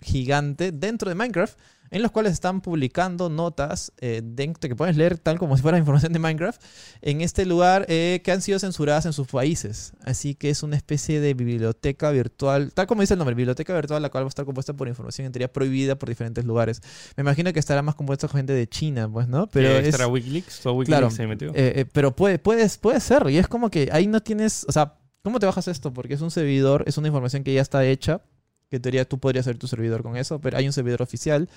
gigante 0.00 0.72
dentro 0.72 1.08
de 1.08 1.14
Minecraft 1.14 1.58
en 1.90 2.02
los 2.02 2.10
cuales 2.10 2.32
están 2.32 2.60
publicando 2.60 3.28
notas 3.28 3.92
eh, 4.00 4.22
que 4.60 4.76
puedes 4.76 4.96
leer 4.96 5.18
tal 5.18 5.38
como 5.38 5.56
si 5.56 5.62
fuera 5.62 5.78
información 5.78 6.12
de 6.12 6.18
Minecraft 6.18 6.62
en 7.02 7.20
este 7.20 7.44
lugar 7.46 7.86
eh, 7.88 8.20
que 8.24 8.32
han 8.32 8.42
sido 8.42 8.58
censuradas 8.58 9.06
en 9.06 9.12
sus 9.12 9.26
países. 9.26 9.92
Así 10.04 10.34
que 10.34 10.50
es 10.50 10.62
una 10.62 10.76
especie 10.76 11.20
de 11.20 11.34
biblioteca 11.34 12.10
virtual, 12.10 12.72
tal 12.72 12.86
como 12.86 13.00
dice 13.00 13.14
el 13.14 13.18
nombre, 13.18 13.34
biblioteca 13.34 13.74
virtual, 13.74 14.02
la 14.02 14.10
cual 14.10 14.24
va 14.24 14.28
a 14.28 14.28
estar 14.28 14.44
compuesta 14.44 14.72
por 14.72 14.88
información 14.88 15.26
en 15.26 15.32
teoría 15.32 15.52
prohibida 15.52 15.96
por 15.96 16.08
diferentes 16.08 16.44
lugares. 16.44 16.80
Me 17.16 17.22
imagino 17.22 17.52
que 17.52 17.58
estará 17.58 17.82
más 17.82 17.94
compuesta 17.94 18.28
por 18.28 18.36
gente 18.36 18.52
de 18.52 18.68
China, 18.68 19.08
pues, 19.10 19.28
¿no? 19.28 19.46
Pero 19.48 19.68
Pero 19.68 19.86
es, 19.86 19.94
era 19.94 20.06
Wikileaks, 20.06 20.60
todo 20.60 20.78
Claro, 20.84 21.08
Wikileaks 21.08 21.14
se 21.14 21.26
metió. 21.26 21.50
eh, 21.50 21.80
eh, 21.80 21.84
pero 21.90 22.14
puede, 22.14 22.38
puedes, 22.38 22.78
puede 22.78 23.00
ser, 23.00 23.28
y 23.30 23.38
es 23.38 23.48
como 23.48 23.70
que 23.70 23.88
ahí 23.92 24.06
no 24.06 24.20
tienes, 24.20 24.64
o 24.68 24.72
sea, 24.72 24.94
¿cómo 25.22 25.38
te 25.40 25.46
bajas 25.46 25.68
esto? 25.68 25.92
Porque 25.92 26.14
es 26.14 26.20
un 26.20 26.30
servidor, 26.30 26.84
es 26.86 26.98
una 26.98 27.08
información 27.08 27.42
que 27.44 27.52
ya 27.52 27.62
está 27.62 27.84
hecha, 27.84 28.22
que 28.68 28.76
en 28.76 28.82
teoría 28.82 29.04
tú 29.04 29.18
podrías 29.18 29.44
ser 29.44 29.58
tu 29.58 29.66
servidor 29.66 30.02
con 30.02 30.16
eso, 30.16 30.40
pero 30.40 30.56
hay 30.56 30.66
un 30.66 30.72
servidor 30.72 31.02
oficial. 31.02 31.48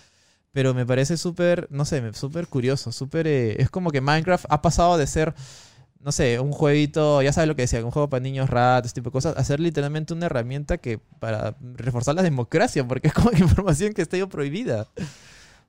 Pero 0.54 0.74
me 0.74 0.86
parece 0.86 1.18
súper, 1.18 1.68
no 1.72 1.86
sé, 1.86 2.14
súper 2.14 2.48
curioso, 2.48 2.92
súper... 2.94 3.28
eh, 3.28 3.62
es 3.62 3.70
como 3.72 3.92
que 3.92 4.02
Minecraft 4.02 4.46
ha 4.50 4.62
pasado 4.62 4.98
de 4.98 5.08
ser, 5.08 5.34
no 6.00 6.12
sé, 6.12 6.40
un 6.40 6.52
jueguito, 6.52 7.22
ya 7.24 7.34
sabes 7.34 7.48
lo 7.48 7.56
que 7.56 7.64
decía, 7.64 7.84
un 7.86 7.92
juego 7.92 8.10
para 8.10 8.22
niños 8.22 8.50
rat, 8.50 8.86
este 8.86 9.02
tipo 9.02 9.10
de 9.10 9.14
cosas, 9.14 9.38
a 9.38 9.44
ser 9.44 9.60
literalmente 9.60 10.14
una 10.14 10.28
herramienta 10.28 10.78
que 10.78 11.00
para 11.20 11.56
reforzar 11.62 12.16
la 12.16 12.24
democracia, 12.24 12.88
porque 12.88 13.08
es 13.10 13.14
como 13.14 13.32
información 13.38 13.94
que 13.94 14.04
está 14.04 14.18
yo 14.18 14.30
prohibida. 14.30 14.88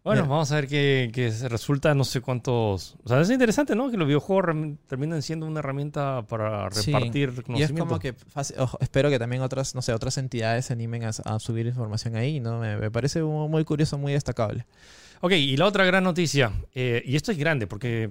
Bueno, 0.04 0.20
Mira. 0.24 0.32
vamos 0.34 0.52
a 0.52 0.56
ver 0.56 0.68
qué, 0.68 1.10
qué 1.14 1.30
resulta, 1.48 1.94
no 1.94 2.04
sé 2.04 2.20
cuántos... 2.20 2.94
O 3.04 3.08
sea, 3.08 3.22
es 3.22 3.30
interesante, 3.30 3.74
¿no? 3.74 3.90
Que 3.90 3.96
los 3.96 4.06
videojuegos 4.06 4.54
terminan 4.86 5.22
siendo 5.22 5.46
una 5.46 5.60
herramienta 5.60 6.20
para 6.28 6.70
Sí, 6.72 6.92
repartir 6.92 7.30
Y 7.30 7.32
es 7.38 7.40
conocimiento. 7.42 7.86
como 7.86 7.98
que 7.98 8.12
fácil- 8.12 8.56
espero 8.80 9.08
que 9.08 9.18
también 9.18 9.40
otras, 9.40 9.74
no 9.74 9.80
sé, 9.80 9.94
otras 9.94 10.18
entidades 10.18 10.66
se 10.66 10.74
animen 10.74 11.04
a, 11.04 11.08
a 11.08 11.38
subir 11.38 11.66
información 11.66 12.16
ahí, 12.16 12.38
¿no? 12.38 12.58
Me, 12.60 12.76
me 12.76 12.90
parece 12.90 13.22
muy, 13.22 13.64
curioso, 13.64 13.96
muy 13.96 14.12
destacable. 14.12 14.66
Ok, 15.22 15.32
y 15.32 15.56
la 15.56 15.64
otra 15.64 15.86
gran 15.86 16.04
noticia, 16.04 16.52
eh, 16.74 17.02
y 17.06 17.16
esto 17.16 17.32
es 17.32 17.38
grande 17.38 17.66
porque... 17.66 18.10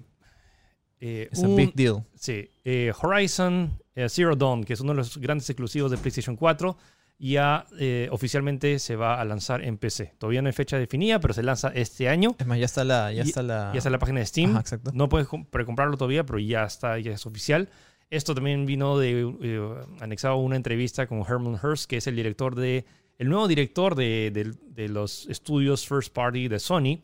eh, 0.99 1.29
Es 1.32 1.38
un- 1.39 1.56
big 1.56 1.75
deal. 1.75 2.03
Sí, 2.15 2.49
eh, 2.65 2.91
Horizon 3.03 3.79
eh, 3.93 4.10
Zero 4.10 4.36
Dawn, 4.36 4.63
que 4.63 4.73
es 4.73 4.79
uno 4.82 4.93
de 4.93 4.97
los 4.97 5.15
grandes 5.19 5.47
exclusivos 5.47 5.91
de 5.91 5.97
PlayStation 5.97 6.36
4, 6.36 6.75
ya 7.19 7.65
eh, 7.80 8.10
oficialmente 8.12 8.80
se 8.80 8.95
va 8.95 9.19
a 9.21 9.26
lanzar 9.26 9.63
en 9.63 9.78
PC. 9.78 10.13
Todavía 10.17 10.41
no 10.41 10.47
hay 10.47 10.54
fecha 10.54 10.78
definida, 10.78 11.19
pero 11.19 11.34
se 11.34 11.43
lanza 11.43 11.69
este 11.69 12.10
año. 12.10 12.36
Es 12.38 12.45
más, 12.47 12.60
ya 12.60 12.65
está 12.65 12.84
la, 12.84 13.12
ya 13.13 13.23
Y- 13.23 13.28
está 13.30 13.43
la, 13.43 13.71
Ya 13.73 13.78
está 13.78 13.89
la 13.89 13.99
página 13.99 14.19
de 14.19 14.26
Steam. 14.26 14.52
Ajá, 14.52 14.60
exacto. 14.62 14.91
No 14.93 15.08
puedes 15.10 15.28
com- 15.28 15.45
precomprarlo 15.45 15.95
todavía, 15.97 16.26
pero 16.26 16.39
ya 16.39 16.65
está, 16.65 16.99
ya 16.99 17.12
es 17.13 17.26
oficial. 17.26 17.69
Esto 18.10 18.36
también 18.36 18.65
vino 18.65 18.97
de 18.97 19.34
eh, 19.41 19.76
anexado 20.02 20.34
a 20.36 20.38
una 20.38 20.56
entrevista 20.56 21.08
con 21.08 21.19
Herman 21.21 21.58
Hurst, 21.63 21.89
que 21.89 21.97
es 21.97 22.08
el 22.08 22.15
director 22.15 22.56
de 22.56 22.86
el 23.19 23.30
nuevo 23.30 23.47
director 23.47 23.95
de, 23.95 24.32
de- 24.34 24.54
de 24.73 24.89
los 24.89 25.28
estudios 25.28 25.88
First 25.88 26.13
Party 26.13 26.47
de 26.49 26.60
Sony, 26.60 26.99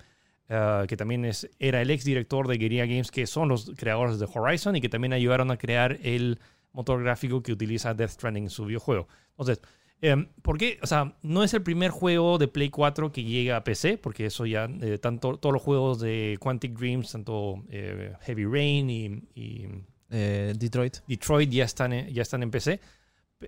eh, 0.50 0.86
que 0.88 0.98
también 0.98 1.24
es, 1.24 1.50
era 1.60 1.82
el 1.82 1.90
ex 1.92 2.04
director 2.04 2.48
de 2.48 2.58
Guerrilla 2.58 2.86
Games, 2.88 3.10
que 3.12 3.26
son 3.28 3.48
los 3.48 3.72
creadores 3.78 4.20
de 4.20 4.28
Horizon 4.34 4.76
y 4.76 4.82
que 4.82 4.90
también 4.90 5.14
ayudaron 5.14 5.50
a 5.52 5.58
crear 5.58 5.98
el 6.04 6.40
motor 6.74 7.02
gráfico 7.04 7.42
que 7.42 7.52
utiliza 7.54 7.94
Death 7.94 8.10
Stranding 8.12 8.44
en 8.46 8.50
su 8.50 8.66
videojuego. 8.66 9.08
Entonces, 9.32 9.62
eh, 10.02 10.28
¿por 10.42 10.58
qué? 10.58 10.80
O 10.82 10.88
sea, 10.88 11.16
no 11.22 11.44
es 11.44 11.54
el 11.54 11.62
primer 11.64 11.92
juego 11.92 12.38
de 12.38 12.48
Play 12.48 12.70
4 12.70 13.12
que 13.12 13.24
llega 13.24 13.58
a 13.58 13.64
PC, 13.64 13.98
porque 13.98 14.26
eso 14.26 14.46
ya, 14.46 14.70
eh, 14.82 14.98
tanto 14.98 15.38
todos 15.38 15.54
los 15.54 15.62
juegos 15.62 16.00
de 16.00 16.38
Quantic 16.40 16.74
Dreams, 16.78 17.12
tanto 17.12 17.64
eh, 17.70 18.14
Heavy 18.22 18.46
Rain 18.46 18.90
y, 18.90 19.06
y 19.36 19.68
Eh, 20.12 20.54
Detroit. 20.58 20.98
Detroit 21.08 21.50
ya 21.52 21.66
están 21.66 21.94
en, 21.94 22.12
ya 22.14 22.24
están 22.24 22.42
en 22.42 22.50
PC. 22.50 22.80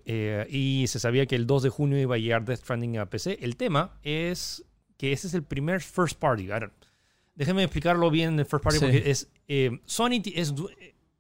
Eh, 0.06 0.46
y 0.50 0.86
se 0.88 1.00
sabía 1.00 1.26
que 1.26 1.36
el 1.36 1.46
2 1.48 1.64
de 1.64 1.70
junio 1.70 1.98
iba 2.00 2.16
a 2.16 2.18
llegar 2.18 2.46
Death 2.46 2.60
Stranding 2.60 2.98
a 3.00 3.10
PC. 3.10 3.40
El 3.42 3.58
tema 3.58 3.98
es 4.04 4.64
que 4.98 5.12
ese 5.12 5.28
es 5.28 5.34
el 5.34 5.44
primer 5.44 5.82
first 5.82 6.20
party. 6.20 6.48
Déjenme 7.36 7.64
explicarlo 7.64 8.12
bien 8.12 8.38
el 8.40 8.46
first 8.46 8.64
party 8.64 8.78
Sí. 8.78 8.86
porque 8.86 9.10
es 9.10 9.32
eh, 9.48 9.80
Sony 9.86 10.22
es, 10.36 10.54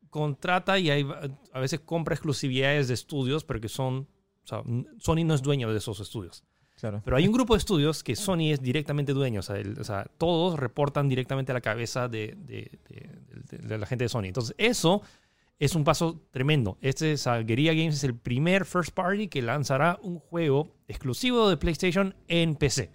contrata 0.10 0.78
y 0.78 0.90
hay, 0.92 1.08
a 1.54 1.60
veces 1.60 1.80
compra 1.80 2.14
exclusividades 2.14 2.88
de 2.88 2.94
estudios, 2.94 3.44
pero 3.44 3.60
que 3.60 3.70
son 3.70 4.08
sea, 4.52 4.64
Sony 5.00 5.24
no 5.26 5.34
es 5.34 5.42
dueño 5.42 5.72
de 5.72 5.78
esos 5.78 6.00
estudios. 6.00 6.44
Claro. 6.80 7.02
Pero 7.06 7.16
hay 7.18 7.28
un 7.28 7.34
grupo 7.34 7.54
de 7.54 7.60
estudios 7.60 8.04
que 8.04 8.16
Sony 8.16 8.52
es 8.52 8.62
directamente 8.62 9.14
dueño. 9.14 9.42
O 9.42 9.44
sea, 9.44 9.58
el- 9.58 9.80
o 9.80 9.84
sea, 9.84 10.06
todos 10.18 10.60
reportan 10.60 11.08
directamente 11.10 11.52
a 11.52 11.54
la 11.54 11.62
cabeza 11.62 12.08
de, 12.08 12.36
de- 12.38 12.72
de- 12.90 13.10
de- 13.52 13.68
de 13.68 13.78
la 13.78 13.86
gente 13.86 14.06
de 14.06 14.10
Sony. 14.10 14.24
Entonces, 14.26 14.56
eso 14.58 15.02
es 15.60 15.76
un 15.76 15.84
paso 15.84 16.20
tremendo. 16.32 16.80
Este 16.82 17.12
es, 17.12 17.26
Guerrilla 17.46 17.74
Games 17.74 17.96
es 17.96 18.04
el 18.04 18.16
primer 18.16 18.66
first 18.66 18.94
party 18.96 19.28
que 19.28 19.44
lanzará 19.44 20.00
un 20.02 20.18
juego 20.18 20.74
exclusivo 20.88 21.50
de 21.50 21.58
PlayStation 21.58 22.16
en 22.28 22.56
PC. 22.56 22.90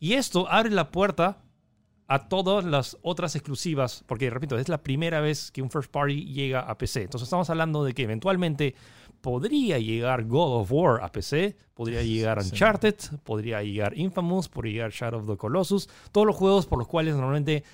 Y 0.00 0.14
esto 0.14 0.48
abre 0.50 0.70
la 0.70 0.90
puerta 0.90 1.42
a 2.08 2.28
todas 2.28 2.64
las 2.64 2.96
otras 3.02 3.34
exclusivas, 3.34 4.02
porque 4.06 4.30
repito, 4.30 4.56
es 4.56 4.68
la 4.68 4.82
primera 4.82 5.20
vez 5.20 5.50
que 5.50 5.60
un 5.60 5.70
first 5.70 5.90
party 5.90 6.24
llega 6.32 6.60
a 6.60 6.78
PC. 6.78 7.02
Entonces 7.02 7.26
estamos 7.26 7.50
hablando 7.50 7.84
de 7.84 7.92
que 7.92 8.04
eventualmente 8.04 8.74
podría 9.20 9.78
llegar 9.78 10.24
God 10.24 10.60
of 10.62 10.72
War 10.72 11.02
a 11.02 11.10
PC, 11.10 11.56
podría 11.74 12.02
llegar 12.02 12.42
Sí. 12.42 12.50
Uncharted, 12.52 12.94
podría 13.24 13.62
llegar 13.62 13.96
Infamous, 13.98 14.48
podría 14.48 14.72
llegar 14.72 14.90
Shadow 14.92 15.20
of 15.20 15.26
the 15.28 15.36
Colossus, 15.36 15.88
todos 16.12 16.26
los 16.26 16.36
juegos 16.36 16.66
por 16.66 16.78
los 16.78 16.86
cuales 16.88 17.14
normalmente 17.14 17.64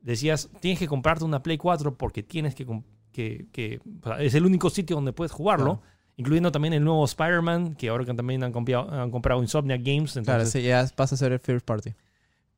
decías, 0.00 0.48
tienes 0.60 0.78
que 0.78 0.88
comprarte 0.88 1.24
una 1.24 1.42
Play 1.42 1.58
4 1.58 1.96
porque 1.96 2.22
tienes 2.22 2.54
que, 2.54 2.66
que, 3.12 3.46
que- 3.52 3.80
o 4.02 4.06
sea, 4.08 4.20
es 4.22 4.34
el 4.34 4.44
único 4.46 4.68
sitio 4.70 4.96
donde 4.96 5.12
puedes 5.12 5.32
jugarlo. 5.32 5.76
Claro. 5.80 5.92
Incluyendo 6.16 6.52
también 6.52 6.74
el 6.74 6.84
nuevo 6.84 7.04
Spider-Man, 7.06 7.74
que 7.74 7.88
ahora 7.88 8.04
también 8.04 8.44
han 8.44 8.52
comprado, 8.52 8.90
han 8.90 9.10
comprado 9.10 9.40
Insomniac 9.42 9.80
Games. 9.82 10.12
Claro, 10.12 10.40
Entonces, 10.42 10.52
sí, 10.62 10.62
ya 10.68 10.86
pasa 10.94 11.14
a 11.14 11.18
ser 11.18 11.32
el 11.32 11.38
first 11.40 11.64
party. 11.64 11.94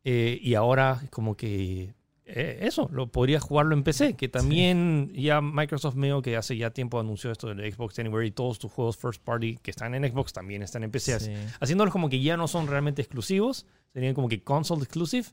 eh, 0.02 0.38
y 0.42 0.54
ahora 0.54 1.02
como 1.10 1.36
que 1.36 1.94
eh, 2.26 2.60
eso, 2.62 2.88
lo 2.92 3.08
podrías 3.12 3.42
jugarlo 3.42 3.74
en 3.74 3.82
PC, 3.82 4.14
que 4.14 4.28
también 4.28 5.12
ya 5.14 5.40
Microsoft 5.42 5.94
medio 5.94 6.22
que 6.22 6.36
hace 6.36 6.56
ya 6.56 6.70
tiempo 6.70 6.98
anunció 6.98 7.30
esto 7.30 7.48
del 7.52 7.70
Xbox 7.72 7.98
Anywhere 7.98 8.26
y 8.26 8.30
todos 8.30 8.58
tus 8.58 8.72
juegos 8.72 8.96
first 8.96 9.22
party 9.22 9.56
que 9.62 9.70
están 9.70 9.94
en 9.94 10.10
Xbox 10.10 10.32
también 10.32 10.62
están 10.62 10.84
en 10.84 10.90
PC. 10.90 11.20
Sí. 11.20 11.32
Haciéndolos 11.60 11.92
como 11.92 12.08
que 12.08 12.20
ya 12.22 12.36
no 12.36 12.48
son 12.48 12.66
realmente 12.66 13.02
exclusivos, 13.02 13.66
serían 13.92 14.14
como 14.14 14.28
que 14.28 14.42
console 14.42 14.82
exclusive. 14.82 15.26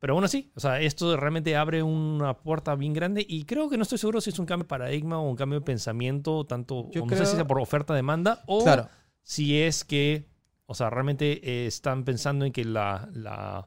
Pero 0.00 0.14
aún 0.14 0.22
así, 0.22 0.52
o 0.54 0.60
sea, 0.60 0.80
esto 0.80 1.16
realmente 1.16 1.56
abre 1.56 1.82
una 1.82 2.34
puerta 2.34 2.76
bien 2.76 2.92
grande 2.92 3.26
y 3.28 3.44
creo 3.44 3.68
que 3.68 3.76
no 3.76 3.82
estoy 3.82 3.98
seguro 3.98 4.20
si 4.20 4.30
es 4.30 4.38
un 4.38 4.46
cambio 4.46 4.62
de 4.64 4.68
paradigma 4.68 5.18
o 5.18 5.28
un 5.28 5.34
cambio 5.34 5.58
de 5.58 5.64
pensamiento, 5.64 6.44
tanto, 6.44 6.88
Yo 6.92 7.02
o 7.02 7.06
no 7.06 7.10
sé 7.10 7.16
si 7.16 7.22
creo- 7.24 7.34
sea 7.36 7.46
por 7.48 7.58
oferta-demanda 7.58 8.44
o 8.46 8.62
Claro. 8.62 8.88
si 9.24 9.60
es 9.60 9.82
que, 9.84 10.28
o 10.66 10.74
sea, 10.74 10.88
realmente 10.90 11.40
eh, 11.42 11.66
están 11.66 12.04
pensando 12.04 12.44
en 12.44 12.52
que 12.52 12.64
la, 12.64 13.08
la 13.12 13.66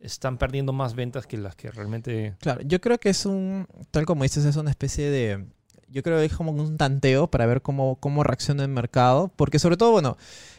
están 0.00 0.38
perdiendo 0.38 0.72
más 0.72 0.94
ventas 0.94 1.26
que 1.26 1.36
las 1.36 1.56
que 1.56 1.70
realmente... 1.70 2.34
Claro, 2.40 2.62
yo 2.62 2.80
creo 2.80 2.98
que 2.98 3.10
es 3.10 3.26
un, 3.26 3.66
tal 3.90 4.06
como 4.06 4.22
dices, 4.22 4.44
es 4.44 4.56
una 4.56 4.70
especie 4.70 5.10
de, 5.10 5.44
yo 5.90 6.02
creo 6.02 6.18
que 6.18 6.24
es 6.24 6.32
como 6.32 6.52
un 6.52 6.76
tanteo 6.76 7.28
para 7.28 7.46
ver 7.46 7.62
cómo, 7.62 7.96
cómo 7.96 8.22
reacciona 8.24 8.62
el 8.62 8.68
mercado, 8.68 9.30
porque 9.36 9.58
sobre 9.58 9.76
todo, 9.76 9.90
bueno, 9.92 10.16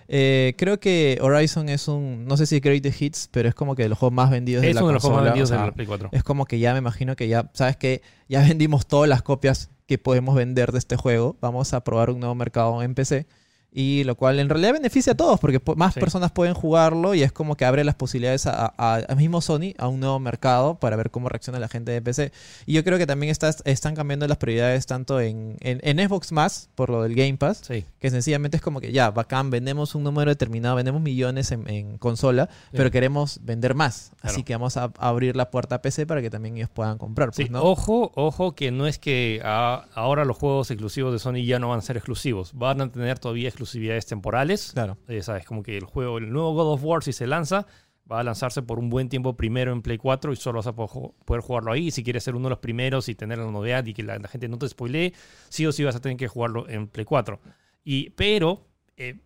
eh, 0.07 0.55
creo 0.57 0.79
que 0.79 1.17
Horizon 1.21 1.69
es 1.69 1.87
un, 1.87 2.25
no 2.25 2.37
sé 2.37 2.45
si 2.45 2.59
Great 2.59 2.83
the 2.83 2.93
Hits, 2.97 3.29
pero 3.31 3.47
es 3.47 3.55
como 3.55 3.75
que 3.75 3.83
de 3.83 3.89
los 3.89 3.97
juegos 3.97 4.13
más 4.13 4.29
vendidos 4.29 4.61
de 4.61 4.69
Es 4.69 4.75
la 4.75 4.81
uno 4.81 4.89
de 4.89 4.93
los 4.95 5.03
juegos 5.03 5.21
más 5.21 5.25
vendidos 5.25 5.49
o 5.49 5.53
sea, 5.53 5.61
de 5.61 5.67
la 5.67 5.73
Play 5.73 5.87
4. 5.87 6.09
Es 6.11 6.23
como 6.23 6.45
que 6.45 6.59
ya 6.59 6.73
me 6.73 6.79
imagino 6.79 7.15
que 7.15 7.27
ya, 7.27 7.49
¿sabes 7.53 7.77
que 7.77 8.01
Ya 8.27 8.41
vendimos 8.47 8.85
todas 8.87 9.09
las 9.09 9.21
copias 9.21 9.69
que 9.87 9.97
podemos 9.97 10.35
vender 10.35 10.71
de 10.71 10.79
este 10.79 10.95
juego, 10.95 11.37
vamos 11.41 11.73
a 11.73 11.83
probar 11.83 12.09
un 12.09 12.19
nuevo 12.19 12.35
mercado 12.35 12.81
en 12.83 12.93
PC. 12.93 13.25
Y 13.73 14.03
lo 14.03 14.15
cual 14.15 14.39
en 14.39 14.49
realidad 14.49 14.73
beneficia 14.73 15.13
a 15.13 15.15
todos 15.15 15.39
porque 15.39 15.59
po- 15.61 15.75
más 15.75 15.93
Sí. 15.93 15.99
personas 16.01 16.31
pueden 16.31 16.53
jugarlo 16.53 17.13
y 17.15 17.23
es 17.23 17.31
como 17.31 17.55
que 17.55 17.63
abre 17.63 17.83
las 17.85 17.95
posibilidades 17.95 18.45
a, 18.45 18.73
a- 18.77 19.01
a 19.07 19.15
mismo 19.15 19.39
Sony 19.39 19.73
a 19.77 19.87
un 19.87 20.01
nuevo 20.01 20.19
mercado 20.19 20.75
para 20.75 20.97
ver 20.97 21.09
cómo 21.09 21.29
reacciona 21.29 21.57
la 21.59 21.69
gente 21.69 21.91
de 21.91 22.01
PC. 22.01 22.33
Y 22.65 22.73
yo 22.73 22.83
creo 22.83 22.97
que 22.97 23.07
también 23.07 23.31
estás- 23.31 23.61
están 23.65 23.95
cambiando 23.95 24.27
las 24.27 24.37
prioridades 24.37 24.85
tanto 24.87 25.21
en, 25.21 25.55
en, 25.61 25.79
en 25.83 26.05
Xbox 26.09 26.31
más 26.33 26.69
por 26.75 26.89
lo 26.89 27.01
del 27.03 27.15
Game 27.15 27.37
Pass, 27.37 27.61
Sí. 27.65 27.85
que 27.99 28.09
sencillamente 28.09 28.57
es 28.57 28.61
como 28.63 28.81
que 28.81 28.91
ya, 28.91 29.09
bacán, 29.11 29.49
vendemos 29.49 29.95
un 29.95 30.03
número 30.03 30.29
determinado, 30.31 30.75
vendemos 30.75 31.01
millones 31.01 31.51
en, 31.51 31.69
en 31.69 31.97
consola, 31.97 32.49
pero 32.73 32.91
queremos 32.91 33.39
vender 33.43 33.73
más. 33.73 34.11
Claro. 34.19 34.33
Así 34.33 34.43
que 34.43 34.53
vamos 34.53 34.75
a 34.75 34.91
abrir 34.97 35.35
la 35.37 35.49
puerta 35.49 35.75
a 35.75 35.81
PC 35.81 36.05
para 36.05 36.21
que 36.21 36.29
también 36.29 36.57
ellos 36.57 36.69
puedan 36.69 36.97
comprar. 36.97 37.31
Pues, 37.31 37.47
ojo, 37.53 38.11
ojo 38.15 38.53
que 38.53 38.71
no 38.71 38.85
es 38.85 38.99
que 38.99 39.39
ah, 39.45 39.85
ahora 39.95 40.25
los 40.25 40.35
juegos 40.37 40.69
exclusivos 40.71 41.13
de 41.13 41.19
Sony 41.19 41.45
ya 41.45 41.57
no 41.57 41.69
van 41.69 41.79
a 41.79 41.81
ser 41.81 41.95
exclusivos. 41.95 42.51
Van 42.53 42.81
a 42.81 42.91
tener 42.91 43.17
todavía 43.19 43.47
exclusividades 43.61 44.05
temporales. 44.05 44.71
Claro. 44.73 44.97
Eh, 45.07 45.21
sabes, 45.21 45.45
como 45.45 45.63
que 45.63 45.77
el 45.77 45.85
juego, 45.85 46.17
el 46.17 46.31
nuevo 46.31 46.53
God 46.53 46.73
of 46.73 46.83
War, 46.83 47.03
si 47.03 47.13
se 47.13 47.27
lanza, 47.27 47.67
va 48.11 48.19
a 48.19 48.23
lanzarse 48.23 48.61
por 48.61 48.79
un 48.79 48.89
buen 48.89 49.07
tiempo 49.09 49.37
primero 49.37 49.71
en 49.71 49.81
Play 49.81 49.97
4 49.97 50.33
y 50.33 50.35
solo 50.35 50.57
vas 50.59 50.67
a 50.67 50.73
poder 50.75 50.89
ju- 50.89 51.13
poder 51.25 51.41
jugarlo 51.41 51.71
ahí. 51.71 51.87
Y 51.87 51.91
si 51.91 52.03
quieres 52.03 52.23
ser 52.23 52.35
uno 52.35 52.45
de 52.45 52.51
los 52.51 52.59
primeros 52.59 53.07
y 53.09 53.15
tener 53.15 53.37
la 53.37 53.49
novedad 53.49 53.85
y 53.85 53.93
que 53.93 54.03
la, 54.03 54.17
la 54.17 54.27
gente 54.27 54.47
no 54.49 54.57
te 54.57 54.67
spoilee, 54.67 55.13
sí 55.49 55.65
o 55.65 55.71
sí 55.71 55.83
vas 55.83 55.95
a 55.95 56.01
tener 56.01 56.17
que 56.17 56.27
jugarlo 56.27 56.67
en 56.67 56.87
Play 56.87 57.05
4. 57.05 57.39
Y, 57.83 58.09
pero 58.11 58.67
eh, 58.97 59.19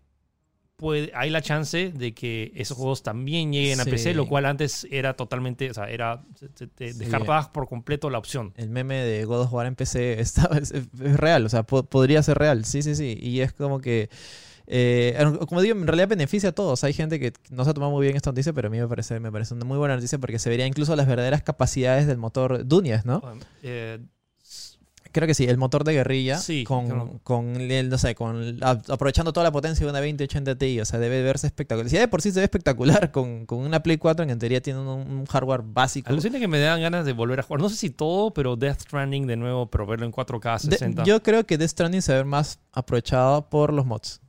puede, 0.75 1.11
hay 1.15 1.29
la 1.29 1.41
chance 1.41 1.91
de 1.91 2.13
que 2.13 2.51
esos 2.55 2.77
juegos 2.77 3.01
también 3.03 3.51
lleguen 3.53 3.79
a. 3.79 3.85
PC, 3.85 4.13
lo 4.13 4.27
cual 4.27 4.45
antes 4.45 4.85
era 4.91 5.13
totalmente, 5.15 5.69
o 5.69 5.73
sea, 5.73 5.89
era, 5.89 6.21
te- 6.39 6.49
te- 6.49 6.67
te 6.67 6.93
Sí. 6.93 6.99
descartabas 6.99 7.47
por 7.49 7.67
completo 7.67 8.09
la 8.09 8.17
opción. 8.17 8.53
El 8.57 8.69
meme 8.69 8.95
de 8.95 9.25
God 9.25 9.41
of 9.41 9.53
War 9.53 9.65
en 9.67 9.75
PC 9.75 10.19
está, 10.19 10.49
es, 10.57 10.71
es 10.71 10.87
real, 11.17 11.45
o 11.45 11.49
sea, 11.49 11.63
po- 11.63 11.83
podría 11.83 12.21
ser 12.23 12.37
real, 12.37 12.65
sí, 12.65 12.81
sí, 12.81 12.95
sí. 12.95 13.17
Y 13.21 13.39
es 13.41 13.53
como 13.53 13.79
que, 13.79 14.09
eh, 14.67 15.15
como 15.47 15.61
digo, 15.61 15.77
en 15.77 15.85
realidad 15.87 16.07
beneficia 16.07 16.49
a 16.49 16.51
todos. 16.51 16.83
Hay 16.83 16.93
gente 16.93 17.19
que 17.19 17.33
no 17.51 17.63
se 17.63 17.69
ha 17.69 17.73
tomado 17.73 17.91
muy 17.91 18.03
bien 18.05 18.15
esta 18.15 18.31
noticia, 18.31 18.51
pero 18.51 18.67
a 18.67 18.71
mí 18.71 18.79
me 18.79 18.87
parece, 18.87 19.19
me 19.19 19.31
parece 19.31 19.53
una 19.53 19.63
muy 19.65 19.77
buena 19.77 19.95
noticia 19.95 20.17
porque 20.19 20.39
se 20.39 20.49
vería 20.49 20.65
incluso 20.65 20.95
las 20.95 21.07
verdaderas 21.07 21.43
capacidades 21.43 22.07
del 22.07 22.17
motor 22.17 22.67
Dunias, 22.67 23.05
¿no? 23.05 23.21
Eh, 23.63 23.99
Creo 25.15 25.27
que 25.27 25.33
sí, 25.33 25.45
el 25.45 25.55
motor 25.57 25.85
de 25.85 25.93
guerrilla 25.93 26.37
Sí, 26.39 26.65
con, 26.65 26.85
claro. 26.87 27.19
con 27.23 27.55
el, 27.55 27.87
no 27.89 27.97
sé, 27.97 28.15
con 28.15 28.57
a- 28.61 28.81
aprovechando 28.89 29.31
toda 29.31 29.45
la 29.45 29.51
potencia 29.53 29.85
de 29.85 29.89
una 29.89 29.99
2080 30.01 30.55
Ti, 30.57 30.81
o 30.81 30.85
sea, 30.85 30.99
debe 30.99 31.23
verse 31.23 31.47
espectacular. 31.47 31.89
Si 31.89 31.97
de 31.97 32.07
por 32.09 32.21
sí 32.21 32.31
se 32.33 32.39
ve 32.41 32.43
espectacular 32.43 33.11
con, 33.13 33.45
con 33.45 33.59
una 33.59 33.81
Play 33.81 33.97
4 33.97 34.23
en 34.23 34.27
que 34.27 34.33
en 34.33 34.39
teoría 34.39 34.61
tiene 34.61 34.79
un, 34.81 34.87
un 34.89 35.25
hardware 35.25 35.61
básico. 35.63 36.09
alucina 36.09 36.37
que 36.37 36.49
me 36.49 36.59
dan 36.59 36.81
ganas 36.81 37.05
de 37.05 37.13
volver 37.13 37.39
a 37.39 37.43
jugar. 37.43 37.61
No 37.61 37.69
sé 37.69 37.77
si 37.77 37.89
todo, 37.89 38.31
pero 38.33 38.57
Death 38.57 38.81
Stranding 38.81 39.25
de 39.25 39.37
nuevo, 39.37 39.67
pero 39.71 39.85
verlo 39.85 40.05
en 40.05 40.11
4K 40.11 40.53
De- 40.63 40.71
60. 40.71 41.03
yo 41.05 41.23
creo 41.23 41.45
que 41.45 41.57
Death 41.57 41.69
Stranding 41.71 42.01
se 42.01 42.13
ver 42.13 42.25
más 42.25 42.59
aprovechado 42.73 43.49
por 43.49 43.71
los 43.71 43.85
mods. 43.85 44.19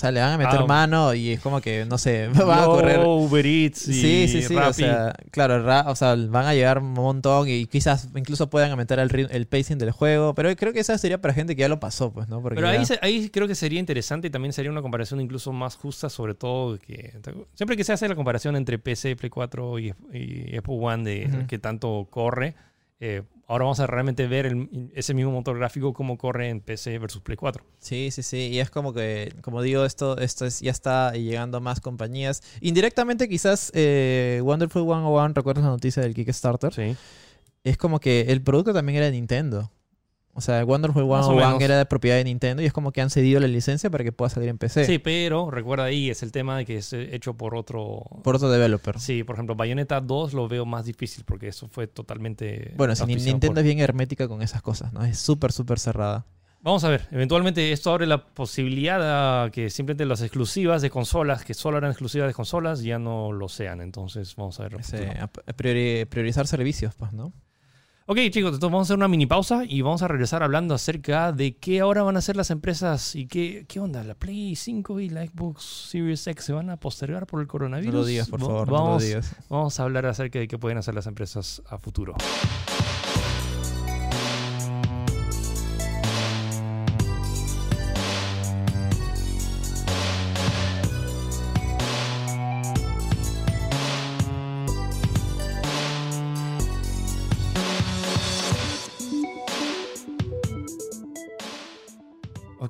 O 0.00 0.02
sea, 0.02 0.10
le 0.12 0.20
van 0.20 0.32
a 0.32 0.38
meter 0.38 0.60
Ah, 0.60 0.64
mano 0.66 1.12
y 1.12 1.32
es 1.32 1.40
como 1.40 1.60
que, 1.60 1.84
no 1.84 1.98
sé, 1.98 2.28
van 2.34 2.58
a 2.60 2.64
correr. 2.64 3.00
Uber 3.04 3.44
Eats 3.44 3.86
y 3.88 3.92
Sí, 3.92 4.28
sí, 4.28 4.40
sí. 4.42 4.54
O 4.56 4.58
Rappi. 4.58 4.72
sea, 4.72 5.14
claro, 5.30 5.62
ra- 5.62 5.84
o 5.88 5.94
sea, 5.94 6.14
van 6.16 6.46
a 6.46 6.54
llegar 6.54 6.78
un 6.78 6.92
montón 6.94 7.46
y 7.50 7.66
quizás 7.66 8.08
incluso 8.14 8.48
puedan 8.48 8.70
aumentar 8.70 8.98
el, 8.98 9.28
el 9.30 9.46
pacing 9.46 9.76
del 9.76 9.90
juego. 9.90 10.34
Pero 10.34 10.56
creo 10.56 10.72
que 10.72 10.80
esa 10.80 10.96
sería 10.96 11.20
para 11.20 11.34
gente 11.34 11.54
que 11.54 11.60
ya 11.60 11.68
lo 11.68 11.80
pasó, 11.80 12.10
pues, 12.14 12.28
¿no? 12.28 12.40
Porque 12.40 12.54
Pero 12.56 12.68
ahí, 12.68 12.78
ya- 12.78 12.84
se- 12.86 12.98
ahí 13.02 13.28
creo 13.28 13.46
que 13.46 13.54
sería 13.54 13.78
interesante 13.78 14.28
y 14.28 14.30
también 14.30 14.54
sería 14.54 14.70
una 14.70 14.80
comparación 14.80 15.20
incluso 15.20 15.52
más 15.52 15.76
justa, 15.76 16.08
sobre 16.08 16.32
todo 16.34 16.78
que 16.78 17.12
siempre 17.52 17.76
que 17.76 17.84
se 17.84 17.92
hace 17.92 18.08
la 18.08 18.14
comparación 18.14 18.56
entre 18.56 18.78
PC, 18.78 19.16
Play 19.16 19.28
4 19.28 19.78
y, 19.80 19.92
y 20.14 20.56
Apple 20.56 20.78
One 20.80 21.04
de 21.04 21.26
Ujú. 21.26 21.46
que 21.46 21.58
tanto 21.58 22.06
corre, 22.10 22.54
eh, 23.00 23.20
ahora 23.50 23.64
vamos 23.64 23.80
a 23.80 23.86
realmente 23.86 24.26
ver 24.26 24.46
el- 24.46 24.90
ese 24.94 25.12
mismo 25.12 25.30
motor 25.32 25.58
gráfico 25.58 25.92
cómo 25.92 26.16
corre 26.16 26.48
en 26.48 26.60
PC 26.60 26.98
versus 26.98 27.20
Play 27.22 27.36
4. 27.36 27.64
Sí, 27.78 28.10
sí, 28.10 28.22
sí. 28.22 28.48
Y 28.52 28.60
es 28.60 28.70
como 28.70 28.92
que, 28.94 29.32
como 29.42 29.60
digo, 29.62 29.84
esto, 29.84 30.16
esto 30.18 30.46
es, 30.46 30.60
ya 30.60 30.70
está 30.70 31.12
llegando 31.12 31.58
a 31.58 31.60
más 31.60 31.80
compañías. 31.80 32.42
Indirectamente, 32.60 33.28
quizás 33.28 33.70
eh, 33.74 34.40
Wonderful 34.42 34.84
101, 34.84 35.32
¿recuerdas 35.34 35.64
la 35.64 35.70
noticia 35.70 36.02
del 36.02 36.14
Kickstarter? 36.14 36.72
Sí. 36.72 36.96
es 37.64 37.76
como 37.76 38.00
que 38.00 38.22
el 38.28 38.42
producto 38.42 38.72
también 38.72 38.96
era 38.96 39.06
de 39.06 39.12
Nintendo. 39.12 39.70
O 40.32 40.40
sea, 40.40 40.64
Wonderful 40.64 41.04
Más 41.06 41.26
o 41.26 41.30
101 41.32 41.46
menos. 41.46 41.62
era 41.62 41.76
de 41.78 41.86
propiedad 41.86 42.16
de 42.16 42.24
Nintendo 42.24 42.62
y 42.62 42.66
es 42.66 42.72
como 42.72 42.92
que 42.92 43.00
han 43.00 43.10
cedido 43.10 43.40
la 43.40 43.48
licencia 43.48 43.90
para 43.90 44.04
que 44.04 44.12
pueda 44.12 44.30
salir 44.30 44.48
en 44.48 44.58
PC. 44.58 44.84
Sí, 44.86 44.98
pero 44.98 45.50
recuerda 45.50 45.84
ahí, 45.84 46.08
es 46.08 46.22
el 46.22 46.30
tema 46.32 46.56
de 46.56 46.64
que 46.64 46.76
es 46.76 46.92
eh, 46.92 47.14
hecho 47.14 47.34
por 47.34 47.54
otro... 47.56 48.04
Por 48.22 48.36
otro 48.36 48.48
developer. 48.50 48.98
Sí, 49.00 49.24
por 49.24 49.34
ejemplo, 49.36 49.54
Bayonetta 49.56 50.00
2 50.00 50.32
lo 50.34 50.46
veo 50.48 50.64
más 50.64 50.84
difícil 50.84 51.24
porque 51.24 51.48
eso 51.48 51.66
fue 51.68 51.88
totalmente... 51.88 52.72
Bueno, 52.76 52.94
si 52.94 53.04
Nintendo 53.06 53.48
por- 53.48 53.58
es 53.58 53.64
bien 53.64 53.80
hermética 53.80 54.28
con 54.28 54.40
esas 54.40 54.62
cosas, 54.62 54.92
¿no? 54.92 55.04
Es 55.04 55.18
súper, 55.18 55.50
súper 55.52 55.78
cerrada. 55.78 56.24
Vamos 56.62 56.84
a 56.84 56.90
ver, 56.90 57.08
eventualmente 57.10 57.72
esto 57.72 57.90
abre 57.90 58.06
la 58.06 58.22
posibilidad 58.22 59.44
a 59.44 59.50
que 59.50 59.70
simplemente 59.70 60.04
las 60.04 60.20
exclusivas 60.20 60.82
de 60.82 60.90
consolas, 60.90 61.42
que 61.44 61.54
solo 61.54 61.78
eran 61.78 61.90
exclusivas 61.90 62.28
de 62.28 62.34
consolas, 62.34 62.82
ya 62.82 62.98
no 62.98 63.32
lo 63.32 63.48
sean. 63.48 63.80
Entonces, 63.80 64.36
vamos 64.36 64.60
a 64.60 64.64
ver. 64.68 64.74
a- 64.76 65.24
a 65.24 65.52
priori- 65.56 66.04
priorizar 66.06 66.46
servicios, 66.46 66.94
pues, 66.94 67.12
¿no? 67.14 67.32
Ok, 68.12 68.18
chicos, 68.30 68.54
entonces 68.54 68.72
vamos 68.72 68.80
a 68.80 68.86
hacer 68.88 68.96
una 68.96 69.06
mini 69.06 69.26
pausa 69.26 69.62
y 69.64 69.82
vamos 69.82 70.02
a 70.02 70.08
regresar 70.08 70.42
hablando 70.42 70.74
acerca 70.74 71.30
de 71.30 71.54
qué 71.54 71.78
ahora 71.78 72.02
van 72.02 72.16
a 72.16 72.18
hacer 72.18 72.34
las 72.34 72.50
empresas 72.50 73.14
y 73.14 73.28
qué, 73.28 73.66
qué 73.68 73.78
onda. 73.78 74.02
¿La 74.02 74.16
Play 74.16 74.56
5 74.56 74.98
y 74.98 75.10
la 75.10 75.24
Xbox 75.24 75.62
Series 75.90 76.26
X 76.26 76.44
se 76.44 76.52
van 76.52 76.70
a 76.70 76.76
postergar 76.76 77.28
por 77.28 77.38
el 77.38 77.46
No 77.46 77.52
coronavirus? 77.52 77.94
lo 77.94 78.04
digas, 78.04 78.28
por 78.28 78.40
favor, 78.40 78.66
no 78.66 78.72
lo 78.76 78.82
vamos, 78.82 79.04
digas. 79.04 79.36
vamos 79.48 79.78
a 79.78 79.84
hablar 79.84 80.06
acerca 80.06 80.40
de 80.40 80.48
qué 80.48 80.58
pueden 80.58 80.78
hacer 80.78 80.92
las 80.92 81.06
empresas 81.06 81.62
a 81.70 81.78
futuro. 81.78 82.16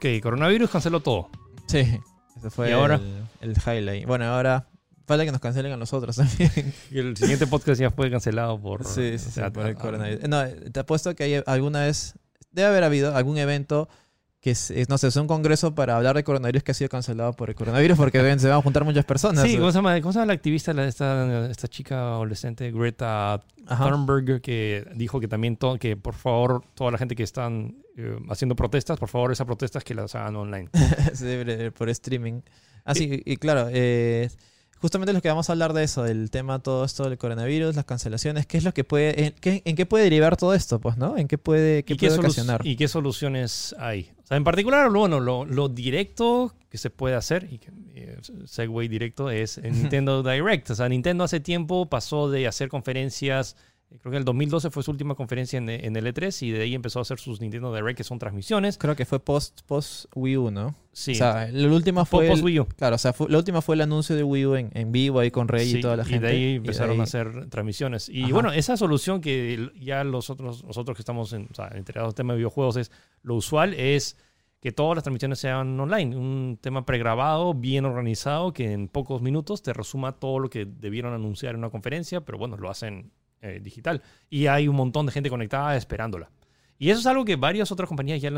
Ok, 0.01 0.07
coronavirus 0.23 0.71
canceló 0.71 1.01
todo. 1.01 1.29
Sí, 1.67 1.81
ese 2.35 2.49
fue 2.49 2.71
¿Y 2.71 2.73
ahora? 2.73 2.99
El, 3.43 3.51
el 3.51 3.57
highlight. 3.59 4.07
Bueno, 4.07 4.25
ahora 4.25 4.67
falta 5.05 5.27
que 5.27 5.31
nos 5.31 5.43
cancelen 5.43 5.71
a 5.73 5.77
nosotros 5.77 6.17
también. 6.17 6.51
El 6.91 7.15
siguiente 7.19 7.47
podcast 7.47 7.79
ya 7.79 7.91
fue 7.91 8.11
cancelado 8.11 8.59
por... 8.59 8.87
Sí, 8.87 9.19
sí, 9.19 9.29
o 9.29 9.45
sí, 9.45 9.51
por 9.53 9.67
el 9.67 9.75
coronavirus. 9.75 10.27
No, 10.27 10.43
te 10.73 10.81
apuesto 10.81 11.15
que 11.15 11.25
hay 11.25 11.43
alguna 11.45 11.81
vez, 11.81 12.15
debe 12.51 12.69
haber 12.69 12.85
habido 12.85 13.15
algún 13.15 13.37
evento 13.37 13.91
que, 14.41 14.53
es, 14.53 14.71
es, 14.71 14.89
no 14.89 14.97
sé, 14.97 15.09
es 15.09 15.17
un 15.17 15.27
congreso 15.27 15.75
para 15.75 15.97
hablar 15.97 16.17
de 16.17 16.25
coronavirus 16.25 16.63
que 16.63 16.71
ha 16.71 16.75
sido 16.75 16.89
cancelado 16.89 17.35
por 17.35 17.51
el 17.51 17.55
coronavirus 17.55 17.99
porque 17.99 18.23
ven, 18.23 18.41
se 18.41 18.49
van 18.49 18.57
a 18.59 18.63
juntar 18.63 18.85
muchas 18.85 19.05
personas. 19.05 19.45
Sí, 19.45 19.57
¿cómo 19.59 19.71
se 19.71 19.77
llama, 19.79 20.01
cómo 20.01 20.13
se 20.13 20.19
llama 20.19 20.27
la 20.29 20.33
activista, 20.33 20.73
la- 20.73 20.87
esta, 20.87 21.51
esta 21.51 21.69
chica 21.69 21.99
adolescente, 22.01 22.71
Greta. 22.73 23.43
Thunberg, 23.69 24.41
que 24.41 24.87
dijo 24.97 25.21
que 25.21 25.29
también 25.29 25.57
to- 25.57 25.79
que 25.79 25.97
por 25.97 26.15
favor, 26.15 26.65
toda 26.75 26.91
la 26.91 26.99
gente 26.99 27.15
que 27.15 27.23
están 27.23 27.77
eh, 27.97 28.19
haciendo 28.31 28.57
protestas, 28.57 28.99
por 28.99 29.09
favor, 29.11 29.31
esas 29.31 29.47
protestas 29.47 29.85
que 29.85 29.95
las 29.95 30.15
hagan 30.15 30.37
online. 30.37 30.69
Sí, 31.15 31.27
por- 31.45 31.73
por 31.75 31.89
streaming. 31.91 32.41
Ah, 32.85 32.95
sí, 32.95 33.23
y, 33.27 33.33
y 33.33 33.37
claro, 33.37 33.69
eh, 33.71 34.31
justamente 34.81 35.13
lo 35.13 35.21
que 35.21 35.29
vamos 35.29 35.49
a 35.49 35.53
hablar 35.53 35.73
de 35.73 35.85
eso, 35.85 36.03
del 36.03 36.31
tema, 36.31 36.59
todo 36.61 36.85
esto 36.85 37.05
del 37.09 37.19
coronavirus, 37.19 37.77
las 37.77 37.85
cancelaciones, 37.85 38.47
¿qué 38.47 38.59
es 38.59 38.65
lo 38.65 38.73
que 38.75 38.85
puede, 38.85 39.27
en 39.27 39.35
qué, 39.41 39.63
en 39.65 39.77
qué 39.77 39.87
puede 39.87 40.05
derivar 40.05 40.37
todo 40.37 40.55
esto? 40.55 40.81
Pues, 40.81 40.97
¿no? 40.97 41.17
¿En 41.19 41.29
qué 41.29 41.39
puede, 41.39 41.85
qué 41.85 41.95
¿Y, 41.95 41.97
qué 41.97 42.07
puede 42.09 42.19
solu- 42.19 42.25
ocasionar? 42.25 42.67
¿Y 42.67 42.77
qué 42.77 42.89
soluciones 42.89 43.75
hay? 43.79 44.11
O 44.25 44.27
sea, 44.27 44.37
en 44.37 44.45
particular, 44.45 44.91
lo, 44.91 45.01
bueno, 45.01 45.21
lo, 45.21 45.45
lo 45.45 45.69
directo 45.69 46.55
que 46.71 46.79
se 46.79 46.89
puede 46.91 47.17
hacer, 47.17 47.49
y 47.51 47.59
que 47.59 47.71
eh, 47.95 48.17
segue 48.47 48.89
directo, 48.89 49.31
es 49.31 49.61
Nintendo 49.63 50.23
Direct. 50.23 50.71
O 50.71 50.75
sea, 50.75 50.89
Nintendo 50.89 51.25
hace 51.25 51.41
tiempo 51.41 51.87
pasó 51.91 52.31
de 52.31 52.47
hacer 52.47 52.69
conferencias, 52.69 53.57
creo 54.01 54.13
que 54.13 54.19
el 54.19 54.25
2012 54.25 54.71
fue 54.71 54.83
su 54.83 54.91
última 54.91 55.15
conferencia 55.15 55.57
en, 55.59 55.69
en 55.69 55.97
el 55.97 56.07
E3, 56.07 56.47
y 56.47 56.51
de 56.53 56.63
ahí 56.63 56.75
empezó 56.75 56.99
a 57.01 57.03
hacer 57.03 57.19
sus 57.19 57.41
Nintendo 57.41 57.75
Direct, 57.75 57.97
que 57.97 58.05
son 58.05 58.19
transmisiones. 58.19 58.79
Creo 58.79 58.95
que 58.97 59.05
fue 59.05 59.19
post, 59.21 59.63
post 59.67 60.07
Wii 60.15 60.37
U, 60.37 60.51
¿no? 60.51 60.75
Sí, 60.93 61.13
O 61.13 61.15
sea, 61.17 61.49
la 61.51 61.69
última 61.73 62.05
fue... 62.05 62.27
post 62.29 62.39
el- 62.39 62.45
Wii 62.45 62.61
U. 62.61 62.67
Claro, 62.77 62.95
o 62.97 62.99
sea, 62.99 63.13
fue- 63.13 63.29
la 63.31 63.39
última 63.39 63.63
fue 63.63 63.75
el 63.75 63.81
anuncio 63.81 64.15
de 64.17 64.23
Wii 64.23 64.47
U 64.47 64.55
en, 64.57 64.71
en 64.75 64.93
vivo 64.93 65.19
ahí 65.21 65.31
con 65.31 65.49
Rey 65.49 65.69
Sí, 65.71 65.79
y 65.79 65.81
toda 65.81 65.97
la 65.97 66.05
gente. 66.05 66.27
de 66.27 66.33
ahí 66.33 66.39
y 66.43 66.49
de 66.51 66.55
empezaron 66.57 66.93
ahí- 66.95 67.01
a 67.01 67.03
hacer 67.05 67.49
transmisiones. 67.51 68.09
Y 68.09 68.23
Ajá. 68.25 68.33
bueno, 68.35 68.53
esa 68.53 68.77
solución 68.77 69.21
que 69.21 69.71
ya 69.81 70.05
los 70.05 70.31
otros, 70.31 70.65
nosotros 70.65 70.97
que 70.97 71.03
estamos 71.03 71.33
en, 71.33 71.49
o 71.51 71.55
sea, 71.55 71.69
enterados 71.75 72.11
del 72.13 72.17
tema 72.17 72.33
de 72.33 72.39
videojuegos 72.39 72.77
es 72.77 72.91
lo 73.23 73.35
usual 73.35 73.75
es 73.75 74.17
que 74.61 74.73
todas 74.73 74.95
las 74.95 75.05
transmisiones 75.05 75.39
sean 75.39 75.81
online. 75.81 76.15
Un 76.15 76.59
tema 76.61 76.85
pregrabado, 76.85 77.55
bien 77.55 77.87
organizado, 77.87 78.53
que 78.53 78.73
en 78.73 78.89
pocos 78.89 79.23
minutos 79.23 79.63
te 79.63 79.73
resuma 79.73 80.13
todo 80.13 80.39
lo 80.39 80.51
que 80.51 80.67
debieron 80.67 81.15
anunciar 81.15 81.55
en 81.55 81.61
una 81.61 81.71
conferencia, 81.71 82.21
pero 82.21 82.37
bueno, 82.37 82.59
lo 82.59 82.69
hacen 82.69 83.11
eh, 83.43 83.61
digital. 83.63 84.03
Y 84.29 84.47
hay 84.47 84.69
un 84.69 84.77
montón 84.77 85.07
de 85.07 85.13
gente 85.13 85.31
conectada 85.31 85.77
esperándola. 85.77 86.31
Y 86.79 86.89
eso 86.89 87.01
es 87.01 87.07
algo 87.07 87.27
que 87.27 87.37
varias 87.37 87.71
otras 87.71 87.87
compañías 87.89 88.23
ya 88.23 88.29
han 88.29 88.37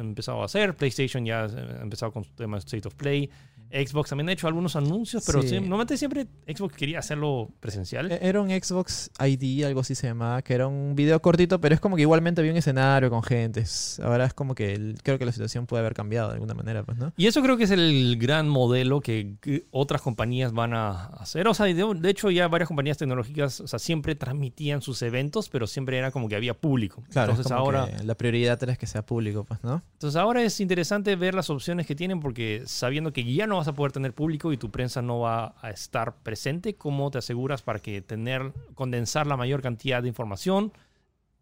empezado 0.00 0.42
a 0.42 0.44
hacer. 0.44 0.74
PlayStation 0.74 1.24
ya 1.24 1.44
ha 1.44 1.82
empezado 1.82 2.12
con 2.12 2.24
su 2.24 2.32
tema 2.32 2.58
State 2.58 2.88
of 2.88 2.94
Play. 2.94 3.30
Xbox 3.70 4.10
también 4.10 4.28
ha 4.28 4.32
hecho 4.32 4.46
algunos 4.46 4.76
anuncios, 4.76 5.22
pero 5.26 5.42
Sí. 5.42 5.54
normalmente 5.60 5.96
siempre 5.96 6.26
Xbox 6.46 6.74
quería 6.76 6.98
hacerlo 6.98 7.48
presencial. 7.60 8.10
E- 8.12 8.18
Era 8.22 8.40
un 8.40 8.48
Xbox 8.50 9.10
ID, 9.20 9.64
algo 9.64 9.80
así 9.80 9.94
se 9.94 10.06
llamaba, 10.06 10.42
que 10.42 10.54
era 10.54 10.66
un 10.66 10.94
video 10.94 11.20
cortito, 11.20 11.60
pero 11.60 11.74
es 11.74 11.80
como 11.80 11.96
que 11.96 12.02
igualmente 12.02 12.40
había 12.40 12.52
un 12.52 12.58
escenario 12.58 13.10
con 13.10 13.22
gente. 13.22 13.64
Ahora 14.02 14.24
es 14.26 14.34
como 14.34 14.54
que 14.54 14.72
el- 14.74 14.98
creo 15.02 15.18
que 15.18 15.24
la 15.26 15.32
situación 15.32 15.66
puede 15.66 15.80
haber 15.80 15.94
cambiado 15.94 16.28
de 16.28 16.34
alguna 16.34 16.54
manera, 16.54 16.82
pues, 16.82 16.98
¿no? 16.98 17.12
Y 17.16 17.26
eso 17.26 17.42
creo 17.42 17.56
que 17.56 17.64
es 17.64 17.70
el 17.70 18.16
gran 18.18 18.48
modelo 18.48 19.00
que, 19.00 19.36
otras 19.70 20.00
compañías 20.02 20.52
van 20.52 20.74
a 20.74 21.06
hacer. 21.18 21.46
O 21.48 21.54
sea, 21.54 21.66
de, 21.66 21.74
de 21.74 22.10
hecho 22.10 22.30
ya 22.30 22.48
varias 22.48 22.68
compañías 22.68 22.96
tecnológicas, 22.98 23.60
o 23.60 23.66
sea, 23.66 23.78
siempre 23.78 24.14
transmitían 24.14 24.82
sus 24.82 25.02
eventos, 25.02 25.48
pero 25.48 25.66
siempre 25.66 25.98
era 25.98 26.10
como 26.10 26.28
que 26.28 26.36
había 26.36 26.54
público. 26.54 27.02
Claro, 27.10 27.32
entonces 27.32 27.52
ahora, 27.52 27.88
la 28.04 28.14
prioridad 28.14 28.62
es 28.68 28.78
que 28.78 28.86
sea 28.86 29.04
público, 29.04 29.44
pues, 29.44 29.62
¿no? 29.62 29.82
entonces 29.94 30.16
ahora 30.16 30.42
es 30.42 30.60
interesante 30.60 31.14
ver 31.16 31.34
las 31.34 31.50
opciones 31.50 31.86
que 31.86 31.94
tienen 31.94 32.20
porque 32.20 32.62
sabiendo 32.66 33.12
que 33.12 33.24
ya 33.32 33.46
no 33.46 33.57
vas 33.58 33.68
a 33.68 33.74
poder 33.74 33.92
tener 33.92 34.14
público 34.14 34.52
y 34.52 34.56
tu 34.56 34.70
prensa 34.70 35.02
no 35.02 35.20
va 35.20 35.54
a 35.60 35.70
estar 35.70 36.16
presente, 36.22 36.76
¿cómo 36.76 37.10
te 37.10 37.18
aseguras 37.18 37.62
para 37.62 37.78
que 37.78 38.00
tener 38.00 38.52
condensar 38.74 39.26
la 39.26 39.36
mayor 39.36 39.62
cantidad 39.62 40.02
de 40.02 40.08
información 40.08 40.72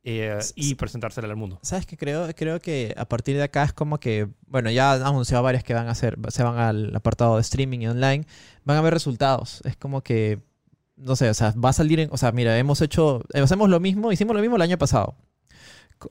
eh, 0.09 0.39
y 0.55 0.75
presentársela 0.75 1.29
al 1.29 1.37
mundo? 1.37 1.59
¿Sabes 1.63 1.87
qué 1.87 1.97
creo? 1.97 2.29
Creo 2.35 2.61
que 2.61 2.95
a 2.97 3.07
partir 3.07 3.37
de 3.37 3.43
acá 3.43 3.65
es 3.65 3.73
como 3.73 3.99
que, 3.99 4.29
bueno, 4.47 4.71
ya 4.71 4.93
han 4.93 5.03
anunciado 5.03 5.43
varias 5.43 5.65
que 5.65 5.75
van 5.75 5.89
a 5.89 5.93
hacer, 5.93 6.17
se 6.29 6.43
van 6.43 6.59
al 6.59 6.95
apartado 6.95 7.37
de 7.37 7.43
streaming 7.43 7.81
y 7.81 7.89
online, 7.89 8.27
van 8.65 8.77
a 8.77 8.81
ver 8.81 8.95
resultados. 8.95 9.63
Es 9.65 9.77
como 9.77 10.03
que, 10.03 10.41
no 10.97 11.17
sé, 11.17 11.29
o 11.29 11.35
sea, 11.35 11.53
va 11.53 11.71
a 11.71 11.73
salir 11.73 12.01
en, 12.01 12.09
o 12.13 12.17
sea, 12.17 12.33
mira, 12.33 12.57
hemos 12.59 12.81
hecho, 12.83 13.23
eh, 13.35 13.41
hacemos 13.41 13.69
lo 13.69 13.81
mismo, 13.81 14.13
hicimos 14.13 14.35
lo 14.37 14.43
mismo 14.43 14.57
el 14.57 14.63
año 14.63 14.79
pasado. 14.79 15.17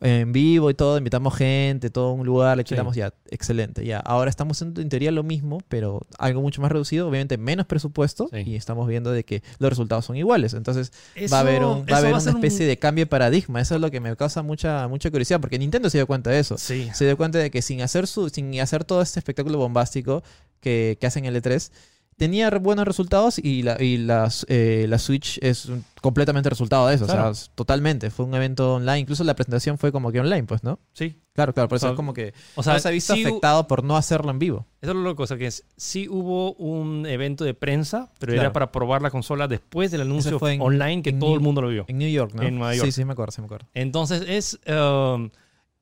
En 0.01 0.31
vivo 0.31 0.71
y 0.71 0.73
todo, 0.73 0.97
invitamos 0.97 1.35
gente, 1.35 1.91
todo 1.91 2.11
un 2.13 2.25
lugar, 2.25 2.57
le 2.57 2.63
Sí. 2.63 2.69
quitamos 2.69 2.95
ya, 2.95 3.13
excelente, 3.29 3.85
ya. 3.85 3.99
Ahora 3.99 4.31
estamos 4.31 4.57
haciendo 4.57 4.81
en 4.81 4.89
teoría 4.89 5.11
lo 5.11 5.21
mismo, 5.21 5.59
pero 5.69 6.01
algo 6.17 6.41
mucho 6.41 6.59
más 6.61 6.71
reducido, 6.71 7.07
obviamente 7.07 7.37
menos 7.37 7.67
presupuesto, 7.67 8.27
Sí. 8.33 8.41
y 8.47 8.55
estamos 8.55 8.87
viendo 8.87 9.11
de 9.11 9.23
que 9.23 9.43
los 9.59 9.69
resultados 9.69 10.03
son 10.05 10.15
iguales. 10.15 10.55
Entonces, 10.55 10.91
va 11.31 11.37
a 11.37 11.39
haber, 11.41 11.63
un- 11.63 11.85
va 11.85 11.97
a 11.97 11.99
haber 11.99 12.13
una 12.15 12.21
un- 12.23 12.29
especie 12.29 12.65
de 12.65 12.79
cambio 12.79 13.03
de 13.03 13.07
paradigma. 13.07 13.61
Eso 13.61 13.75
es 13.75 13.81
lo 13.81 13.91
que 13.91 13.99
me 13.99 14.15
causa 14.15 14.41
mucha, 14.41 14.87
mucha 14.87 15.11
curiosidad, 15.11 15.39
porque 15.39 15.59
Nintendo 15.59 15.89
se 15.91 15.99
dio 15.99 16.07
cuenta 16.07 16.31
de 16.31 16.39
eso. 16.39 16.57
Sí. 16.57 16.89
Se 16.93 17.05
dio 17.05 17.15
cuenta 17.15 17.37
de 17.37 17.51
que 17.51 17.61
sin 17.61 17.81
hacer, 17.81 18.07
su, 18.07 18.29
sin 18.29 18.59
hacer 18.59 18.85
todo 18.85 19.03
este 19.03 19.19
espectáculo 19.19 19.59
bombástico 19.59 20.23
que, 20.61 20.97
que 20.99 21.05
hacen 21.05 21.25
en 21.25 21.35
el 21.35 21.41
E3, 21.43 21.71
tenía 22.17 22.49
buenos 22.51 22.85
resultados 22.85 23.39
y 23.39 23.63
la, 23.63 23.81
y 23.81 23.97
las, 23.97 24.45
eh, 24.49 24.85
la 24.87 24.99
Switch 24.99 25.37
es 25.41 25.65
un- 25.65 25.83
completamente 26.01 26.49
resultado 26.49 26.87
de 26.87 26.95
eso. 26.95 27.05
Claro. 27.05 27.29
O 27.29 27.33
sea, 27.33 27.51
totalmente. 27.55 28.09
Fue 28.11 28.25
un 28.25 28.33
evento 28.35 28.75
online. 28.75 28.99
Incluso 28.99 29.23
la 29.23 29.35
presentación 29.35 29.77
fue 29.77 29.91
como 29.91 30.11
que 30.11 30.19
online, 30.19 30.43
pues, 30.43 30.63
¿no? 30.63 30.79
Sí. 30.93 31.19
Claro, 31.33 31.53
claro. 31.53 31.67
Por 31.67 31.75
eso 31.75 31.87
O 31.87 31.89
sea, 31.89 31.93
es 31.93 31.95
como 31.97 32.13
que 32.13 32.33
O 32.55 32.63
sea, 32.63 32.73
no 32.73 32.79
se 32.79 32.87
ha 32.87 32.91
visto 32.91 33.13
sí 33.13 33.23
hu- 33.23 33.27
afectado 33.27 33.67
por 33.67 33.83
no 33.83 33.97
hacerlo 33.97 34.31
en 34.31 34.39
vivo. 34.39 34.65
Eso 34.81 34.91
es 34.91 34.95
lo 34.95 35.03
loco, 35.03 35.23
o 35.23 35.27
sea 35.27 35.37
que 35.37 35.47
es- 35.47 35.65
sí 35.75 36.07
hubo 36.07 36.53
un 36.53 37.05
evento 37.05 37.43
de 37.43 37.53
prensa, 37.53 38.11
pero 38.19 38.31
Claro. 38.31 38.45
era 38.47 38.53
para 38.53 38.71
probar 38.71 39.01
la 39.01 39.09
consola 39.11 39.47
después 39.49 39.91
del 39.91 40.01
anuncio 40.01 40.39
fue 40.39 40.53
en- 40.53 40.61
online 40.61 41.01
que 41.01 41.09
en 41.09 41.19
todo 41.19 41.31
New- 41.31 41.37
el 41.37 41.43
mundo 41.43 41.61
lo 41.61 41.67
vio. 41.69 41.83
En 41.89 41.97
New 41.97 42.09
York, 42.09 42.31
¿no? 42.35 42.43
En 42.43 42.55
Nueva 42.55 42.75
York. 42.75 42.85
Sí, 42.85 42.91
sí, 42.93 43.03
me 43.03 43.11
acuerdo, 43.13 43.31
sí 43.33 43.41
me 43.41 43.45
acuerdo. 43.45 43.67
Entonces 43.73 44.23
es... 44.27 44.59
um, 44.71 45.29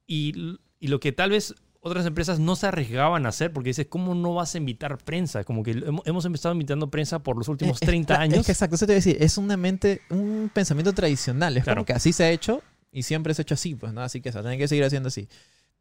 y, 0.08 0.58
y 0.80 0.88
lo 0.88 1.00
que 1.00 1.12
tal 1.12 1.30
vez 1.30 1.54
otras 1.86 2.06
empresas 2.06 2.40
no 2.40 2.56
se 2.56 2.66
arriesgaban 2.68 3.26
a 3.26 3.30
hacer, 3.30 3.52
porque 3.52 3.72
dices, 3.72 3.88
¿cómo 3.90 4.16
no 4.16 4.34
vas 4.34 4.56
a 4.56 4.58
invitar 4.58 4.98
prensa? 4.98 5.44
Como 5.44 5.64
que 5.64 5.72
hemos, 6.06 6.26
empezado 6.26 6.54
invitando 6.54 6.90
prensa 6.90 7.20
por 7.20 7.38
los 7.38 7.48
últimos 7.50 7.82
Eh, 7.82 7.86
30 7.86 8.14
es- 8.14 8.20
años. 8.20 8.40
Es 8.40 8.46
que 8.46 8.52
exacto, 8.54 8.76
eso 8.76 8.86
te 8.88 8.94
iba 8.94 8.96
a 8.98 9.04
decir. 9.04 9.18
Es 9.20 9.38
una 9.38 9.58
mente, 9.58 10.02
un 10.10 10.50
pensamiento 10.54 10.94
tradicional. 10.94 11.58
Es 11.58 11.64
Claro. 11.66 11.78
como 11.82 11.86
que 11.86 11.94
así 11.94 12.14
se 12.14 12.24
ha 12.24 12.32
hecho 12.32 12.64
y 12.92 13.04
siempre 13.04 13.34
se 13.34 13.42
ha 13.42 13.44
hecho 13.44 13.56
así, 13.56 13.76
pues, 13.76 13.92
¿no? 13.94 14.02
Así 14.02 14.22
que 14.22 14.32
se 14.32 14.40
tiene 14.40 14.58
que 14.58 14.68
seguir 14.68 14.86
haciendo 14.86 15.08
así. 15.08 15.28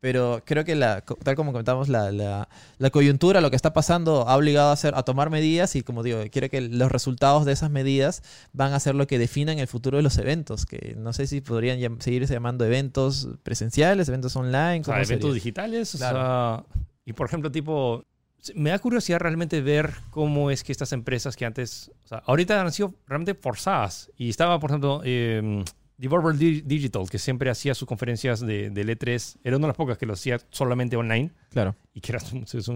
Pero 0.02 0.42
creo 0.44 0.64
que, 0.64 0.74
la, 0.74 1.00
tal 1.22 1.36
como 1.36 1.52
comentamos, 1.52 1.88
la, 1.88 2.10
la, 2.10 2.48
la 2.78 2.90
coyuntura, 2.90 3.40
lo 3.40 3.50
que 3.50 3.56
está 3.56 3.72
pasando, 3.72 4.28
ha 4.28 4.36
obligado 4.36 4.70
a, 4.70 4.72
hacer, 4.72 4.94
a 4.96 5.04
tomar 5.04 5.30
medidas 5.30 5.76
y, 5.76 5.82
como 5.82 6.02
digo, 6.02 6.18
quiero 6.32 6.50
que 6.50 6.60
los 6.60 6.90
resultados 6.90 7.44
de 7.44 7.52
esas 7.52 7.70
medidas 7.70 8.24
van 8.52 8.72
a 8.72 8.80
ser 8.80 8.96
lo 8.96 9.06
que 9.06 9.20
definan 9.20 9.60
el 9.60 9.68
futuro 9.68 9.98
de 9.98 10.02
los 10.02 10.18
eventos, 10.18 10.66
que 10.66 10.96
no 10.98 11.12
sé 11.12 11.28
si 11.28 11.40
podrían 11.40 11.78
llam- 11.78 12.00
seguirse 12.00 12.34
llamando 12.34 12.64
eventos 12.64 13.28
presenciales, 13.44 14.08
eventos 14.08 14.34
online. 14.34 14.80
o 14.80 14.84
sea, 14.84 14.94
¿cómo 14.94 14.96
eventos 15.04 15.20
sería? 15.30 15.34
digitales. 15.34 15.94
o 15.94 15.98
Claro. 15.98 16.18
sea, 16.18 16.82
y 17.04 17.12
por 17.12 17.28
ejemplo, 17.28 17.52
tipo, 17.52 18.04
me 18.56 18.70
da 18.70 18.80
curiosidad 18.80 19.20
realmente 19.20 19.60
ver 19.60 19.92
cómo 20.10 20.50
es 20.50 20.64
que 20.64 20.72
estas 20.72 20.92
empresas 20.92 21.36
que 21.36 21.44
antes, 21.46 21.92
o 22.04 22.08
sea, 22.08 22.24
ahorita 22.26 22.60
han 22.60 22.72
sido 22.72 22.92
realmente 23.06 23.34
forzadas. 23.34 24.10
Y 24.16 24.30
estaba, 24.30 24.58
por 24.58 24.70
ejemplo, 24.70 25.00
eh, 25.04 25.62
Devolver 26.02 26.36
Di- 26.36 26.60
Digital, 26.62 27.08
que 27.08 27.18
siempre 27.18 27.48
hacía 27.48 27.74
sus 27.74 27.86
conferencias 27.86 28.40
de, 28.40 28.70
del 28.70 28.88
E3, 28.90 29.36
era 29.44 29.56
una 29.56 29.66
de 29.66 29.68
las 29.70 29.76
pocas 29.76 29.96
que 29.96 30.04
lo 30.04 30.14
hacía 30.14 30.40
solamente 30.50 30.96
online 30.96 31.30
Claro. 31.50 31.76
y 31.94 32.00
que 32.00 32.12
era, 32.12 32.20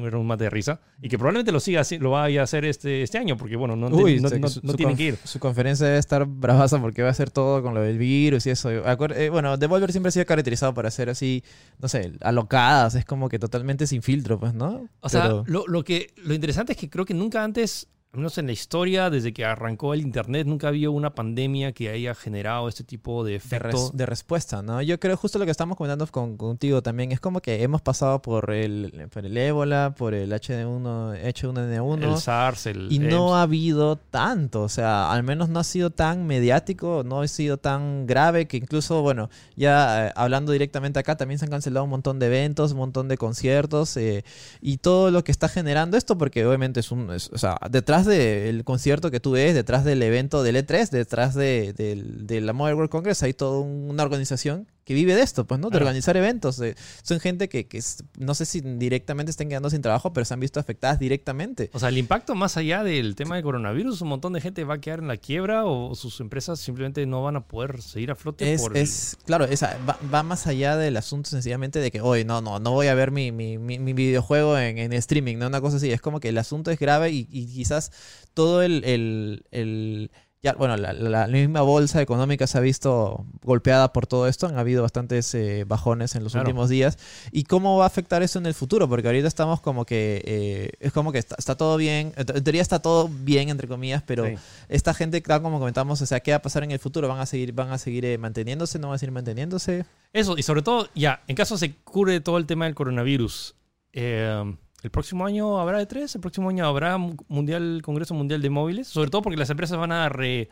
era 0.06 0.18
un 0.18 0.26
mate 0.26 0.44
de 0.44 0.50
risa. 0.50 0.80
Y 1.02 1.08
que 1.08 1.18
probablemente 1.18 1.50
lo 1.50 1.58
siga, 1.60 1.82
lo 1.98 2.10
vaya 2.12 2.42
a 2.42 2.44
hacer 2.44 2.64
este, 2.64 3.02
este 3.02 3.18
año, 3.18 3.36
porque 3.36 3.56
bueno, 3.56 3.74
no, 3.74 3.88
Uy, 3.88 4.20
no, 4.20 4.28
no- 4.30 4.48
su- 4.48 4.60
no 4.62 4.70
su 4.72 4.76
tienen 4.76 4.94
conf- 4.94 4.98
que 4.98 5.04
ir. 5.04 5.18
Su 5.24 5.38
conferencia 5.40 5.86
debe 5.86 5.98
estar 5.98 6.24
bravaza 6.26 6.80
porque 6.80 7.02
va 7.02 7.10
a 7.10 7.14
ser 7.14 7.30
todo 7.30 7.62
con 7.62 7.74
lo 7.74 7.80
del 7.82 7.98
virus 7.98 8.46
y 8.46 8.50
eso. 8.50 8.70
Eh, 8.70 9.28
bueno, 9.30 9.56
Devolver 9.56 9.90
siempre 9.92 10.08
ha 10.08 10.12
sido 10.12 10.24
caracterizado 10.26 10.72
para 10.74 10.88
hacer 10.88 11.10
así, 11.10 11.42
no 11.80 11.88
sé, 11.88 12.12
alocadas. 12.20 12.94
Es 12.94 13.04
como 13.04 13.28
que 13.28 13.38
totalmente 13.38 13.86
sin 13.86 14.02
filtro, 14.02 14.38
pues, 14.38 14.54
¿no? 14.54 14.88
O 15.00 15.08
sea, 15.08 15.22
Pero- 15.22 15.44
lo, 15.46 15.66
lo 15.66 15.82
que, 15.84 16.12
lo 16.16 16.32
interesante 16.34 16.72
es 16.72 16.78
que 16.78 16.88
creo 16.88 17.04
que 17.04 17.14
nunca 17.14 17.42
antes, 17.42 17.88
al 18.16 18.20
menos 18.20 18.38
en 18.38 18.46
la 18.46 18.52
historia, 18.52 19.10
desde 19.10 19.32
que 19.32 19.44
arrancó 19.44 19.92
el 19.94 20.00
Internet, 20.00 20.46
nunca 20.46 20.68
había 20.68 20.90
una 20.90 21.14
pandemia 21.14 21.72
que 21.72 21.90
haya 21.90 22.14
generado 22.14 22.68
este 22.68 22.82
tipo 22.84 23.22
de 23.24 23.32
de, 23.32 23.36
efecto. 23.36 23.68
res- 23.68 23.90
de 23.92 24.06
respuesta, 24.06 24.62
¿no? 24.62 24.80
Yo 24.82 24.98
creo 24.98 25.16
justo 25.16 25.38
lo 25.38 25.44
que 25.44 25.50
estamos 25.50 25.76
comentando 25.76 26.06
con, 26.06 26.36
contigo 26.36 26.82
también 26.82 27.12
es 27.12 27.20
como 27.20 27.40
que 27.40 27.62
hemos 27.62 27.82
pasado 27.82 28.22
por 28.22 28.50
el, 28.52 29.08
por 29.12 29.26
el 29.26 29.36
ébola, 29.36 29.94
por 29.96 30.14
el 30.14 30.32
HD1, 30.32 31.22
H1N1. 31.22 32.02
el 32.02 32.16
SARS, 32.18 32.66
el 32.66 32.90
Y 32.90 32.98
no 32.98 33.26
EMS. 33.28 33.32
ha 33.34 33.42
habido 33.42 33.96
tanto, 33.96 34.62
o 34.62 34.68
sea, 34.68 35.10
al 35.12 35.22
menos 35.22 35.48
no 35.48 35.58
ha 35.60 35.64
sido 35.64 35.90
tan 35.90 36.26
mediático, 36.26 37.02
no 37.04 37.20
ha 37.20 37.28
sido 37.28 37.58
tan 37.58 38.06
grave 38.06 38.46
que 38.46 38.56
incluso, 38.56 39.02
bueno, 39.02 39.28
ya 39.56 40.08
eh, 40.08 40.12
hablando 40.16 40.52
directamente 40.52 40.98
acá, 40.98 41.16
también 41.16 41.38
se 41.38 41.44
han 41.44 41.50
cancelado 41.50 41.84
un 41.84 41.90
montón 41.90 42.18
de 42.18 42.26
eventos, 42.26 42.72
un 42.72 42.78
montón 42.78 43.08
de 43.08 43.16
conciertos 43.18 43.96
eh, 43.96 44.24
y 44.60 44.78
todo 44.78 45.10
lo 45.10 45.22
que 45.24 45.32
está 45.32 45.48
generando 45.48 45.96
esto, 45.96 46.16
porque 46.16 46.46
obviamente 46.46 46.80
es 46.80 46.90
un, 46.90 47.10
es- 47.12 47.30
o 47.32 47.38
sea, 47.38 47.58
detrás 47.70 48.05
del 48.06 48.64
concierto 48.64 49.10
que 49.10 49.20
tú 49.20 49.32
ves, 49.32 49.54
detrás 49.54 49.84
del 49.84 50.02
evento 50.02 50.42
del 50.42 50.56
E3, 50.56 50.90
detrás 50.90 51.34
de, 51.34 51.72
del- 51.74 52.26
de 52.26 52.40
la 52.40 52.52
Mobile 52.52 52.74
World 52.76 52.90
Congress, 52.90 53.22
hay 53.22 53.34
toda 53.34 53.60
una 53.60 54.02
organización 54.02 54.66
que 54.86 54.94
vive 54.94 55.14
de 55.16 55.20
esto, 55.22 55.46
pues, 55.46 55.60
¿no? 55.60 55.68
De 55.68 55.76
organizar 55.78 56.16
eventos. 56.16 56.60
eh, 56.60 56.76
son 57.02 57.18
gente 57.20 57.48
que, 57.48 57.66
que 57.66 57.76
es- 57.78 58.04
no 58.18 58.34
sé 58.34 58.46
si 58.46 58.60
directamente 58.60 59.30
estén 59.30 59.48
quedando 59.48 59.68
sin 59.68 59.82
trabajo, 59.82 60.12
pero 60.12 60.24
se 60.24 60.32
han 60.32 60.38
visto 60.40 60.60
afectadas 60.60 60.98
directamente. 61.00 61.70
O 61.74 61.78
sea, 61.80 61.88
el 61.88 61.98
impacto 61.98 62.36
más 62.36 62.56
allá 62.56 62.84
del 62.84 63.16
tema 63.16 63.34
del 63.34 63.42
coronavirus, 63.44 64.00
un 64.00 64.08
montón 64.08 64.32
de 64.32 64.40
gente 64.40 64.62
va 64.62 64.74
a 64.74 64.80
quedar 64.80 65.00
en 65.00 65.08
la 65.08 65.16
quiebra 65.16 65.64
o 65.66 65.94
sus 65.96 66.20
empresas 66.20 66.60
simplemente 66.60 67.04
no 67.04 67.22
van 67.24 67.34
a 67.34 67.40
poder 67.48 67.82
seguir 67.82 68.12
a 68.12 68.14
flote 68.14 68.52
Es, 68.54 68.62
por 68.62 68.76
es 68.76 69.16
claro, 69.26 69.44
esa, 69.46 69.76
va, 69.88 69.98
va 70.14 70.22
más 70.22 70.46
allá 70.46 70.76
del 70.76 70.96
asunto 70.96 71.28
sencillamente 71.30 71.80
de 71.80 71.90
que, 71.90 72.00
oye, 72.00 72.24
no, 72.24 72.40
no, 72.40 72.60
no 72.60 72.70
voy 72.70 72.86
a 72.86 72.94
ver 72.94 73.10
mi, 73.10 73.32
mi, 73.32 73.58
mi- 73.58 73.80
mi 73.80 73.92
videojuego 73.92 74.56
en, 74.56 74.78
en 74.78 74.92
streaming, 74.92 75.36
¿no? 75.38 75.48
Una 75.48 75.60
cosa 75.60 75.78
así. 75.78 75.90
Es 75.90 76.00
como 76.00 76.20
que 76.20 76.28
el 76.28 76.38
asunto 76.38 76.70
es 76.70 76.78
grave 76.78 77.10
y, 77.10 77.26
y 77.30 77.46
quizás 77.46 77.90
todo 78.34 78.62
el, 78.62 78.84
el- 78.84 79.44
el- 79.50 80.12
ya, 80.46 80.52
bueno, 80.52 80.76
la, 80.76 80.92
la- 80.92 81.26
la 81.26 81.26
misma 81.26 81.60
bolsa 81.62 82.00
económica 82.00 82.46
se 82.46 82.56
ha 82.56 82.60
visto 82.60 83.26
golpeada 83.42 83.92
por 83.92 84.06
todo 84.06 84.28
esto. 84.28 84.46
Han 84.46 84.56
habido 84.58 84.82
bastantes 84.82 85.34
eh, 85.34 85.64
bajones 85.66 86.14
en 86.14 86.22
los 86.22 86.32
Claro. 86.32 86.46
últimos 86.48 86.68
días. 86.68 86.98
¿Y 87.32 87.42
cómo 87.44 87.76
va 87.78 87.84
a 87.84 87.86
afectar 87.88 88.22
eso 88.22 88.38
en 88.38 88.46
el 88.46 88.54
futuro? 88.54 88.88
Porque 88.88 89.08
ahorita 89.08 89.26
estamos 89.26 89.60
como 89.60 89.84
que, 89.84 90.22
eh, 90.24 90.70
es 90.78 90.92
como 90.92 91.10
que 91.10 91.18
está, 91.18 91.34
está 91.36 91.56
todo 91.56 91.76
bien, 91.76 92.12
en 92.16 92.44
teoría 92.44 92.62
está 92.62 92.80
todo 92.80 93.08
bien, 93.08 93.48
entre 93.48 93.66
comillas, 93.66 94.02
pero 94.06 94.24
Sí. 94.26 94.34
esta 94.68 94.94
gente, 94.94 95.20
tal 95.20 95.42
como 95.42 95.58
comentamos, 95.58 96.00
o 96.00 96.06
sea, 96.06 96.20
¿qué 96.20 96.30
va 96.30 96.36
a 96.36 96.42
pasar 96.42 96.62
en 96.62 96.70
el 96.70 96.78
futuro? 96.78 97.08
¿Van 97.08 97.18
a 97.18 97.26
seguir, 97.26 97.52
van 97.52 97.72
a 97.72 97.78
seguir 97.78 98.04
eh, 98.04 98.16
manteniéndose? 98.16 98.78
¿No 98.78 98.88
van 98.88 98.94
a 98.94 98.98
seguir 98.98 99.12
manteniéndose? 99.12 99.84
Eso, 100.12 100.38
y 100.38 100.42
sobre 100.44 100.62
todo, 100.62 100.88
ya, 100.94 101.22
en 101.26 101.34
caso 101.34 101.58
se 101.58 101.74
cure 101.74 102.20
todo 102.20 102.38
el 102.38 102.46
tema 102.46 102.66
del 102.66 102.74
coronavirus, 102.76 103.54
eh, 103.92 104.54
¿el 104.86 104.90
próximo 104.92 105.26
año 105.26 105.60
habrá 105.60 105.82
E3? 105.82 106.14
¿El 106.14 106.20
próximo 106.20 106.48
año 106.48 106.64
habrá 106.64 106.96
mu- 106.96 107.16
mundial, 107.28 107.80
Congreso 107.82 108.14
Mundial 108.14 108.40
de 108.40 108.50
Móviles? 108.50 108.86
Sobre 108.86 109.10
todo 109.10 109.20
porque 109.22 109.36
las 109.36 109.50
empresas 109.50 109.76
van 109.78 109.90
a 109.92 110.08
re- 110.08 110.48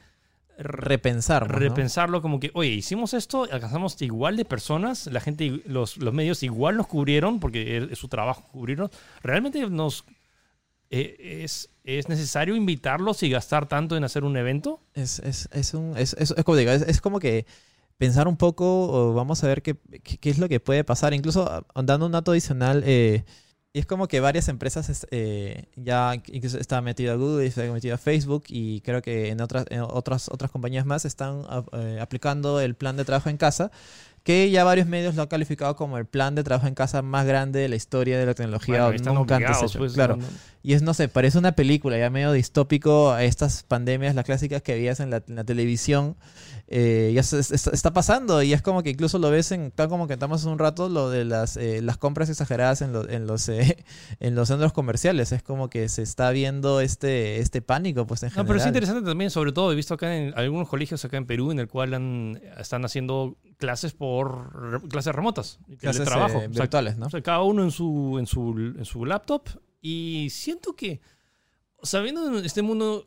re- 0.58 0.64
Repensar. 0.88 1.48
¿no? 1.50 1.58
repensarlo 1.58 2.20
como 2.20 2.40
que, 2.40 2.50
oye, 2.54 2.70
hicimos 2.70 3.14
esto, 3.14 3.46
alcanzamos 3.50 4.00
igual 4.02 4.36
de 4.36 4.44
personas, 4.44 5.06
la 5.06 5.20
gente, 5.20 5.62
los, 5.66 5.96
los 5.98 6.12
medios 6.12 6.42
igual 6.42 6.76
nos 6.76 6.86
cubrieron, 6.86 7.40
porque 7.40 7.76
es, 7.76 7.90
es 7.92 7.98
su 7.98 8.08
trabajo 8.08 8.44
cubrirnos. 8.52 8.90
Realmente 9.22 9.66
nos... 9.70 10.04
eh, 10.90 11.42
es, 11.44 11.70
¿Es 11.84 12.08
necesario 12.08 12.56
invitarlos 12.56 13.22
y 13.22 13.30
gastar 13.30 13.68
tanto 13.68 13.96
en 13.96 14.04
hacer 14.04 14.24
un 14.24 14.36
evento? 14.36 14.80
Es, 14.94 15.18
es, 15.18 15.48
es, 15.52 15.74
un, 15.74 15.96
es, 15.96 16.14
es- 16.18 16.34
es 16.36 16.44
como 16.44 16.56
digo, 16.56 16.70
es, 16.72 17.00
como 17.00 17.18
que 17.20 17.46
pensar 17.98 18.26
un 18.26 18.36
poco, 18.36 18.88
o 18.90 19.12
vamos 19.14 19.44
a 19.44 19.48
ver 19.48 19.62
qué, 19.62 19.76
qué, 20.02 20.18
qué 20.18 20.30
es 20.30 20.38
lo 20.38 20.48
que 20.48 20.60
puede 20.60 20.82
pasar. 20.82 21.14
Incluso 21.14 21.46
ah, 21.50 21.62
dando 21.82 22.06
un 22.06 22.12
dato 22.12 22.32
adicional, 22.32 22.82
eh, 22.86 23.24
y 23.74 23.80
es 23.80 23.86
como 23.86 24.06
que 24.08 24.20
varias 24.20 24.48
empresas 24.48 24.88
es- 24.88 25.06
eh, 25.10 25.64
ya 25.76 26.14
incluso 26.32 26.58
está 26.58 26.80
metida 26.80 27.14
Google, 27.16 27.44
está 27.44 27.62
metida 27.72 27.98
Facebook 27.98 28.44
y 28.48 28.80
creo 28.82 29.02
que 29.02 29.28
en 29.30 29.40
otras, 29.42 29.66
en 29.68 29.80
otras, 29.82 30.28
otras 30.30 30.50
compañías 30.50 30.86
más 30.86 31.04
están 31.04 31.42
ah, 31.48 31.64
eh, 31.72 31.98
aplicando 32.00 32.60
el 32.60 32.76
plan 32.76 32.96
de 32.96 33.04
trabajo 33.04 33.28
en 33.28 33.36
casa 33.36 33.70
que 34.22 34.50
ya 34.50 34.64
varios 34.64 34.86
medios 34.86 35.16
lo 35.16 35.22
han 35.22 35.28
calificado 35.28 35.76
como 35.76 35.98
el 35.98 36.06
plan 36.06 36.34
de 36.34 36.42
trabajo 36.44 36.66
en 36.66 36.74
casa 36.74 37.02
más 37.02 37.26
grande 37.26 37.58
de 37.58 37.68
la 37.68 37.76
historia 37.76 38.18
de 38.18 38.24
la 38.24 38.32
tecnología 38.32 38.86
Bueno, 38.86 39.12
nunca 39.12 39.36
antes 39.36 39.62
hecho. 39.62 39.78
pues, 39.78 39.92
claro. 39.92 40.16
no- 40.16 40.22
no- 40.22 40.28
Y 40.62 40.72
es, 40.72 40.80
no 40.80 40.94
sé, 40.94 41.08
parece 41.08 41.36
una 41.36 41.52
película 41.52 41.98
ya 41.98 42.08
medio 42.08 42.32
distópico 42.32 43.10
a 43.10 43.22
estas 43.22 43.64
pandemias, 43.64 44.14
las 44.14 44.24
clásicas 44.24 44.62
que 44.62 44.72
veías 44.72 44.98
en 45.00 45.10
la, 45.10 45.22
en 45.28 45.34
la 45.34 45.44
televisión. 45.44 46.16
Eh, 46.66 47.12
ya 47.14 47.22
se- 47.22 47.42
se- 47.42 47.54
está 47.74 47.92
pasando 47.92 48.42
y 48.42 48.52
es 48.54 48.62
como 48.62 48.82
que 48.82 48.90
incluso 48.90 49.18
lo 49.18 49.30
ves 49.30 49.52
en, 49.52 49.70
tal 49.70 49.88
como 49.90 50.08
contamos 50.08 50.40
hace 50.40 50.48
un 50.48 50.58
rato, 50.58 50.88
lo 50.88 51.10
de 51.10 51.24
las, 51.26 51.56
eh, 51.58 51.82
las 51.82 51.98
compras 51.98 52.30
exageradas 52.30 52.80
en, 52.80 52.92
lo- 52.94 53.08
en, 53.08 53.26
los, 53.26 53.48
eh, 53.50 53.84
en 54.20 54.34
los 54.34 54.48
centros 54.48 54.72
comerciales. 54.72 55.32
Es 55.32 55.42
como 55.42 55.68
que 55.68 55.88
se 55.90 56.02
está 56.02 56.30
viendo 56.30 56.80
este, 56.80 57.40
este 57.40 57.60
pánico, 57.62 58.06
pues 58.06 58.22
en 58.22 58.28
No, 58.28 58.30
general. 58.30 58.46
pero 58.46 58.58
es 58.60 58.66
interesante 58.66 59.02
también, 59.02 59.30
sobre 59.30 59.52
todo, 59.52 59.72
he 59.72 59.74
visto 59.74 59.94
acá 59.94 60.16
en 60.16 60.32
algunos 60.38 60.68
colegios 60.68 61.04
acá 61.04 61.16
en 61.18 61.26
Perú 61.26 61.50
en 61.50 61.58
el 61.58 61.68
cual 61.68 61.92
han- 61.94 62.40
están 62.58 62.84
haciendo 62.84 63.36
clases 63.58 63.92
por 63.92 64.80
clases 64.88 65.14
remotas, 65.14 65.58
Clases, 65.78 66.04
trabajo, 66.04 66.42
virtuales, 66.48 66.96
¿no? 66.96 67.08
cada 67.22 67.42
uno 67.42 67.62
en 67.62 67.70
su, 67.70 68.16
en 68.18 68.26
su, 68.26 68.50
en 68.78 68.84
su 68.84 69.04
laptop 69.04 69.48
y 69.80 70.28
siento 70.30 70.74
que, 70.74 71.00
sabiendo 71.82 72.38
este 72.38 72.62
mundo 72.62 73.06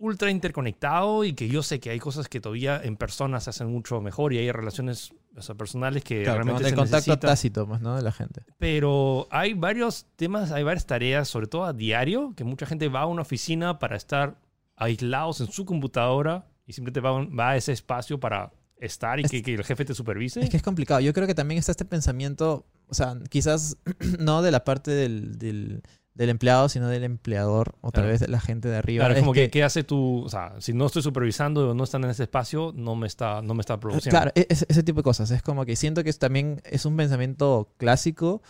ultra 0.00 0.30
interconectado 0.30 1.22
y 1.24 1.34
que 1.34 1.48
yo 1.48 1.62
sé 1.62 1.78
que 1.78 1.90
hay 1.90 1.98
cosas 1.98 2.26
que 2.28 2.40
todavía 2.40 2.80
en 2.82 2.96
persona 2.96 3.38
se 3.38 3.50
hacen 3.50 3.68
mucho 3.70 4.00
mejor 4.00 4.32
y 4.32 4.38
hay 4.38 4.50
relaciones 4.50 5.12
o 5.36 5.42
sea, 5.42 5.54
personales 5.54 6.02
que 6.02 6.22
Claro, 6.24 6.42
realmente 6.42 6.68
se 6.70 6.74
contacto 6.74 7.18
tácito, 7.18 7.66
pues, 7.68 7.80
¿no? 7.80 7.94
De 7.96 8.02
la 8.02 8.10
gente. 8.10 8.42
Pero 8.58 9.28
hay 9.30 9.54
varios 9.54 10.06
temas, 10.16 10.50
hay 10.52 10.64
varias 10.64 10.86
tareas, 10.86 11.28
sobre 11.28 11.46
todo 11.46 11.64
a 11.64 11.72
diario, 11.72 12.32
que 12.34 12.42
mucha 12.44 12.66
gente 12.66 12.88
va 12.88 13.02
a 13.02 13.06
una 13.06 13.22
oficina 13.22 13.78
para 13.78 13.94
estar 13.96 14.36
aislados 14.76 15.40
en 15.40 15.52
su 15.52 15.64
computadora 15.64 16.46
y 16.66 16.72
simplemente 16.72 17.00
va, 17.00 17.10
a 17.10 17.12
un- 17.12 17.38
va 17.38 17.50
a 17.50 17.56
ese 17.56 17.72
espacio 17.72 18.18
para 18.18 18.52
estar 18.78 19.20
y 19.20 19.24
Es- 19.24 19.30
que, 19.30 19.42
que 19.42 19.54
el 19.54 19.64
jefe 19.64 19.84
te 19.84 19.94
supervise. 19.94 20.40
Es 20.40 20.48
que 20.50 20.56
es 20.56 20.62
complicado. 20.62 21.00
Yo 21.00 21.12
creo 21.12 21.26
que 21.26 21.34
también 21.34 21.58
está 21.58 21.72
este 21.72 21.84
pensamiento, 21.84 22.64
o 22.88 22.94
sea, 22.94 23.16
quizás 23.28 23.76
no 24.18 24.40
de 24.42 24.50
la 24.50 24.64
parte 24.64 24.90
del, 24.90 25.38
del, 25.38 25.82
del 26.14 26.28
empleado, 26.28 26.68
sino 26.68 26.88
del 26.88 27.04
empleador, 27.04 27.76
o 27.80 27.92
tal 27.92 28.02
Claro. 28.02 28.08
vez 28.10 28.20
de 28.20 28.28
la 28.28 28.40
gente 28.40 28.68
de 28.68 28.76
arriba. 28.76 29.02
Claro, 29.02 29.12
es 29.14 29.18
Es 29.18 29.22
como 29.22 29.32
que, 29.32 29.42
que- 29.44 29.50
¿qué 29.50 29.64
hace 29.64 29.84
tú? 29.84 30.22
O 30.24 30.28
sea, 30.28 30.54
si 30.58 30.72
no 30.72 30.86
estoy 30.86 31.02
supervisando 31.02 31.70
o 31.70 31.74
no 31.74 31.84
están 31.84 32.04
en 32.04 32.10
ese 32.10 32.24
espacio, 32.24 32.72
no 32.76 32.96
me 32.96 33.06
está, 33.06 33.40
no 33.42 33.54
me 33.54 33.60
está 33.60 33.78
produciendo. 33.80 34.10
Claro, 34.18 34.32
e- 34.34 34.46
ese, 34.50 34.66
ese 34.68 34.82
tipo 34.82 34.98
de 34.98 35.04
cosas. 35.04 35.30
Es 35.30 35.42
como 35.42 35.64
que 35.64 35.76
siento 35.76 36.02
que 36.04 36.10
es 36.10 36.18
también 36.18 36.60
es 36.64 36.84
un 36.84 36.96
pensamiento 36.96 37.72
clásico, 37.78 38.42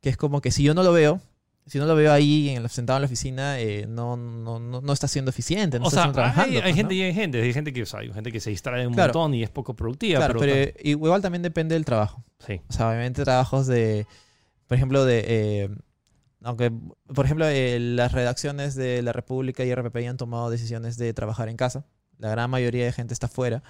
que 0.00 0.08
es 0.10 0.16
como 0.16 0.40
que 0.40 0.50
si 0.50 0.62
yo 0.64 0.74
no 0.74 0.82
lo 0.82 0.92
veo, 0.92 1.20
si 1.66 1.78
no 1.78 1.86
lo 1.86 1.94
veo 1.94 2.12
ahí 2.12 2.50
en 2.50 2.68
sentado 2.68 2.98
en 2.98 3.02
la 3.02 3.06
oficina, 3.06 3.58
eh, 3.60 3.86
no, 3.88 4.16
no, 4.16 4.58
no, 4.58 4.80
no 4.82 4.92
está 4.92 5.06
siendo 5.08 5.30
eficiente, 5.30 5.78
no 5.78 5.86
o 5.86 5.88
está 5.88 6.02
sea, 6.04 6.12
trabajando. 6.12 6.50
hay, 6.50 6.56
hay 6.56 6.62
pues, 6.62 6.74
gente 6.74 6.94
¿no? 6.94 7.00
y 7.00 7.02
hay 7.04 7.14
gente. 7.14 7.40
Hay 7.42 7.52
gente 7.54 7.72
que, 7.72 7.82
o 7.82 7.86
sea, 7.86 8.00
hay 8.00 8.12
gente 8.12 8.30
que 8.32 8.40
se 8.40 8.50
distrae 8.50 8.86
un 8.86 8.92
Claro. 8.94 9.14
montón 9.14 9.34
y 9.34 9.42
es 9.42 9.50
poco 9.50 9.74
productiva. 9.74 10.18
Claro, 10.18 10.38
pero, 10.40 10.52
pero 10.52 10.72
igual 10.82 11.22
también 11.22 11.42
depende 11.42 11.74
del 11.74 11.84
trabajo. 11.84 12.22
sí. 12.38 12.60
O 12.68 12.72
sea, 12.72 12.88
obviamente 12.88 13.24
trabajos 13.24 13.66
de, 13.66 14.06
por 14.66 14.76
ejemplo, 14.76 15.04
de, 15.06 15.24
eh, 15.26 15.68
aunque, 16.44 16.70
por 17.14 17.24
ejemplo, 17.24 17.46
eh, 17.48 17.78
las 17.80 18.12
redacciones 18.12 18.74
de 18.74 19.02
La 19.02 19.12
República 19.12 19.64
y 19.64 19.74
RPP 19.74 19.96
han 20.08 20.16
tomado 20.16 20.50
decisiones 20.50 20.96
de 20.96 21.12
trabajar 21.14 21.48
en 21.48 21.56
casa. 21.56 21.84
La 22.18 22.28
gran 22.30 22.48
mayoría 22.50 22.84
de 22.84 22.92
gente 22.92 23.12
está 23.14 23.28
fuera. 23.28 23.62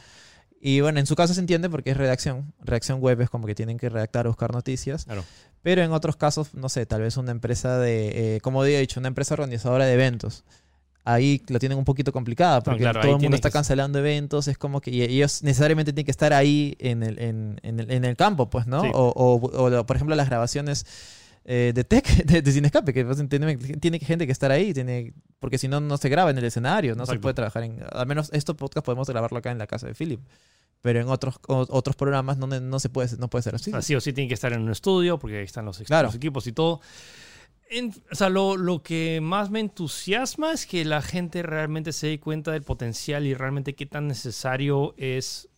Y 0.60 0.80
bueno, 0.80 0.98
en 0.98 1.06
su 1.06 1.14
caso 1.14 1.34
se 1.34 1.40
entiende 1.40 1.68
porque 1.68 1.90
es 1.90 1.96
redacción. 1.96 2.54
Redacción 2.60 3.00
web 3.00 3.20
es 3.20 3.28
como 3.30 3.46
que 3.46 3.54
tienen 3.54 3.76
que 3.78 3.88
redactar 3.90 4.26
buscar 4.26 4.52
noticias. 4.52 5.04
Claro. 5.04 5.24
Pero 5.62 5.82
en 5.82 5.92
otros 5.92 6.16
casos, 6.16 6.54
no 6.54 6.68
sé, 6.68 6.86
tal 6.86 7.02
vez 7.02 7.16
una 7.16 7.32
empresa 7.32 7.78
de, 7.78 8.36
eh, 8.36 8.40
como 8.40 8.62
había 8.62 8.78
dicho, 8.78 8.98
una 9.00 9.08
empresa 9.08 9.34
organizadora 9.34 9.84
de 9.86 9.92
eventos. 9.94 10.44
Ahí 11.06 11.42
lo 11.48 11.58
tienen 11.58 11.76
un 11.76 11.84
poquito 11.84 12.12
complicada 12.12 12.62
porque 12.62 12.80
claro, 12.80 13.00
ahí 13.00 13.06
todo 13.08 13.16
el 13.16 13.22
mundo 13.22 13.34
está 13.36 13.50
cancelando 13.50 13.98
eventos. 13.98 14.48
Es 14.48 14.56
como 14.56 14.80
que 14.80 14.90
y 14.90 15.02
ellos 15.02 15.42
necesariamente 15.42 15.92
tienen 15.92 16.06
que 16.06 16.10
estar 16.10 16.32
ahí 16.32 16.76
en 16.78 17.02
el, 17.02 17.18
en, 17.18 17.60
en 17.62 17.80
el, 17.80 17.90
en 17.90 18.04
el 18.06 18.16
campo, 18.16 18.48
pues, 18.48 18.66
¿no? 18.66 18.80
Sí. 18.82 18.90
O, 18.94 19.08
o- 19.14 19.66
o 19.66 19.86
por 19.86 19.96
ejemplo, 19.96 20.16
las 20.16 20.28
grabaciones 20.30 20.86
eh, 21.44 21.72
de 21.74 21.84
tech, 21.84 22.06
de, 22.24 22.42
de 22.42 22.52
Cinescape, 22.52 22.92
que 22.92 23.04
pues, 23.04 23.22
tiene, 23.28 23.56
tiene 23.56 23.98
gente 23.98 24.26
que 24.26 24.32
estar 24.32 24.50
ahí, 24.50 24.72
tiene, 24.72 25.12
porque 25.40 25.58
si 25.58 25.68
no, 25.68 25.80
no 25.80 25.96
se 25.98 26.08
graba 26.08 26.30
en 26.30 26.38
el 26.38 26.44
escenario, 26.44 26.94
no 26.94 27.04
se 27.04 27.12
Exacto. 27.12 27.22
puede 27.22 27.34
trabajar 27.34 27.62
en... 27.64 27.80
Al 27.92 28.06
menos 28.06 28.30
estos 28.32 28.56
podcast 28.56 28.84
podemos 28.84 29.08
grabarlo 29.08 29.38
acá 29.38 29.50
en 29.50 29.58
la 29.58 29.66
casa 29.66 29.86
de 29.86 29.94
Philip. 29.94 30.20
Pero 30.80 31.00
en 31.00 31.08
otros, 31.08 31.36
o- 31.48 31.66
otros 31.70 31.96
programas 31.96 32.36
no, 32.36 32.46
no, 32.46 32.78
se 32.80 32.90
puede, 32.90 33.16
no 33.18 33.28
puede 33.28 33.42
ser 33.42 33.54
así. 33.54 33.70
O 33.70 33.72
sea, 33.72 33.80
sí 33.82 33.94
o 33.94 34.00
sí 34.02 34.12
tiene 34.12 34.28
que 34.28 34.34
estar 34.34 34.52
en 34.52 34.60
un 34.62 34.70
estudio 34.70 35.18
porque 35.18 35.38
ahí 35.38 35.44
están 35.44 35.64
los, 35.64 35.78
Claro. 35.78 36.08
los 36.08 36.14
equipos 36.14 36.46
y 36.46 36.52
todo. 36.52 36.80
En- 37.70 37.94
o 38.12 38.14
sea, 38.14 38.28
lo, 38.28 38.56
lo 38.58 38.82
que 38.82 39.20
más 39.22 39.50
me 39.50 39.60
entusiasma 39.60 40.52
es 40.52 40.66
que 40.66 40.84
la 40.84 41.00
gente 41.00 41.42
realmente 41.42 41.92
se 41.92 42.08
dé 42.08 42.20
cuenta 42.20 42.52
del 42.52 42.62
potencial 42.62 43.26
y 43.26 43.32
realmente 43.34 43.74
qué 43.74 43.86
tan 43.86 44.06
necesario 44.08 44.94
es 44.98 45.48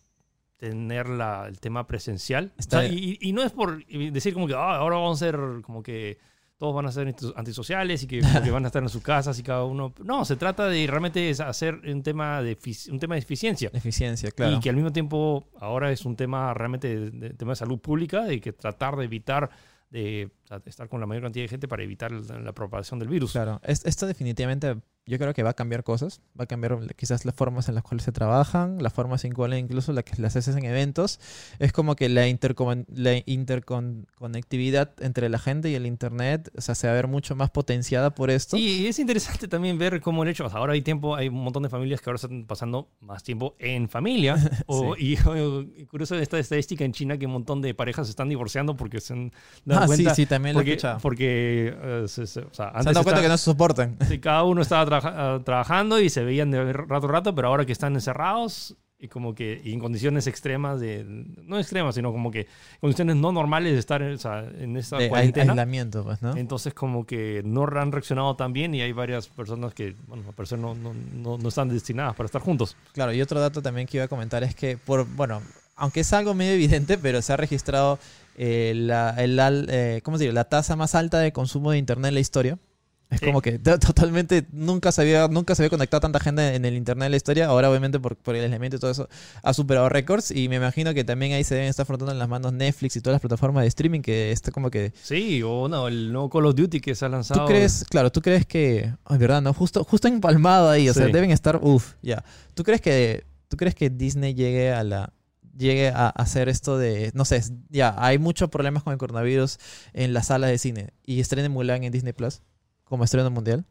tener 0.57 1.07
la- 1.09 1.45
el 1.47 1.59
tema 1.59 1.87
presencial. 1.87 2.51
O 2.57 2.59
Está- 2.59 2.81
sea, 2.81 2.89
y, 2.91 3.17
y 3.21 3.31
no 3.33 3.43
es 3.43 3.51
por 3.51 3.85
decir 3.85 4.33
como 4.33 4.47
que 4.47 4.53
"Ah, 4.55 4.75
ahora 4.77 4.95
vamos 4.97 5.21
a 5.21 5.25
ser 5.25 5.39
como 5.63 5.81
que 5.83 6.17
todos 6.57 6.73
van 6.73 6.87
a 6.87 6.91
ser 6.91 7.07
anti- 7.07 7.31
antisociales 7.35 8.01
y 8.03 8.07
que, 8.07 8.19
van 8.51 8.63
a 8.65 8.67
estar 8.67 8.81
en 8.81 8.89
sus 8.89 9.03
casas 9.03 9.37
y 9.37 9.43
cada 9.43 9.63
uno... 9.65 9.93
No, 10.03 10.25
se 10.25 10.35
trata 10.35 10.65
de 10.67 10.87
realmente 10.87 11.29
hacer 11.43 11.75
un 11.85 12.01
tema 12.01 12.41
de, 12.41 12.57
un 12.89 12.97
tema 12.99 13.13
de 13.13 13.19
eficiencia. 13.19 13.69
Eficiencia, 13.73 14.31
claro. 14.31 14.57
Y 14.57 14.59
que 14.59 14.69
al 14.71 14.75
mismo 14.75 14.91
tiempo 14.91 15.47
ahora 15.59 15.91
es 15.91 16.03
un 16.05 16.15
tema 16.15 16.51
realmente 16.55 16.87
de, 16.99 17.11
de- 17.11 17.29
tema 17.35 17.51
de 17.51 17.57
salud 17.57 17.77
pública, 17.79 18.23
de 18.23 18.41
que 18.41 18.53
tratar 18.53 18.95
de 18.95 19.05
evitar 19.05 19.51
de, 19.91 20.31
sea, 20.47 20.61
estar 20.65 20.87
con 20.89 20.99
la 20.99 21.05
mayor 21.05 21.23
cantidad 21.23 21.43
de 21.43 21.49
gente 21.49 21.67
para 21.67 21.83
evitar 21.83 22.11
la, 22.11 22.39
la 22.39 22.51
propagación 22.53 22.99
del 22.99 23.09
virus. 23.09 23.31
Claro, 23.33 23.59
Es- 23.63 23.85
esto 23.85 24.07
definitivamente 24.07 24.77
yo 25.09 25.17
creo 25.17 25.33
que 25.33 25.41
va 25.41 25.51
a 25.51 25.53
cambiar 25.53 25.85
cosas, 25.85 26.19
va 26.37 26.43
a 26.43 26.47
cambiar 26.47 26.77
quizás 26.97 27.23
las 27.23 27.33
formas 27.33 27.69
en 27.69 27.75
las 27.75 27.83
cuales 27.85 28.03
se 28.03 28.11
trabajan, 28.11 28.83
las 28.83 28.91
formas 28.91 29.23
en 29.23 29.31
cuales 29.31 29.57
incluso 29.61 29.93
las 29.93 30.03
que 30.03 30.21
las 30.21 30.35
haces 30.35 30.53
en 30.57 30.65
eventos. 30.65 31.21
Es 31.59 31.71
como 31.71 31.95
que 31.95 32.09
la, 32.09 32.23
la 32.93 33.23
interconectividad 33.25 34.93
entre 34.99 35.29
la 35.29 35.39
gente 35.39 35.69
y 35.69 35.75
el 35.75 35.85
internet, 35.85 36.51
o 36.57 36.61
sea, 36.61 36.75
se 36.75 36.87
va 36.87 36.93
a 36.93 36.95
ver 36.97 37.07
mucho 37.07 37.35
más 37.35 37.49
potenciada 37.51 38.13
por 38.13 38.29
esto. 38.29 38.57
Sí, 38.57 38.81
y 38.83 38.87
es 38.87 38.99
interesante 38.99 39.47
también 39.47 39.77
ver 39.77 40.01
cómo 40.01 40.23
el 40.23 40.29
hecho, 40.29 40.45
o 40.45 40.49
sea, 40.49 40.59
ahora 40.59 40.73
hay 40.73 40.81
tiempo, 40.81 41.15
hay 41.15 41.29
un 41.29 41.35
montón 41.43 41.63
de 41.63 41.69
familias 41.69 42.01
que 42.01 42.09
ahora 42.09 42.17
están 42.17 42.45
pasando 42.45 42.89
más 42.99 43.23
tiempo 43.23 43.55
en 43.59 43.87
familia. 43.89 44.35
o, 44.67 44.95
y, 44.97 45.15
o- 45.25 45.65
curioso 45.89 46.15
esta 46.15 46.37
estadística 46.39 46.83
en 46.83 46.91
China 46.91 47.17
que 47.17 47.25
un 47.25 47.31
montón 47.33 47.61
de 47.61 47.73
parejas 47.73 48.07
se 48.07 48.11
están 48.11 48.29
divorciando 48.29 48.75
porque 48.75 48.99
se 48.99 49.13
han 49.13 49.31
dado 49.65 49.81
Ah, 49.83 49.87
sí, 49.87 50.03
cuenta. 50.03 50.15
sí, 50.15 50.25
también 50.37 50.55
lo 50.55 50.61
he 50.61 50.63
porque, 50.63 50.71
escuchado. 50.73 50.99
porque 51.01 51.73
eh, 51.81 52.05
se- 52.07 52.27
se- 52.27 52.39
o 52.41 52.53
sea, 52.53 52.71
se 52.71 52.77
antes 52.77 52.87
han 52.87 52.93
dado 52.93 53.03
cuenta 53.03 53.21
que 53.21 53.27
no 53.27 53.37
se 53.37 53.43
soportan. 53.45 53.97
Sí, 54.07 54.19
cada 54.19 54.43
uno 54.43 54.61
estaba 54.61 54.85
trabaja- 54.85 55.13
ah, 55.35 55.39
trabajando 55.43 55.99
y 55.99 56.09
se 56.09 56.23
veían 56.23 56.51
de 56.51 56.73
rato 56.73 57.07
a 57.07 57.11
rato, 57.11 57.35
pero 57.35 57.47
ahora 57.49 57.65
que 57.65 57.71
están 57.71 57.93
encerrados 57.95 58.75
y 58.99 59.09
como 59.09 59.35
que 59.35 59.61
y 59.63 59.73
en 59.73 59.79
condiciones 59.79 60.25
extremas 60.25 60.79
de 60.79 61.05
no 61.43 61.59
extremas, 61.59 61.93
sino 61.93 62.11
como 62.11 62.31
que 62.31 62.47
condiciones 62.81 63.15
no 63.15 63.31
normales 63.31 63.73
de 63.73 63.77
estar 63.79 64.01
o 64.01 64.17
sea, 64.17 64.43
en 64.57 64.75
esta 64.75 64.97
De 64.97 65.07
cuarentena. 65.09 65.51
aislamiento, 65.51 66.03
pues, 66.03 66.19
¿no? 66.23 66.35
Entonces 66.35 66.73
como 66.73 67.05
que 67.05 67.43
no 67.45 67.67
han 67.67 67.91
reaccionado 67.91 68.35
tan 68.35 68.53
bien 68.53 68.73
y 68.73 68.81
hay 68.81 68.93
varias 68.93 69.27
personas 69.27 69.75
que, 69.75 69.95
bueno, 70.07 70.23
al 70.27 70.33
parecer 70.33 70.57
no, 70.57 70.73
no, 70.73 70.95
no, 71.13 71.37
no 71.37 71.47
están 71.47 71.69
destinadas 71.69 72.15
para 72.15 72.25
estar 72.25 72.41
juntos. 72.41 72.75
Claro, 72.93 73.13
y 73.13 73.21
otro 73.21 73.39
dato 73.39 73.61
también 73.61 73.85
que 73.85 73.97
iba 73.97 74.05
a 74.05 74.07
comentar 74.07 74.43
es 74.43 74.55
que, 74.55 74.77
por 74.77 75.05
bueno, 75.05 75.43
aunque 75.75 75.99
es 75.99 76.11
algo 76.13 76.33
medio 76.33 76.53
evidente, 76.53 76.97
pero 76.97 77.21
se 77.21 77.31
ha 77.33 77.37
registrado 77.37 77.99
eh, 78.37 78.73
la, 78.75 79.09
el 79.17 79.67
eh, 79.69 80.01
¿cómo 80.03 80.17
se 80.17 80.25
dice? 80.25 80.33
la 80.33 80.45
tasa 80.45 80.75
más 80.75 80.95
alta 80.95 81.19
de 81.19 81.31
consumo 81.33 81.71
de 81.71 81.77
Internet 81.79 82.09
en 82.09 82.13
la 82.13 82.19
historia. 82.21 82.57
Es 83.09 83.21
Sí. 83.21 83.25
como 83.25 83.41
que 83.41 83.57
to- 83.57 83.79
totalmente 83.79 84.47
nunca 84.51 84.91
se, 84.91 85.01
había, 85.01 85.29
nunca 85.29 85.55
se 85.55 85.61
había 85.63 85.69
conectado 85.69 86.01
tanta 86.01 86.19
gente 86.19 86.55
en 86.55 86.65
el 86.65 86.75
Internet 86.75 87.05
en 87.05 87.11
la 87.11 87.15
historia. 87.15 87.45
Ahora, 87.45 87.69
obviamente, 87.69 88.01
por, 88.01 88.17
por 88.17 88.35
el 88.35 88.43
aislamiento 88.43 88.75
y 88.75 88.79
todo 88.81 88.91
eso, 88.91 89.07
ha 89.43 89.53
superado 89.53 89.87
récords. 89.87 90.29
Y 90.29 90.49
me 90.49 90.57
imagino 90.57 90.93
que 90.93 91.05
también 91.05 91.31
ahí 91.31 91.45
se 91.45 91.55
deben 91.55 91.69
estar 91.69 91.85
frotando 91.85 92.11
en 92.11 92.19
las 92.19 92.27
manos 92.27 92.51
Netflix 92.51 92.97
y 92.97 93.01
todas 93.01 93.13
las 93.15 93.21
plataformas 93.21 93.61
de 93.63 93.69
streaming 93.69 94.01
que 94.01 94.33
está 94.33 94.51
como 94.51 94.69
que... 94.69 94.91
Sí, 95.01 95.41
o 95.41 95.69
no, 95.69 95.87
el 95.87 96.11
nuevo 96.11 96.29
Call 96.29 96.47
of 96.47 96.55
Duty 96.55 96.81
que 96.81 96.95
se 96.95 97.05
ha 97.05 97.07
lanzado. 97.07 97.39
¿Tú 97.45 97.47
crees, 97.47 97.85
claro, 97.89 98.11
tú 98.11 98.21
crees 98.21 98.45
que, 98.45 98.93
ay, 99.05 99.17
verdad, 99.17 99.41
no, 99.41 99.53
justo, 99.53 99.85
justo 99.85 100.09
empalmado 100.09 100.69
ahí, 100.69 100.89
o 100.89 100.93
sea, 100.93 101.05
Sí. 101.05 101.11
deben 101.13 101.31
estar, 101.31 101.59
uff, 101.63 101.93
ya. 102.01 102.25
¿Tú 102.55 102.63
crees 102.63 102.81
que, 102.81 103.23
tú 103.47 103.55
crees 103.55 103.73
que 103.73 103.89
Disney 103.89 104.33
llegue 104.33 104.73
a 104.73 104.83
la, 104.83 105.13
llegue 105.57 105.89
a 105.89 106.09
hacer 106.09 106.49
esto 106.49 106.77
de, 106.77 107.11
no 107.13 107.25
sé, 107.25 107.41
ya, 107.69 107.95
hay 107.97 108.17
muchos 108.19 108.49
problemas 108.49 108.83
con 108.83 108.93
el 108.93 108.99
coronavirus 108.99 109.57
en 109.93 110.13
las 110.13 110.27
salas 110.27 110.49
de 110.49 110.57
cine 110.57 110.89
y 111.05 111.19
estrene 111.19 111.49
Mulan 111.49 111.83
en 111.83 111.91
Disney 111.91 112.13
Plus 112.13 112.41
como 112.83 113.03
estreno 113.03 113.29
mundial? 113.31 113.65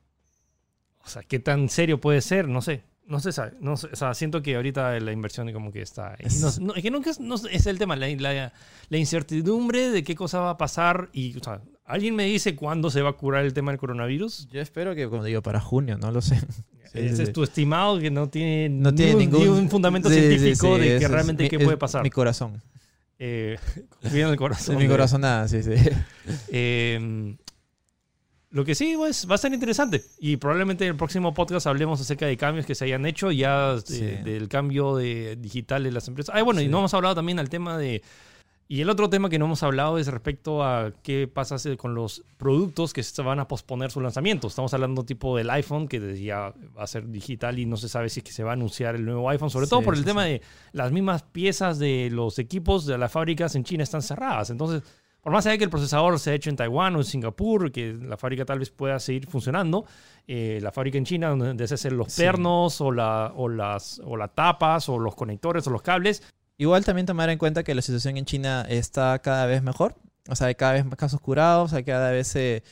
O 1.04 1.08
sea, 1.08 1.22
¿qué 1.22 1.38
tan 1.38 1.68
serio 1.68 2.00
puede 2.00 2.20
ser? 2.20 2.48
No 2.48 2.60
sé. 2.62 2.82
No 3.06 3.20
se 3.20 3.30
sabe. 3.30 3.52
No 3.60 3.76
sé, 3.76 3.86
o 3.92 3.94
sea, 3.96 4.12
siento 4.14 4.42
que 4.42 4.56
ahorita 4.56 4.98
la 4.98 5.12
inversión 5.12 5.52
como 5.52 5.70
que 5.70 5.80
está... 5.80 6.10
ahí. 6.10 6.16
Es- 6.26 6.40
No, 6.40 6.66
no, 6.66 6.74
es 6.74 6.82
que 6.82 6.90
nunca 6.90 7.10
es, 7.10 7.20
no 7.20 7.36
es 7.36 7.66
el 7.66 7.78
tema, 7.78 7.94
la, 7.94 8.08
la- 8.08 8.52
la 8.88 8.98
incertidumbre 8.98 9.90
de 9.90 10.02
qué 10.02 10.16
cosa 10.16 10.40
va 10.40 10.50
a 10.50 10.58
pasar 10.58 11.08
y, 11.12 11.38
o 11.38 11.44
sea, 11.44 11.60
¿alguien 11.86 12.14
me 12.14 12.24
dice 12.24 12.54
cuándo 12.56 12.90
se 12.90 13.02
va 13.02 13.10
a 13.10 13.12
curar 13.14 13.44
el 13.44 13.52
tema 13.54 13.70
del 13.72 13.78
coronavirus? 13.78 14.48
Yo 14.50 14.60
espero 14.60 14.94
que, 14.94 15.08
como 15.08 15.24
digo, 15.24 15.42
para 15.42 15.60
junio, 15.60 15.96
no 15.98 16.10
lo 16.10 16.20
sé. 16.20 16.38
Sí, 16.40 16.44
Ese 16.98 17.16
sí, 17.16 17.22
es 17.22 17.28
sí. 17.28 17.32
tu 17.32 17.42
estimado 17.42 17.98
que 17.98 18.10
no 18.10 18.28
tiene, 18.28 18.68
No 18.68 18.94
tiene 18.94 19.12
un- 19.14 19.18
ningún 19.18 19.40
ni 19.40 19.48
un 19.48 19.70
fundamento 19.70 20.08
científico 20.10 20.78
de 20.78 20.98
que 20.98 21.08
realmente 21.08 21.48
qué 21.48 21.58
puede 21.58 21.76
pasar. 21.76 22.02
Mi 22.02 22.10
corazón. 22.10 22.62
Eh, 23.18 23.56
en 24.02 24.16
el 24.16 24.36
corazón. 24.36 24.74
En 24.76 24.78
mi 24.78 24.84
de- 24.84 24.90
corazón 24.90 25.20
nada, 25.22 25.48
sí, 25.48 25.62
sí. 25.62 25.70
Eh, 26.48 27.34
lo 28.50 28.64
que 28.64 28.74
sí 28.74 28.94
pues, 28.96 29.26
va 29.30 29.34
a 29.34 29.38
ser 29.38 29.52
interesante. 29.52 30.02
Y 30.18 30.36
probablemente 30.36 30.84
en 30.84 30.92
el 30.92 30.96
próximo 30.96 31.34
podcast 31.34 31.66
hablemos 31.66 32.00
acerca 32.00 32.26
de 32.26 32.36
cambios 32.36 32.64
que 32.64 32.74
se 32.74 32.84
hayan 32.86 33.04
hecho 33.04 33.30
ya 33.30 33.76
eh, 33.90 34.22
del 34.24 34.48
cambio 34.48 34.96
de, 34.96 35.36
digital 35.36 35.82
de 35.84 35.92
las 35.92 36.08
empresas. 36.08 36.34
Ah, 36.34 36.42
bueno, 36.42 36.60
y 36.60 36.68
no 36.68 36.78
hemos 36.78 36.94
hablado 36.94 37.14
también 37.16 37.38
al 37.38 37.50
tema 37.50 37.76
de 37.76 38.02
Y 38.68 38.80
el 38.80 38.90
otro 38.90 39.08
tema 39.08 39.28
que 39.28 39.38
no 39.38 39.44
hemos 39.44 39.62
hablado 39.62 39.96
es 39.96 40.08
respecto 40.08 40.64
a 40.64 40.90
qué 41.04 41.28
pasa 41.32 41.56
con 41.76 41.94
los 41.94 42.24
productos 42.36 42.92
que 42.92 43.04
se 43.04 43.22
van 43.22 43.38
a 43.38 43.46
posponer 43.46 43.92
su 43.92 44.00
lanzamiento. 44.00 44.48
Estamos 44.48 44.74
hablando 44.74 45.04
tipo 45.04 45.36
del 45.36 45.50
iPhone, 45.50 45.86
que 45.86 46.20
ya 46.20 46.52
va 46.76 46.82
a 46.82 46.86
ser 46.88 47.08
digital 47.08 47.60
y 47.60 47.66
no 47.66 47.76
se 47.76 47.88
sabe 47.88 48.08
si 48.08 48.20
es 48.20 48.24
que 48.24 48.32
se 48.32 48.42
va 48.42 48.50
a 48.50 48.54
anunciar 48.54 48.96
el 48.96 49.04
nuevo 49.04 49.30
iPhone, 49.30 49.50
sobre 49.50 49.68
todo 49.68 49.82
por 49.82 49.94
el 49.94 50.04
tema 50.04 50.24
de 50.24 50.42
las 50.72 50.90
mismas 50.90 51.22
piezas 51.22 51.78
de 51.78 52.08
los 52.10 52.40
equipos 52.40 52.86
de 52.86 52.98
las 52.98 53.12
fábricas 53.12 53.54
en 53.54 53.62
China 53.62 53.84
están 53.84 54.02
cerradas. 54.02 54.50
Entonces, 54.50 54.82
por 55.26 55.32
más 55.32 55.44
allá 55.46 55.58
que 55.58 55.64
el 55.64 55.70
procesador 55.70 56.18
se 56.20 56.30
ha 56.30 56.34
hecho 56.34 56.50
en 56.50 56.56
Taiwán 56.56 56.94
o 56.94 56.98
en 56.98 57.04
Singapur, 57.04 57.72
que 57.72 57.92
la 57.92 58.16
fábrica 58.16 58.44
tal 58.44 58.60
vez 58.60 58.70
pueda 58.70 59.00
seguir 59.00 59.26
funcionando, 59.26 59.84
eh, 60.26 60.60
la 60.62 60.70
fábrica 60.70 60.98
en 60.98 61.04
China, 61.04 61.30
donde 61.30 61.66
se 61.66 61.74
hacen 61.74 61.96
los 61.96 62.14
pernos 62.16 62.80
o, 62.80 62.92
la, 62.92 63.32
o, 63.36 63.48
las, 63.48 64.00
o 64.04 64.16
las 64.16 64.34
tapas 64.34 64.88
o 64.88 65.00
los 65.00 65.14
conectores 65.16 65.66
o 65.66 65.70
los 65.70 65.82
cables, 65.82 66.22
Igual 66.58 66.84
también 66.84 67.06
tomar 67.06 67.28
en 67.28 67.38
cuenta 67.38 67.64
que 67.64 67.74
la 67.74 67.82
situación 67.82 68.16
en 68.16 68.24
China 68.24 68.64
está 68.68 69.18
cada 69.18 69.46
vez 69.46 69.62
mejor. 69.62 69.94
O 70.28 70.36
sea, 70.36 70.48
hay 70.48 70.54
cada 70.54 70.72
vez 70.72 70.84
más 70.84 70.96
casos 70.96 71.20
curados, 71.20 71.72
hay 71.72 71.84
cada 71.84 72.10
vez 72.10 72.34
eh, 72.36 72.62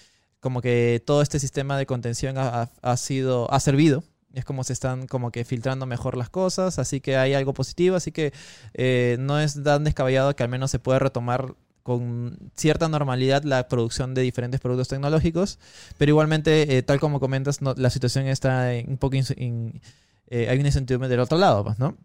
como 0.40 0.60
que 0.62 1.02
todo 1.04 1.22
este 1.22 1.38
sistema 1.38 1.76
de 1.78 1.86
contención 1.86 2.36
ha, 2.38 2.96
sido, 2.96 3.50
ha 3.52 3.60
servido. 3.60 4.02
Es 4.32 4.44
como 4.44 4.64
se 4.64 4.72
están 4.72 5.06
como 5.06 5.30
que 5.30 5.44
filtrando 5.44 5.86
mejor 5.86 6.16
las 6.16 6.28
cosas, 6.28 6.78
así 6.78 7.00
que 7.00 7.16
hay 7.16 7.34
algo 7.34 7.54
positivo, 7.54 7.96
así 7.96 8.10
que 8.10 8.32
eh, 8.72 9.16
no 9.20 9.38
es 9.38 9.62
tan 9.62 9.84
descabellado 9.84 10.34
que 10.34 10.42
al 10.42 10.48
menos 10.48 10.70
se 10.70 10.80
pueda 10.80 10.98
retomar 10.98 11.54
con 11.84 12.38
cierta 12.56 12.88
normalidad 12.88 13.44
la 13.44 13.68
producción 13.68 14.14
de 14.14 14.22
diferentes 14.22 14.60
productos 14.60 14.88
tecnológicos, 14.88 15.58
pero 15.98 16.10
igualmente, 16.10 16.76
eh, 16.76 16.82
tal 16.82 16.98
como 16.98 17.20
comentas, 17.20 17.60
la 17.62 17.90
situación 17.90 18.26
está 18.26 18.72
un 18.88 18.96
poco... 18.98 19.16
hay 19.16 20.58
un 20.58 20.66
incentivo 20.66 21.06
del 21.06 21.20
otro 21.20 21.38
lado, 21.38 21.62
pues, 21.64 21.78
¿no? 21.78 21.96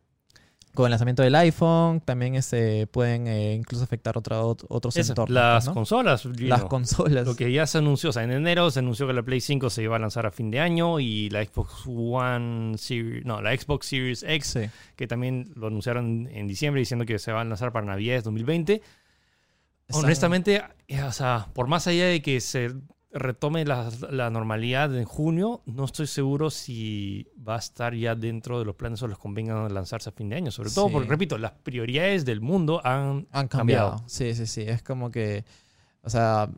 Con 0.74 0.86
el 0.86 0.92
lanzamiento 0.92 1.24
del 1.24 1.36
iPhone, 1.36 2.00
también 2.02 2.36
este, 2.36 2.88
pueden 2.88 3.28
eh, 3.28 3.56
incluso 3.56 3.84
afectar 3.84 4.18
otro, 4.18 4.56
otros 4.70 4.96
entornos. 4.96 5.30
Las 5.30 5.70
consolas. 5.70 6.26
Las 6.26 6.64
consolas. 6.66 7.26
Lo 7.26 7.36
que 7.36 7.52
ya 7.52 7.66
se 7.66 7.80
anunció, 7.80 8.12
o 8.12 8.14
sea, 8.14 8.24
en 8.24 8.32
enero 8.32 8.70
se 8.72 8.80
anunció 8.80 9.08
que 9.08 9.14
la 9.14 9.24
Play 9.24 9.42
5 9.42 9.70
se 9.70 9.84
iba 9.84 9.96
a 9.96 10.00
lanzar 10.00 10.26
a 10.26 10.32
fin 10.32 10.52
de 10.52 10.60
año 10.60 11.00
y 11.00 11.30
la 11.30 11.44
Xbox 11.44 11.84
One 11.88 12.78
Series, 12.78 13.26
no, 13.26 13.42
la 13.42 13.58
Xbox 13.58 13.88
Series 13.88 14.24
X, 14.24 14.60
que 14.96 15.08
también 15.08 15.52
lo 15.56 15.68
anunciaron 15.68 16.30
en 16.32 16.48
diciembre 16.48 16.80
diciendo 16.80 17.06
que 17.06 17.20
se 17.20 17.32
va 17.32 17.42
a 17.42 17.46
lanzar 17.46 17.72
para 17.72 17.86
Navidad 17.86 18.24
2020. 18.24 18.82
Honestamente, 19.92 20.64
eh, 20.88 21.02
o 21.02 21.12
sea, 21.12 21.48
por 21.54 21.68
más 21.68 21.88
allá 21.88 22.06
de 22.06 22.22
que 22.22 22.40
se 22.42 22.72
retome 23.12 23.66
la, 23.66 23.90
la, 24.12 24.30
normalidad 24.30 24.96
en 24.96 25.06
junio, 25.06 25.62
no 25.66 25.86
estoy 25.86 26.08
seguro 26.08 26.50
si 26.50 27.28
va 27.48 27.56
a 27.56 27.60
estar 27.60 27.96
ya 27.96 28.16
dentro 28.16 28.60
de 28.60 28.66
los 28.66 28.76
planes 28.76 29.02
o 29.02 29.08
los 29.08 29.18
convengan 29.18 29.74
lanzarse 29.74 30.10
a 30.10 30.12
fin 30.12 30.30
de 30.30 30.36
año. 30.36 30.52
Sobre 30.52 30.70
todo 30.70 30.90
porque, 30.90 31.10
repito, 31.10 31.38
las 31.38 31.52
prioridades 31.52 32.26
del 32.26 32.42
mundo 32.42 32.82
han, 32.86 33.28
han 33.32 33.48
cambiado. 33.48 34.04
Sí, 34.06 34.36
sí, 34.36 34.46
sí. 34.46 34.62
Es 34.62 34.84
como 34.84 35.10
que, 35.10 35.44
o 36.04 36.10
sea, 36.10 36.50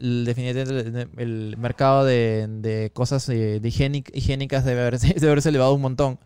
definitivamente 0.00 1.08
el, 1.16 1.56
mercado 1.58 2.04
de, 2.04 2.46
de 2.48 2.90
cosas 2.92 3.28
eh, 3.28 3.60
de 3.60 3.68
higiénicas 3.68 4.64
debe, 4.64 4.80
haber, 4.80 4.98
debe 4.98 5.26
haberse 5.28 5.50
elevado 5.50 5.74
un 5.74 5.82
montón. 5.82 6.18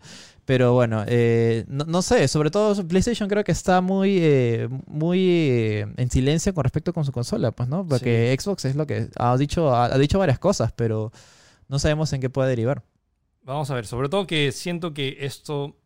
Pero 0.44 0.74
bueno, 0.74 1.04
eh, 1.06 1.64
no, 1.68 2.02
sé, 2.02 2.28
sobre 2.28 2.50
todo 2.50 2.86
PlayStation 2.86 3.28
creo 3.28 3.44
que 3.44 3.52
está 3.52 3.80
muy, 3.80 4.18
eh, 4.20 4.68
muy 4.86 5.26
eh, 5.26 5.86
en 5.96 6.10
silencio 6.10 6.52
con 6.52 6.64
respecto 6.64 6.92
con 6.92 7.04
su 7.04 7.12
consola, 7.12 7.50
pues, 7.50 7.68
¿no? 7.68 7.86
Porque 7.86 8.36
Xbox 8.38 8.66
es 8.66 8.76
lo 8.76 8.86
que 8.86 9.08
ha 9.16 9.36
dicho, 9.38 9.74
ha, 9.74 9.96
dicho 9.96 10.18
varias 10.18 10.38
cosas, 10.38 10.72
pero 10.72 11.12
no 11.68 11.78
sabemos 11.78 12.12
en 12.12 12.20
qué 12.20 12.28
puede 12.28 12.50
derivar. 12.50 12.82
Vamos 13.42 13.70
a 13.70 13.74
ver, 13.74 13.86
sobre 13.86 14.10
todo 14.10 14.26
que 14.26 14.52
siento 14.52 14.92
que 14.92 15.16
esto, 15.20 15.76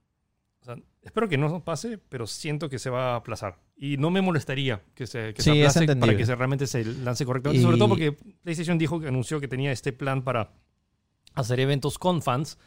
espero 1.02 1.28
que 1.28 1.38
no 1.38 1.62
pase, 1.62 1.98
pero 1.98 2.26
siento 2.26 2.68
que 2.68 2.80
se 2.80 2.90
va 2.90 3.12
a 3.12 3.16
aplazar. 3.16 3.58
Y 3.76 3.96
no 3.96 4.10
me 4.10 4.22
molestaría 4.22 4.82
que 4.96 5.06
se, 5.06 5.34
que 5.34 5.42
se 5.42 5.52
aplace 5.52 5.94
para 5.94 6.16
que 6.16 6.26
se, 6.26 6.34
realmente 6.34 6.66
se 6.66 6.84
lance 6.84 7.24
correctamente. 7.24 7.62
Sobre 7.62 7.78
todo 7.78 7.90
porque 7.90 8.10
PlayStation 8.42 8.76
dijo 8.76 8.98
que 8.98 9.06
anunció 9.06 9.38
que 9.38 9.46
tenía 9.46 9.70
este 9.70 9.92
plan 9.92 10.22
para 10.22 10.50
hacer 11.34 11.60
eventos 11.60 11.96
con 11.96 12.22
fans 12.22 12.58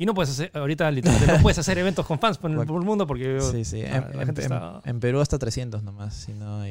y 0.00 0.06
no 0.06 0.14
puedes 0.14 0.30
hacer, 0.30 0.52
ahorita 0.54 0.88
literalmente 0.92 1.32
no 1.34 1.42
puedes 1.42 1.58
hacer 1.58 1.76
eventos 1.76 2.06
con 2.06 2.20
fans 2.20 2.38
por 2.38 2.50
el, 2.52 2.56
mundo 2.56 3.04
porque 3.04 3.40
sí, 3.40 3.64
sí. 3.64 3.82
en, 3.84 5.00
Perú 5.00 5.20
hasta 5.20 5.38
300 5.40 5.82
nomás, 5.82 6.14
si 6.14 6.32
no, 6.34 6.62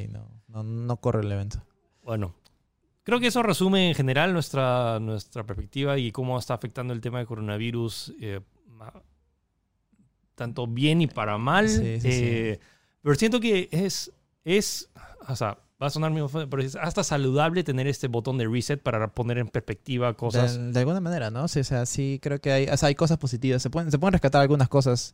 no, 0.48 0.64
no, 0.64 0.98
corre 0.98 1.20
el 1.20 1.32
evento. 1.32 1.62
Bueno, 2.04 2.34
creo 3.04 3.20
que 3.20 3.28
eso 3.28 3.44
resume 3.44 3.90
en 3.90 3.96
general 3.96 4.32
nuestra, 4.32 5.00
nuestra 5.02 5.46
perspectiva 5.46 5.98
y 5.98 6.14
cómo 6.14 6.40
está 6.40 6.54
afectando 6.54 6.94
el 6.94 7.02
tema 7.02 7.20
de 7.20 7.26
coronavirus, 7.26 8.14
eh, 8.22 8.40
tanto 10.36 10.66
bien 10.66 11.02
y 11.02 11.08
para 11.08 11.38
mal. 11.38 11.68
Eh, 11.70 12.60
pero 13.02 13.16
siento 13.16 13.42
que 13.42 13.68
es, 13.72 14.10
es, 14.46 14.90
o 15.28 15.36
sea, 15.36 15.58
va 15.82 15.88
a 15.88 15.90
sonar 15.90 16.12
muy 16.12 16.24
pero 16.50 16.62
es 16.62 16.76
hasta 16.76 17.04
saludable 17.04 17.64
tener 17.64 17.88
este 17.88 18.08
botón 18.08 18.38
de 18.38 18.48
reset 18.48 18.82
para 18.82 19.08
poner 19.10 19.38
en 19.38 19.48
perspectiva 19.48 20.14
cosas. 20.16 20.74
De, 20.74 20.80
alguna 20.80 21.02
manera, 21.02 21.30
¿no? 21.30 21.44
o 21.44 21.48
sea, 21.48 21.86
sí 21.86 22.20
creo 22.22 22.40
que 22.40 22.52
hay, 22.52 22.68
hay 22.82 22.96
cosas 22.96 23.18
positivas. 23.18 23.62
Se 23.62 23.70
pueden, 23.70 23.92
se 23.92 24.00
pueden 24.00 24.14
rescatar 24.14 24.42
algunas 24.42 24.70
cosas 24.70 25.14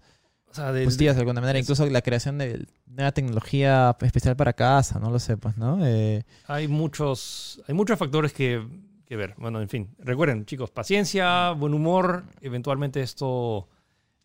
positivas 0.53 1.15
de 1.15 1.21
alguna 1.21 1.41
manera. 1.41 1.59
Incluso 1.59 1.85
la 1.87 2.01
creación 2.01 2.37
de 2.37 2.65
una 2.87 3.11
tecnología 3.11 3.95
especial 4.01 4.35
para 4.35 4.53
casa, 4.53 4.99
no 4.99 5.09
lo 5.09 5.19
sé, 5.19 5.37
pues, 5.37 5.57
¿no? 5.57 5.85
Eh, 5.85 6.23
hay, 6.47 6.67
muchos, 6.67 7.61
hay 7.67 7.73
muchos 7.73 7.97
factores 7.97 8.33
que, 8.33 8.65
que 9.05 9.15
ver. 9.15 9.35
Bueno, 9.37 9.61
en 9.61 9.69
fin. 9.69 9.95
Recuerden, 9.99 10.45
chicos, 10.45 10.71
paciencia, 10.71 11.51
buen 11.51 11.73
humor. 11.73 12.23
Eventualmente 12.41 13.01
esto 13.01 13.67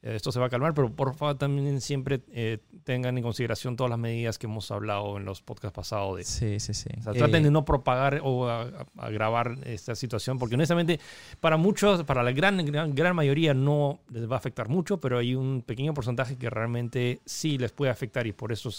esto 0.00 0.30
se 0.30 0.38
va 0.38 0.46
a 0.46 0.48
calmar, 0.48 0.74
pero 0.74 0.94
por 0.94 1.14
favor 1.14 1.36
también 1.36 1.80
siempre 1.80 2.20
eh, 2.30 2.58
tengan 2.84 3.18
en 3.18 3.22
consideración 3.22 3.74
todas 3.74 3.90
las 3.90 3.98
medidas 3.98 4.38
que 4.38 4.46
hemos 4.46 4.70
hablado 4.70 5.16
en 5.16 5.24
los 5.24 5.42
podcasts 5.42 5.74
pasados. 5.74 6.18
De, 6.18 6.24
sí, 6.24 6.60
sí, 6.60 6.72
sí. 6.72 6.88
traten 7.02 7.42
de 7.42 7.48
eh, 7.48 7.50
no 7.50 7.64
propagar 7.64 8.20
o 8.22 8.48
agravar 8.96 9.58
esta 9.64 9.96
situación, 9.96 10.38
porque 10.38 10.54
honestamente 10.54 11.00
para 11.40 11.56
muchos, 11.56 12.04
para 12.04 12.22
la 12.22 12.30
gran, 12.30 12.64
gran, 12.64 12.94
gran 12.94 13.16
mayoría 13.16 13.54
no 13.54 14.00
les 14.10 14.30
va 14.30 14.36
a 14.36 14.38
afectar 14.38 14.68
mucho, 14.68 15.00
pero 15.00 15.18
hay 15.18 15.34
un 15.34 15.62
pequeño 15.62 15.94
porcentaje 15.94 16.36
que 16.36 16.48
realmente 16.48 17.20
sí 17.24 17.58
les 17.58 17.72
puede 17.72 17.90
afectar 17.90 18.26
y 18.26 18.32
por 18.32 18.52
eso 18.52 18.70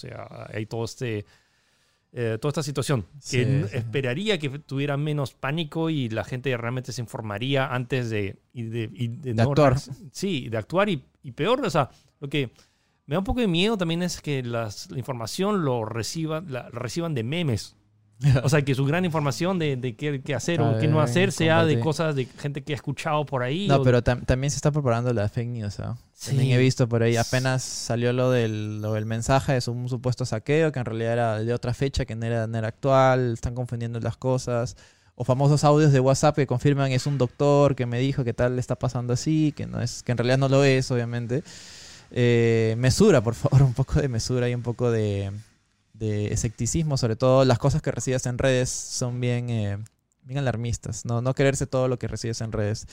hay 0.53 0.65
todo 0.67 0.85
este 0.85 1.25
eh, 2.11 2.39
toda 2.41 2.49
esta 2.49 2.63
situación. 2.63 3.05
Que 3.29 3.67
esperaría 3.71 4.39
que 4.39 4.49
tuviera 4.49 4.97
menos 4.97 5.33
pánico 5.33 5.91
y 5.91 6.09
la 6.09 6.23
gente 6.23 6.55
realmente 6.57 6.91
se 6.91 7.01
informaría 7.01 7.67
antes 7.67 8.09
de, 8.09 8.37
de, 8.53 9.35
actuar. 9.37 9.77
Sí, 10.11 10.49
de 10.49 10.57
actuar 10.57 10.89
y, 10.89 11.03
peor, 11.31 11.65
o 11.65 11.69
sea, 11.69 11.89
lo 12.19 12.29
que 12.29 12.51
me 13.05 13.15
da 13.15 13.19
un 13.19 13.25
poco 13.25 13.39
de 13.39 13.47
miedo 13.47 13.77
también 13.77 14.03
es 14.03 14.21
que 14.21 14.43
las, 14.43 14.91
la 14.91 14.99
información 14.99 15.65
lo 15.65 15.83
reciban, 15.83 16.51
la, 16.51 16.69
reciban 16.69 17.15
de 17.15 17.23
memes. 17.23 17.75
O 18.43 18.49
sea, 18.49 18.61
que 18.63 18.75
su 18.75 18.85
gran 18.85 19.05
información 19.05 19.59
de, 19.59 19.77
de 19.77 19.95
qué, 19.95 20.35
hacer 20.35 20.61
o 20.61 20.77
qué 20.77 20.87
no 20.87 20.99
hacer 21.01 21.31
sea 21.31 21.65
de 21.65 21.79
cosas 21.79 22.15
de 22.15 22.25
gente 22.25 22.63
que 22.63 22.73
ha 22.73 22.75
escuchado 22.75 23.25
por 23.25 23.43
ahí. 23.43 23.67
No, 23.67 23.81
pero 23.81 24.03
también 24.03 24.51
se 24.51 24.57
está 24.57 24.71
preparando 24.71 25.13
la 25.13 25.29
fake 25.29 25.47
news. 25.47 25.79
¿no? 25.79 25.97
También 26.25 26.51
he 26.51 26.57
visto 26.57 26.89
por 26.89 27.01
ahí, 27.01 27.15
apenas 27.15 27.63
salió 27.63 28.11
lo 28.11 28.29
del, 28.29 28.81
lo 28.81 28.93
del 28.93 29.05
mensaje 29.05 29.53
de 29.53 29.71
un 29.71 29.87
supuesto 29.87 30.25
saqueo, 30.25 30.73
que 30.73 30.79
en 30.79 30.85
realidad 30.85 31.13
era 31.13 31.39
de 31.39 31.53
otra 31.53 31.73
fecha, 31.73 32.03
que 32.03 32.15
no 32.15 32.25
era, 32.25 32.45
no 32.45 32.57
era 32.57 32.67
actual, 32.67 33.33
están 33.33 33.55
confundiendo 33.55 34.01
las 34.01 34.17
cosas. 34.17 34.75
O 35.21 35.25
famosos 35.25 35.65
audios 35.65 35.91
de 35.91 35.99
WhatsApp 35.99 36.35
que 36.37 36.47
confirman 36.47 36.93
es 36.93 37.05
un 37.05 37.17
doctor 37.17 37.75
que 37.75 37.85
me 37.85 37.99
dijo 37.99 38.23
que 38.23 38.33
tal 38.33 38.55
le 38.55 38.61
está 38.61 38.77
pasando 38.77 39.11
así, 39.11 39.51
que, 39.51 39.65
no 39.65 39.81
es, 39.81 40.01
que 40.01 40.13
en 40.13 40.17
realidad 40.17 40.37
no 40.37 40.47
lo 40.47 40.63
es, 40.63 40.89
obviamente. 40.91 41.43
Eh, 42.11 42.75
mesura, 42.77 43.21
por 43.21 43.35
favor, 43.35 43.63
un 43.63 43.73
poco 43.73 43.99
de 43.99 44.07
mesura 44.07 44.47
y 44.47 44.55
un 44.55 44.63
poco 44.63 44.89
de 44.89 45.31
de 45.99 46.33
escepticismo, 46.33 46.97
sobre 46.97 47.17
todo 47.17 47.45
las 47.45 47.59
cosas 47.59 47.81
que 47.81 47.91
recibes 47.91 48.25
en 48.25 48.37
redes 48.37 48.69
son 48.69 49.19
bien, 49.19 49.49
eh, 49.49 49.77
bien 50.23 50.39
alarmistas, 50.39 51.05
¿no? 51.05 51.21
no 51.21 51.35
creerse 51.35 51.67
todo 51.67 51.87
lo 51.87 51.99
que 51.99 52.07
recibes 52.07 52.39
en 52.41 52.53
redes. 52.53 52.87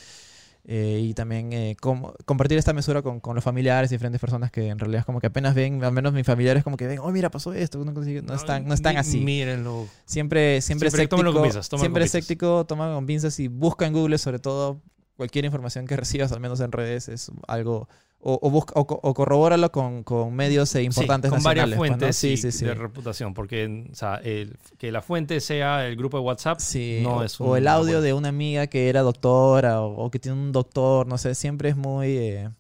Eh, 0.69 0.99
y 1.01 1.15
también 1.15 1.53
eh, 1.53 1.77
compartir 1.81 2.59
esta 2.59 2.73
mesura 2.73 3.01
con, 3.01 3.21
con, 3.21 3.37
los 3.37 3.45
familiares 3.45 3.93
y 3.93 3.95
diferentes 3.95 4.21
personas 4.21 4.51
que 4.51 4.67
en 4.67 4.81
realidad 4.81 5.05
como 5.05 5.21
que 5.21 5.29
apenas 5.29 5.55
ven, 5.55 5.85
al 5.85 5.93
menos 5.93 6.13
mis 6.13 6.27
familiares 6.27 6.65
como 6.65 6.77
que 6.77 6.89
ven, 6.89 6.99
oh 6.99 7.13
mira, 7.13 7.31
pasó 7.31 7.53
esto, 7.53 7.85
no, 7.85 8.35
están, 8.35 8.67
no 8.67 8.75
están 8.75 8.97
así. 8.97 9.21
Mírenlo. 9.21 9.87
Siempre, 10.07 10.61
siempre, 10.61 10.91
siempre 10.91 11.05
escéptico, 11.05 11.33
con 11.33 11.43
pinzas, 11.45 11.69
siempre 11.69 12.05
escéptico, 12.05 12.67
toma 12.67 12.93
con 12.93 13.07
pinzas 13.07 13.39
y 13.39 13.47
busca 13.47 13.87
en 13.87 13.93
Google 13.93 14.19
sobre 14.19 14.41
todo 14.41 14.83
cualquier 15.17 15.45
información 15.45 15.87
que 15.87 15.97
recibas, 15.97 16.33
al 16.33 16.41
menos 16.41 16.59
en 16.59 16.73
redes, 16.73 17.09
es 17.09 17.31
algo 17.47 17.89
o, 18.21 18.51
busca, 18.51 18.73
o, 18.75 19.15
corrobóralo 19.15 19.71
con, 19.71 20.03
con 20.03 20.35
medios 20.35 20.75
eh, 20.75 20.83
importantes 20.83 21.31
con 21.31 21.43
varias 21.43 21.67
pues, 21.69 21.77
fuentes 21.77 22.17
sí, 22.17 22.37
sí, 22.37 22.65
de 22.65 22.75
reputación, 22.75 23.35
porque 23.35 23.89
o 23.91 23.95
sea, 23.95 24.17
el, 24.17 24.57
que 24.79 24.91
la 24.91 25.01
fuente 25.03 25.41
sea 25.41 25.87
el 25.87 25.97
grupo 25.97 26.17
de 26.19 26.25
WhatsApp 26.25 26.59
no 27.03 27.23
es 27.23 27.41
O 27.41 27.57
el 27.57 27.69
audio 27.69 28.01
de 28.01 28.13
una 28.13 28.29
amiga 28.29 28.67
que 28.67 28.89
era 28.89 29.03
doctora 29.03 29.83
o, 29.83 30.11
que 30.11 30.19
tiene 30.19 30.39
un 30.39 30.53
doctor, 30.53 31.07
no 31.07 31.19
sé, 31.19 31.35
siempre 31.35 31.69
es 31.69 31.77
muy... 31.77 32.17
Eh, 32.17 32.51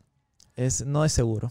es, 0.55 0.87
no 0.87 1.05
es 1.05 1.13
seguro. 1.13 1.51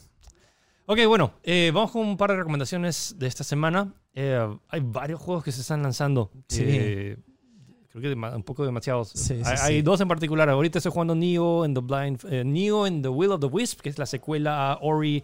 Ok, 0.85 0.99
bueno, 1.07 1.33
eh, 1.43 1.71
vamos 1.73 1.91
con 1.91 2.07
un 2.07 2.15
par 2.15 2.29
de 2.31 2.37
recomendaciones 2.37 3.15
de 3.17 3.27
esta 3.27 3.43
semana. 3.43 3.93
hay 4.15 4.79
varios 4.81 5.19
juegos 5.19 5.43
que 5.43 5.51
se 5.51 5.61
están 5.61 5.83
lanzando. 5.83 6.31
Sí 6.47 7.15
creo 7.99 8.13
que 8.15 8.35
un 8.35 8.43
poco 8.43 8.65
demasiados. 8.65 9.13
hay, 9.61 9.81
dos 9.81 10.01
en 10.01 10.07
particular. 10.07 10.49
Ahorita 10.49 10.79
estoy 10.79 10.91
jugando 10.91 11.15
Neo 11.15 11.65
en 11.65 11.73
the 11.73 11.81
Blind, 11.81 12.19
eh, 12.29 12.43
Neo 12.43 12.85
en 12.87 13.01
the 13.01 13.09
Will 13.09 13.31
of 13.31 13.39
the 13.39 13.47
Wisp, 13.47 13.81
que 13.81 13.89
es 13.89 13.97
la 13.97 14.05
secuela 14.05 14.71
a 14.73 14.79
Ori 14.81 15.23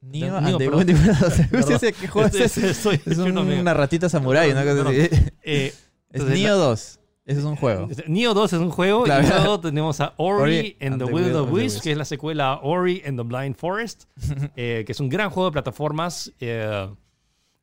Neo 0.00 0.40
Neo, 0.40 0.48
and 0.48 0.58
the. 0.58 0.64
Perdón. 0.70 0.86
Sí, 1.66 1.74
sí, 1.80 1.92
¿Qué 2.00 2.08
juego 2.08 2.28
es? 2.28 2.52
Soy- 2.76 3.00
Es 3.04 3.18
una 3.18 3.74
ratita 3.74 4.08
samurái, 4.08 4.54
No. 4.54 4.90
Eh, 5.42 5.72
Es 6.10 6.24
Neo 6.24 6.56
2. 6.56 7.00
Ese 7.26 7.40
es 7.40 7.44
un 7.44 7.56
juego. 7.56 7.88
Neo 8.06 8.32
2 8.32 8.52
es 8.54 8.58
un 8.58 8.70
juego 8.70 9.02
Claro. 9.04 9.26
y 9.26 9.28
luego 9.30 9.60
tenemos 9.60 10.00
a 10.00 10.14
Ori, 10.16 10.42
Ori 10.42 10.76
and, 10.80 10.94
and 10.94 11.02
the 11.02 11.06
the 11.06 11.12
Will 11.12 11.24
Will 11.26 11.34
of 11.34 11.40
of 11.42 11.46
the 11.48 11.54
the 11.56 11.62
Wisp, 11.64 11.82
que 11.82 11.92
es 11.92 11.98
la 11.98 12.06
secuela 12.06 12.52
a 12.52 12.60
Ori 12.62 13.02
and 13.06 13.18
the 13.18 13.22
Blind 13.22 13.54
Forest, 13.54 14.04
eh, 14.56 14.82
que 14.86 14.92
es 14.92 15.00
un 15.00 15.10
gran 15.10 15.28
juego 15.28 15.50
de 15.50 15.52
plataformas. 15.52 16.32
eh, 16.40 16.88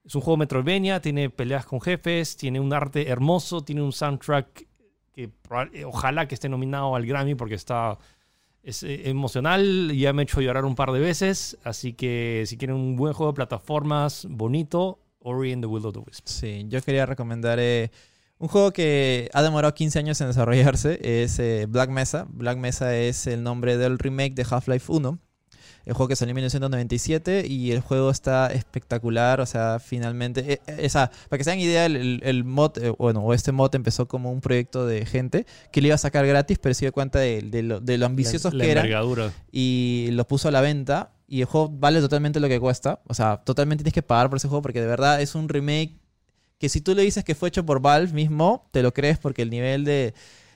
es 0.05 0.13
un 0.13 0.21
juego 0.21 0.37
Metroidvania, 0.37 1.01
tiene 1.01 1.29
peleas 1.29 1.65
con 1.65 1.81
jefes, 1.81 2.37
tiene 2.37 2.59
un 2.59 2.71
arte 2.73 3.09
hermoso, 3.09 3.61
tiene 3.61 3.81
un 3.81 3.91
soundtrack 3.91 4.67
que 5.13 5.31
eh, 5.73 5.85
ojalá 5.85 6.27
que 6.27 6.35
esté 6.35 6.47
nominado 6.47 6.95
al 6.95 7.05
Grammy 7.05 7.35
porque 7.35 7.55
está 7.55 7.97
es 8.61 8.83
eh, 8.83 9.09
emocional, 9.09 9.91
ya 9.95 10.13
me 10.13 10.21
ha 10.21 10.23
hecho 10.23 10.41
llorar 10.41 10.65
un 10.65 10.75
par 10.75 10.91
de 10.91 10.99
veces, 10.99 11.57
así 11.63 11.93
que 11.93 12.43
si 12.45 12.57
quieren 12.57 12.75
un 12.75 12.95
buen 12.95 13.13
juego 13.13 13.31
de 13.31 13.35
plataformas 13.35 14.27
bonito, 14.29 14.99
Ori 15.19 15.53
and 15.53 15.63
the 15.63 15.67
Will 15.67 15.85
of 15.85 15.93
the 15.93 15.99
Wisp. 15.99 16.27
Sí, 16.27 16.65
yo 16.67 16.81
quería 16.81 17.07
recomendar 17.07 17.57
eh, 17.59 17.89
un 18.37 18.47
juego 18.47 18.71
que 18.71 19.29
ha 19.33 19.41
demorado 19.41 19.73
15 19.73 19.97
años 19.97 20.21
en 20.21 20.27
desarrollarse. 20.27 20.99
Es 21.01 21.41
Black 21.69 21.89
Mesa. 21.89 22.27
Black 22.29 22.59
Mesa 22.59 22.95
es 22.95 23.25
el 23.25 23.41
nombre 23.41 23.77
del 23.77 23.97
remake 23.97 24.35
de 24.35 24.45
Half-Life 24.47 24.91
1. 24.91 25.17
El 25.85 25.93
juego 25.93 26.07
que 26.07 26.15
salió 26.15 26.31
en 26.31 26.35
1997 26.35 27.45
y 27.47 27.71
el 27.71 27.79
juego 27.81 28.09
está 28.09 28.47
espectacular. 28.47 29.39
O 29.41 29.45
sea, 29.45 29.79
finalmente. 29.79 30.59
eh, 30.67 30.85
o 30.85 30.89
sea, 30.89 31.11
para 31.29 31.37
que 31.37 31.43
se 31.43 31.51
hagan 31.51 31.59
idea, 31.59 31.85
el, 31.85 32.21
el- 32.23 32.43
mod, 32.43 32.77
eh, 32.79 32.89
bueno, 32.97 33.21
o 33.21 33.33
este 33.33 33.51
mod 33.51 33.73
empezó 33.75 34.07
como 34.07 34.31
un 34.31 34.41
proyecto 34.41 34.85
de 34.85 35.05
gente 35.05 35.45
que 35.71 35.81
le 35.81 35.87
iba 35.89 35.95
a 35.95 35.99
sacar 35.99 36.25
gratis, 36.25 36.57
pero 36.59 36.73
se 36.73 36.85
dio 36.85 36.91
cuenta 36.91 37.19
de, 37.19 37.41
de 37.41 37.63
lo, 37.63 37.79
de 37.79 37.97
lo 37.97 38.05
ambiciosos 38.05 38.53
La- 38.53 38.57
la 38.59 38.63
que 38.65 38.71
eran 38.71 38.85
envergadura. 38.85 39.31
y 39.51 40.09
lo 40.11 40.27
puso 40.27 40.47
a 40.47 40.51
la 40.51 40.61
venta 40.61 41.11
y 41.27 41.39
el 41.41 41.45
juego 41.45 41.69
vale 41.71 42.01
totalmente 42.01 42.39
lo 42.39 42.47
que 42.47 42.59
cuesta. 42.59 42.99
O 43.07 43.13
sea, 43.13 43.37
totalmente 43.37 43.83
tienes 43.83 43.93
que 43.93 44.03
pagar 44.03 44.29
por 44.29 44.37
ese 44.37 44.47
juego 44.47 44.61
porque 44.61 44.81
de 44.81 44.87
verdad 44.87 45.21
es 45.21 45.35
un 45.35 45.49
remake 45.49 45.95
que 46.57 46.69
si 46.69 46.81
tú 46.81 46.95
le 46.95 47.01
dices 47.03 47.23
que 47.23 47.35
fue 47.35 47.49
hecho 47.49 47.65
por 47.65 47.81
Valve 47.81 48.13
mismo, 48.13 48.69
te 48.71 48.81
lo 48.81 48.93
crees 48.93 49.17
porque 49.17 49.41
el 49.41 49.49
nivel 49.49 49.83
de, 49.85 50.13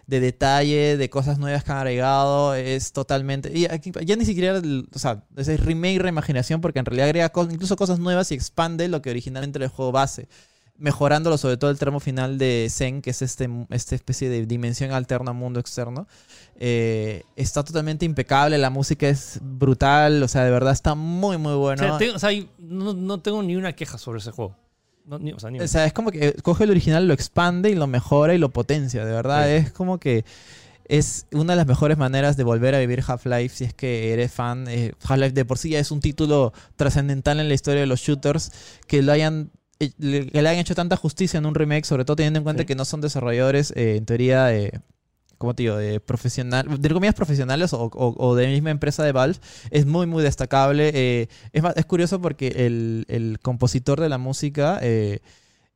de 0.10 0.20
detalle, 0.20 0.98
de 0.98 1.10
cosas 1.10 1.38
nuevas 1.38 1.64
que 1.64 1.72
han 1.72 1.78
agregado 1.78 2.56
es 2.56 2.94
totalmente... 2.94 3.56
Y 3.56 3.66
aquí 3.66 3.92
ya 4.04 4.16
ni 4.16 4.26
siquiera, 4.26 4.60
o 4.94 5.00
sea, 5.00 5.24
es 5.38 5.60
remake, 5.60 6.00
reimaginación 6.00 6.62
porque 6.62 6.80
en 6.80 6.86
realidad 6.86 7.06
agrega 7.10 7.32
cos- 7.32 7.54
incluso 7.54 7.76
cosas 7.76 8.00
nuevas 8.00 8.32
y 8.32 8.34
expande 8.34 8.88
lo 8.88 9.02
que 9.04 9.12
originalmente 9.12 9.60
era 9.60 9.66
el 9.66 9.72
juego 9.72 9.92
base. 9.92 10.28
Mejorándolo 10.78 11.38
sobre 11.38 11.58
todo 11.58 11.70
el 11.70 11.78
tramo 11.78 12.00
final 12.00 12.38
de 12.38 12.70
Zen, 12.72 13.02
que 13.02 13.12
es 13.12 13.22
este, 13.22 13.50
esta 13.70 13.96
especie 13.96 14.30
de 14.30 14.46
dimensión 14.46 14.94
alterna 14.94 15.34
mundo 15.34 15.60
externo. 15.60 16.08
Eh, 16.56 17.24
está 17.36 17.64
totalmente 17.64 18.06
impecable, 18.06 18.58
la 18.58 18.70
música 18.70 19.08
es 19.08 19.40
brutal, 19.42 20.24
o 20.24 20.28
sea, 20.28 20.44
de 20.44 20.52
verdad 20.52 20.72
está 20.74 20.96
muy, 20.96 21.38
muy 21.38 21.54
bueno. 21.54 21.96
O 21.96 22.00
sea, 22.00 22.16
o 22.16 22.20
sea, 22.20 22.32
no, 22.58 22.94
no 22.94 23.20
tengo 23.20 23.44
ni 23.44 23.58
una 23.58 23.74
queja 23.74 23.98
sobre 23.98 24.20
ese 24.20 24.32
juego. 24.32 24.56
No, 25.10 25.18
ni- 25.20 25.34
o 25.34 25.40
sea, 25.40 25.50
ni 25.50 25.60
O 25.60 25.68
sea, 25.68 25.86
es 25.86 25.94
como 25.94 26.12
que 26.12 26.34
coge 26.44 26.66
el 26.66 26.70
original, 26.70 27.08
lo 27.08 27.14
expande 27.16 27.70
y 27.72 27.76
lo 27.76 27.88
mejora 27.88 28.36
y 28.36 28.38
lo 28.38 28.50
potencia, 28.50 29.04
de 29.06 29.12
verdad. 29.12 29.46
Sí. 29.48 29.54
Es 29.54 29.72
como 29.72 30.00
que 30.00 30.24
es 30.88 31.26
una 31.32 31.54
de 31.54 31.58
las 31.58 31.68
mejores 31.68 31.98
maneras 31.98 32.38
de 32.38 32.44
volver 32.44 32.74
a 32.76 32.80
vivir 32.80 33.04
Half-Life 33.06 33.56
si 33.56 33.64
es 33.64 33.74
que 33.74 34.14
eres 34.14 34.32
fan. 34.32 34.68
Eh, 34.68 34.94
Half-Life 35.04 35.34
de 35.34 35.46
por 35.46 35.58
sí 35.58 35.72
ya 35.72 35.80
es 35.80 35.92
un 35.92 36.00
título 36.00 36.54
trascendental 36.76 37.40
en 37.40 37.48
la 37.48 37.54
historia 37.56 37.82
de 37.82 37.88
los 37.88 38.00
shooters 38.02 38.52
que 38.88 39.02
lo 39.02 39.12
hayan 39.12 39.52
eh, 39.80 39.92
le- 39.98 40.28
que 40.28 40.42
le 40.42 40.50
hayan 40.50 40.60
hecho 40.62 40.76
tanta 40.76 40.96
justicia 40.98 41.38
en 41.38 41.46
un 41.46 41.56
remake, 41.56 41.86
sobre 41.86 42.06
todo 42.06 42.18
teniendo 42.18 42.38
en 42.40 42.44
cuenta 42.44 42.64
Sí. 42.64 42.68
que 42.68 42.76
no 42.76 42.86
son 42.86 43.02
desarrolladores 43.02 43.72
eh, 43.76 43.96
en 43.98 44.06
teoría 44.06 44.54
eh, 44.54 44.72
¿cómo 45.40 45.56
te 45.56 45.64
digo? 45.64 45.76
De 45.78 46.00
profesional, 46.00 46.80
de 46.80 46.90
comillas 46.90 47.16
profesionales 47.16 47.74
o, 47.74 47.86
o- 47.86 48.16
o 48.18 48.36
de 48.36 48.44
la 48.46 48.50
misma 48.52 48.70
empresa 48.70 49.04
de 49.04 49.12
Valve, 49.12 49.40
es 49.72 49.88
muy, 49.88 50.06
muy 50.06 50.22
destacable. 50.22 50.92
Eh, 50.94 51.28
es, 51.52 51.86
curioso 51.86 52.22
porque 52.22 52.50
el, 52.68 53.06
el 53.08 53.40
compositor 53.42 54.00
de 54.00 54.10
la 54.10 54.20
música 54.20 54.78
eh, 54.84 55.22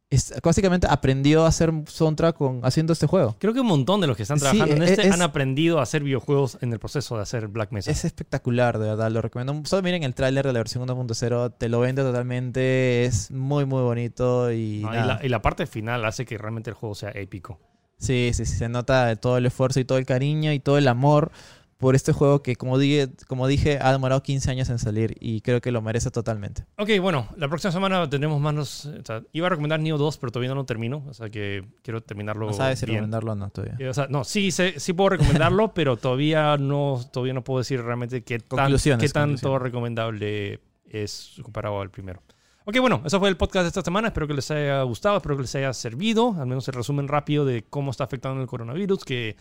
es- 0.09 0.31
básicamente 0.43 0.85
aprendió 0.87 1.43
a 1.45 1.47
hacer 1.47 1.71
soundtrack 1.87 2.35
con, 2.37 2.59
haciendo 2.63 2.93
este 2.93 3.07
juego. 3.07 3.35
Creo 3.39 3.51
que 3.53 3.61
un 3.61 3.65
montón 3.67 3.99
de 3.99 4.05
los 4.05 4.15
que 4.15 4.21
están 4.23 4.37
Sí, 4.37 4.41
trabajando 4.43 4.75
en 4.75 4.83
es- 4.83 4.91
este 4.91 5.07
es- 5.07 5.13
han 5.13 5.21
aprendido 5.23 5.79
a 5.79 5.83
hacer 5.83 6.03
videojuegos 6.03 6.59
en 6.61 6.71
el 6.71 6.77
proceso 6.79 7.15
de 7.15 7.23
hacer 7.23 7.47
Black 7.47 7.71
Mesa. 7.71 7.89
Es 7.89 8.05
espectacular, 8.05 8.77
de 8.77 8.89
verdad, 8.89 9.09
lo 9.09 9.21
recomiendo. 9.23 9.59
Solo 9.65 9.81
miren 9.81 10.03
el 10.03 10.13
tráiler 10.13 10.45
de 10.45 10.53
la 10.53 10.59
versión 10.59 10.83
1.0, 10.87 11.55
te 11.57 11.67
lo 11.69 11.79
vende 11.79 12.03
totalmente, 12.03 13.05
es 13.05 13.31
muy, 13.31 13.65
muy 13.65 13.81
bonito 13.81 14.51
y... 14.51 14.81
Y, 14.81 14.83
nada. 14.83 15.05
la, 15.05 15.19
y 15.25 15.29
la 15.29 15.41
parte 15.41 15.65
final 15.65 16.05
hace 16.05 16.25
que 16.25 16.37
realmente 16.37 16.69
el 16.69 16.75
juego 16.75 16.93
sea 16.93 17.09
épico. 17.11 17.59
Sí, 17.97 18.31
sí, 18.33 18.45
sí, 18.45 18.55
se 18.57 18.69
nota 18.69 19.15
todo 19.15 19.37
el 19.37 19.45
esfuerzo 19.45 19.79
y 19.79 19.85
todo 19.85 19.97
el 19.97 20.05
cariño 20.05 20.51
y 20.51 20.59
todo 20.59 20.77
el 20.77 20.87
amor 20.87 21.31
por 21.77 21.95
este 21.95 22.13
juego 22.13 22.41
que, 22.41 22.55
como 22.55 22.77
dije, 22.77 23.09
como 23.27 23.45
dije 23.45 23.77
ha 23.81 23.91
demorado 23.91 24.23
15 24.23 24.49
años 24.49 24.69
en 24.69 24.79
salir 24.79 25.17
y 25.19 25.41
creo 25.41 25.59
que 25.59 25.69
lo 25.71 25.81
merece 25.81 26.11
totalmente. 26.11 26.63
Ok, 26.77 26.91
bueno, 27.01 27.27
la 27.35 27.49
próxima 27.49 27.73
semana 27.73 28.09
tendremos 28.09 28.39
más. 28.39 28.85
o 28.85 29.03
sea, 29.05 29.21
iba 29.33 29.47
a 29.47 29.49
recomendar 29.49 29.81
Neo 29.81 29.97
2, 29.97 30.17
pero 30.17 30.31
todavía 30.31 30.49
no 30.49 30.55
lo 30.55 30.65
termino. 30.65 31.03
O 31.09 31.13
sea 31.13 31.29
que 31.29 31.65
quiero 31.81 32.01
terminarlo. 32.01 32.47
No 32.47 32.53
sabes 32.53 32.79
si 32.79 32.85
recomendarlo 32.85 33.33
o 33.33 33.35
no 33.35 33.49
todavía. 33.49 33.75
Eh, 33.79 33.89
O 33.89 33.93
sea, 33.93 34.07
no, 34.09 34.23
sí, 34.23 34.51
sí 34.51 34.93
puedo 34.93 35.09
recomendarlo, 35.09 35.73
pero 35.73 35.97
todavía 35.97 36.55
no, 36.57 37.01
todavía 37.11 37.33
no 37.33 37.43
puedo 37.43 37.59
decir 37.59 37.81
realmente 37.81 38.23
qué, 38.23 38.39
tan- 38.39 38.47
Conclusiones, 38.59 39.05
qué 39.05 39.13
tanto 39.13 39.29
conclusiones. 39.31 39.61
recomendable 39.63 40.59
es 40.89 41.33
comparado 41.41 41.81
al 41.81 41.89
primero. 41.89 42.21
Ok, 42.65 42.77
bueno, 42.79 43.01
eso 43.05 43.19
fue 43.19 43.27
el 43.29 43.35
podcast 43.37 43.63
de 43.63 43.67
esta 43.69 43.81
semana. 43.81 44.07
Espero 44.07 44.27
que 44.27 44.33
les 44.33 44.49
haya 44.51 44.81
gustado, 44.83 45.17
espero 45.17 45.35
que 45.35 45.41
les 45.43 45.55
haya 45.55 45.73
servido. 45.73 46.35
Al 46.39 46.47
menos 46.47 46.67
el 46.67 46.73
resumen 46.73 47.07
rápido 47.07 47.43
de 47.45 47.63
cómo 47.69 47.91
está 47.91 48.05
afectando 48.05 48.41
el 48.41 48.47
coronavirus. 48.47 49.03
Que 49.03 49.35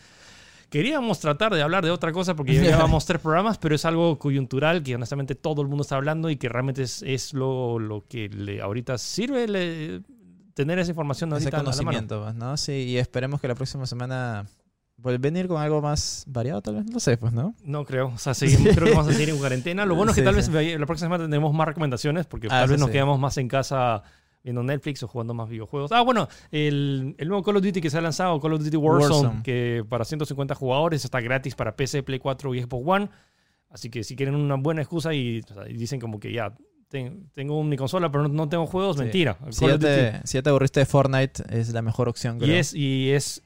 queríamos 0.71 1.21
tratar 1.21 1.55
de 1.55 1.63
hablar 1.63 1.85
de 1.85 1.91
otra 1.93 2.11
cosa 2.13 2.35
porque 2.35 2.55
ya 2.55 2.63
llevamos 2.63 3.07
tres 3.07 3.21
programas, 3.21 3.59
pero 3.59 3.75
es 3.77 3.85
algo 3.85 4.19
coyuntural 4.19 4.83
que 4.83 4.95
honestamente 4.97 5.35
todo 5.37 5.63
el 5.63 5.69
mundo 5.69 5.83
está 5.83 5.97
hablando 5.97 6.31
y 6.31 6.37
que 6.37 6.49
realmente 6.49 6.83
es, 6.83 7.03
es 7.03 7.33
lo, 7.33 7.79
lo 7.79 8.05
que 8.09 8.29
le, 8.29 8.61
ahorita 8.61 8.99
sirve 8.99 9.47
le- 9.47 10.01
tener 10.55 10.79
esa 10.81 10.91
información 10.91 11.31
Ese 11.31 11.35
ahorita 11.47 11.57
a 11.59 11.61
la 11.61 11.65
mano. 11.65 11.77
conocimiento, 11.77 12.33
¿no? 12.35 12.57
Sí, 12.57 12.73
y 12.73 12.99
esperemos 12.99 13.41
que 13.41 13.49
la 13.49 13.55
próxima 13.55 13.87
semana 13.87 14.47
venir 14.97 15.49
con 15.49 15.61
algo 15.61 15.81
más 15.83 16.25
variado, 16.29 16.63
tal 16.63 16.77
vez. 16.77 16.85
No 16.87 17.01
sé, 17.01 17.17
pues, 17.17 17.33
¿no? 17.33 17.55
No 17.65 17.85
creo. 17.85 18.09
O 18.15 18.19
sea, 18.19 18.35
seguimos, 18.35 18.75
creo 18.75 18.87
que 18.87 18.95
vamos 18.95 19.09
a 19.09 19.13
seguir 19.13 19.31
en 19.31 19.39
cuarentena. 19.39 19.85
Lo 19.87 19.95
bueno 19.95 20.11
es 20.13 20.15
que 20.17 20.21
Sí, 20.23 20.25
tal 20.25 20.43
sí. 20.43 20.51
vez 20.51 20.79
la 20.79 20.87
próxima 20.87 21.07
semana 21.07 21.25
tendremos 21.25 21.53
más 21.53 21.67
recomendaciones 21.67 22.27
porque 22.27 22.47
Ah, 22.49 22.61
tal 22.61 22.69
vez 22.71 22.79
nos 22.79 22.89
sí. 22.89 22.93
quedamos 22.93 23.19
más 23.19 23.37
en 23.39 23.49
casa 23.49 24.03
viendo 24.45 24.63
Netflix 24.63 25.03
o 25.03 25.09
jugando 25.09 25.35
más 25.35 25.49
videojuegos. 25.49 25.93
Ah, 25.93 26.03
bueno, 26.03 26.29
el, 26.51 27.15
el 27.19 27.29
nuevo 27.29 27.43
Call 27.43 27.57
of 27.57 27.63
Duty 27.63 27.81
que 27.81 27.91
se 27.91 27.99
ha 27.99 28.01
lanzado, 28.01 28.39
Call 28.41 28.55
of 28.55 28.63
Duty 28.65 28.77
Warzone, 28.77 29.15
Warzone. 29.15 29.43
que 29.43 29.85
para 29.89 30.05
150 30.05 30.55
jugadores 30.55 31.05
está 31.05 31.21
gratis 31.21 31.55
para 31.55 31.75
PC, 31.77 32.03
Play 32.03 32.19
4 32.19 32.55
y 32.55 32.63
Xbox 32.63 32.85
One. 32.87 33.09
Así 33.71 33.89
que 33.89 34.05
si 34.05 34.17
quieren 34.17 34.35
una 34.35 34.57
buena 34.57 34.83
excusa 34.83 35.15
y, 35.15 35.41
o 35.51 35.55
sea, 35.55 35.69
y 35.69 35.75
dicen 35.75 35.99
como 36.01 36.19
que 36.21 36.33
ya, 36.33 36.55
ten- 36.89 37.31
tengo 37.33 37.63
mi 37.65 37.77
consola 37.77 38.11
pero 38.11 38.29
no, 38.29 38.49
tengo 38.49 38.67
juegos, 38.67 38.97
Sí. 38.97 39.03
mentira. 39.05 39.39
Si 39.51 39.67
ya, 39.67 39.79
te, 39.79 40.21
si 40.27 40.35
ya 40.39 40.43
te 40.43 40.51
aburriste 40.51 40.81
de 40.81 40.87
Fortnite, 40.87 41.43
es 41.49 41.73
la 41.73 41.81
mejor 41.83 42.09
opción, 42.09 42.37
y 42.37 42.41
creo. 42.41 42.57
es, 42.57 42.75
y 42.75 43.11
es 43.13 43.43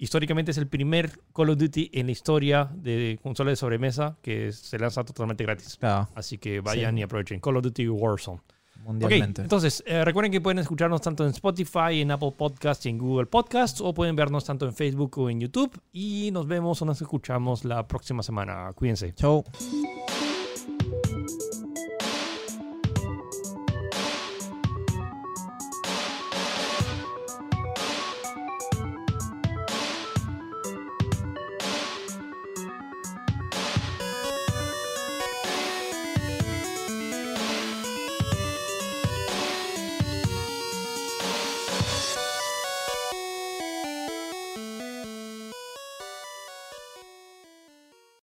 históricamente 0.00 0.50
es 0.50 0.58
el 0.58 0.66
primer 0.66 1.12
Call 1.34 1.50
of 1.50 1.58
Duty 1.58 1.90
en 1.94 2.06
la 2.06 2.12
historia 2.12 2.68
de 2.74 3.18
consola 3.22 3.50
de 3.50 3.56
sobremesa 3.56 4.16
que 4.22 4.50
se 4.50 4.78
lanza 4.78 5.04
totalmente 5.04 5.44
gratis. 5.44 5.76
Claro, 5.78 6.08
Así 6.14 6.38
que 6.38 6.60
vayan 6.60 6.94
Sí. 6.96 7.00
y 7.00 7.02
aprovechen. 7.04 7.38
Call 7.40 7.56
of 7.58 7.62
Duty 7.62 7.88
Warzone. 7.88 8.40
Mundialmente. 8.82 9.42
entonces 9.42 9.84
eh, 9.86 10.02
recuerden 10.06 10.32
que 10.32 10.40
pueden 10.40 10.58
escucharnos 10.58 11.02
tanto 11.02 11.22
en 11.24 11.30
Spotify, 11.32 12.00
en 12.00 12.10
Apple 12.10 12.32
Podcasts 12.36 12.86
y 12.86 12.88
en 12.88 12.96
Google 12.96 13.26
Podcasts 13.26 13.80
o 13.82 13.92
pueden 13.92 14.16
vernos 14.16 14.46
tanto 14.46 14.66
en 14.66 14.72
Facebook 14.74 15.18
o 15.18 15.28
en 15.28 15.38
YouTube 15.38 15.70
y 15.92 16.30
nos 16.32 16.46
vemos 16.46 16.80
o 16.80 16.86
nos 16.86 17.00
escuchamos 17.02 17.66
la 17.66 17.86
próxima 17.86 18.22
semana. 18.22 18.72
Cuídense. 18.74 19.12
Chau. 19.14 19.44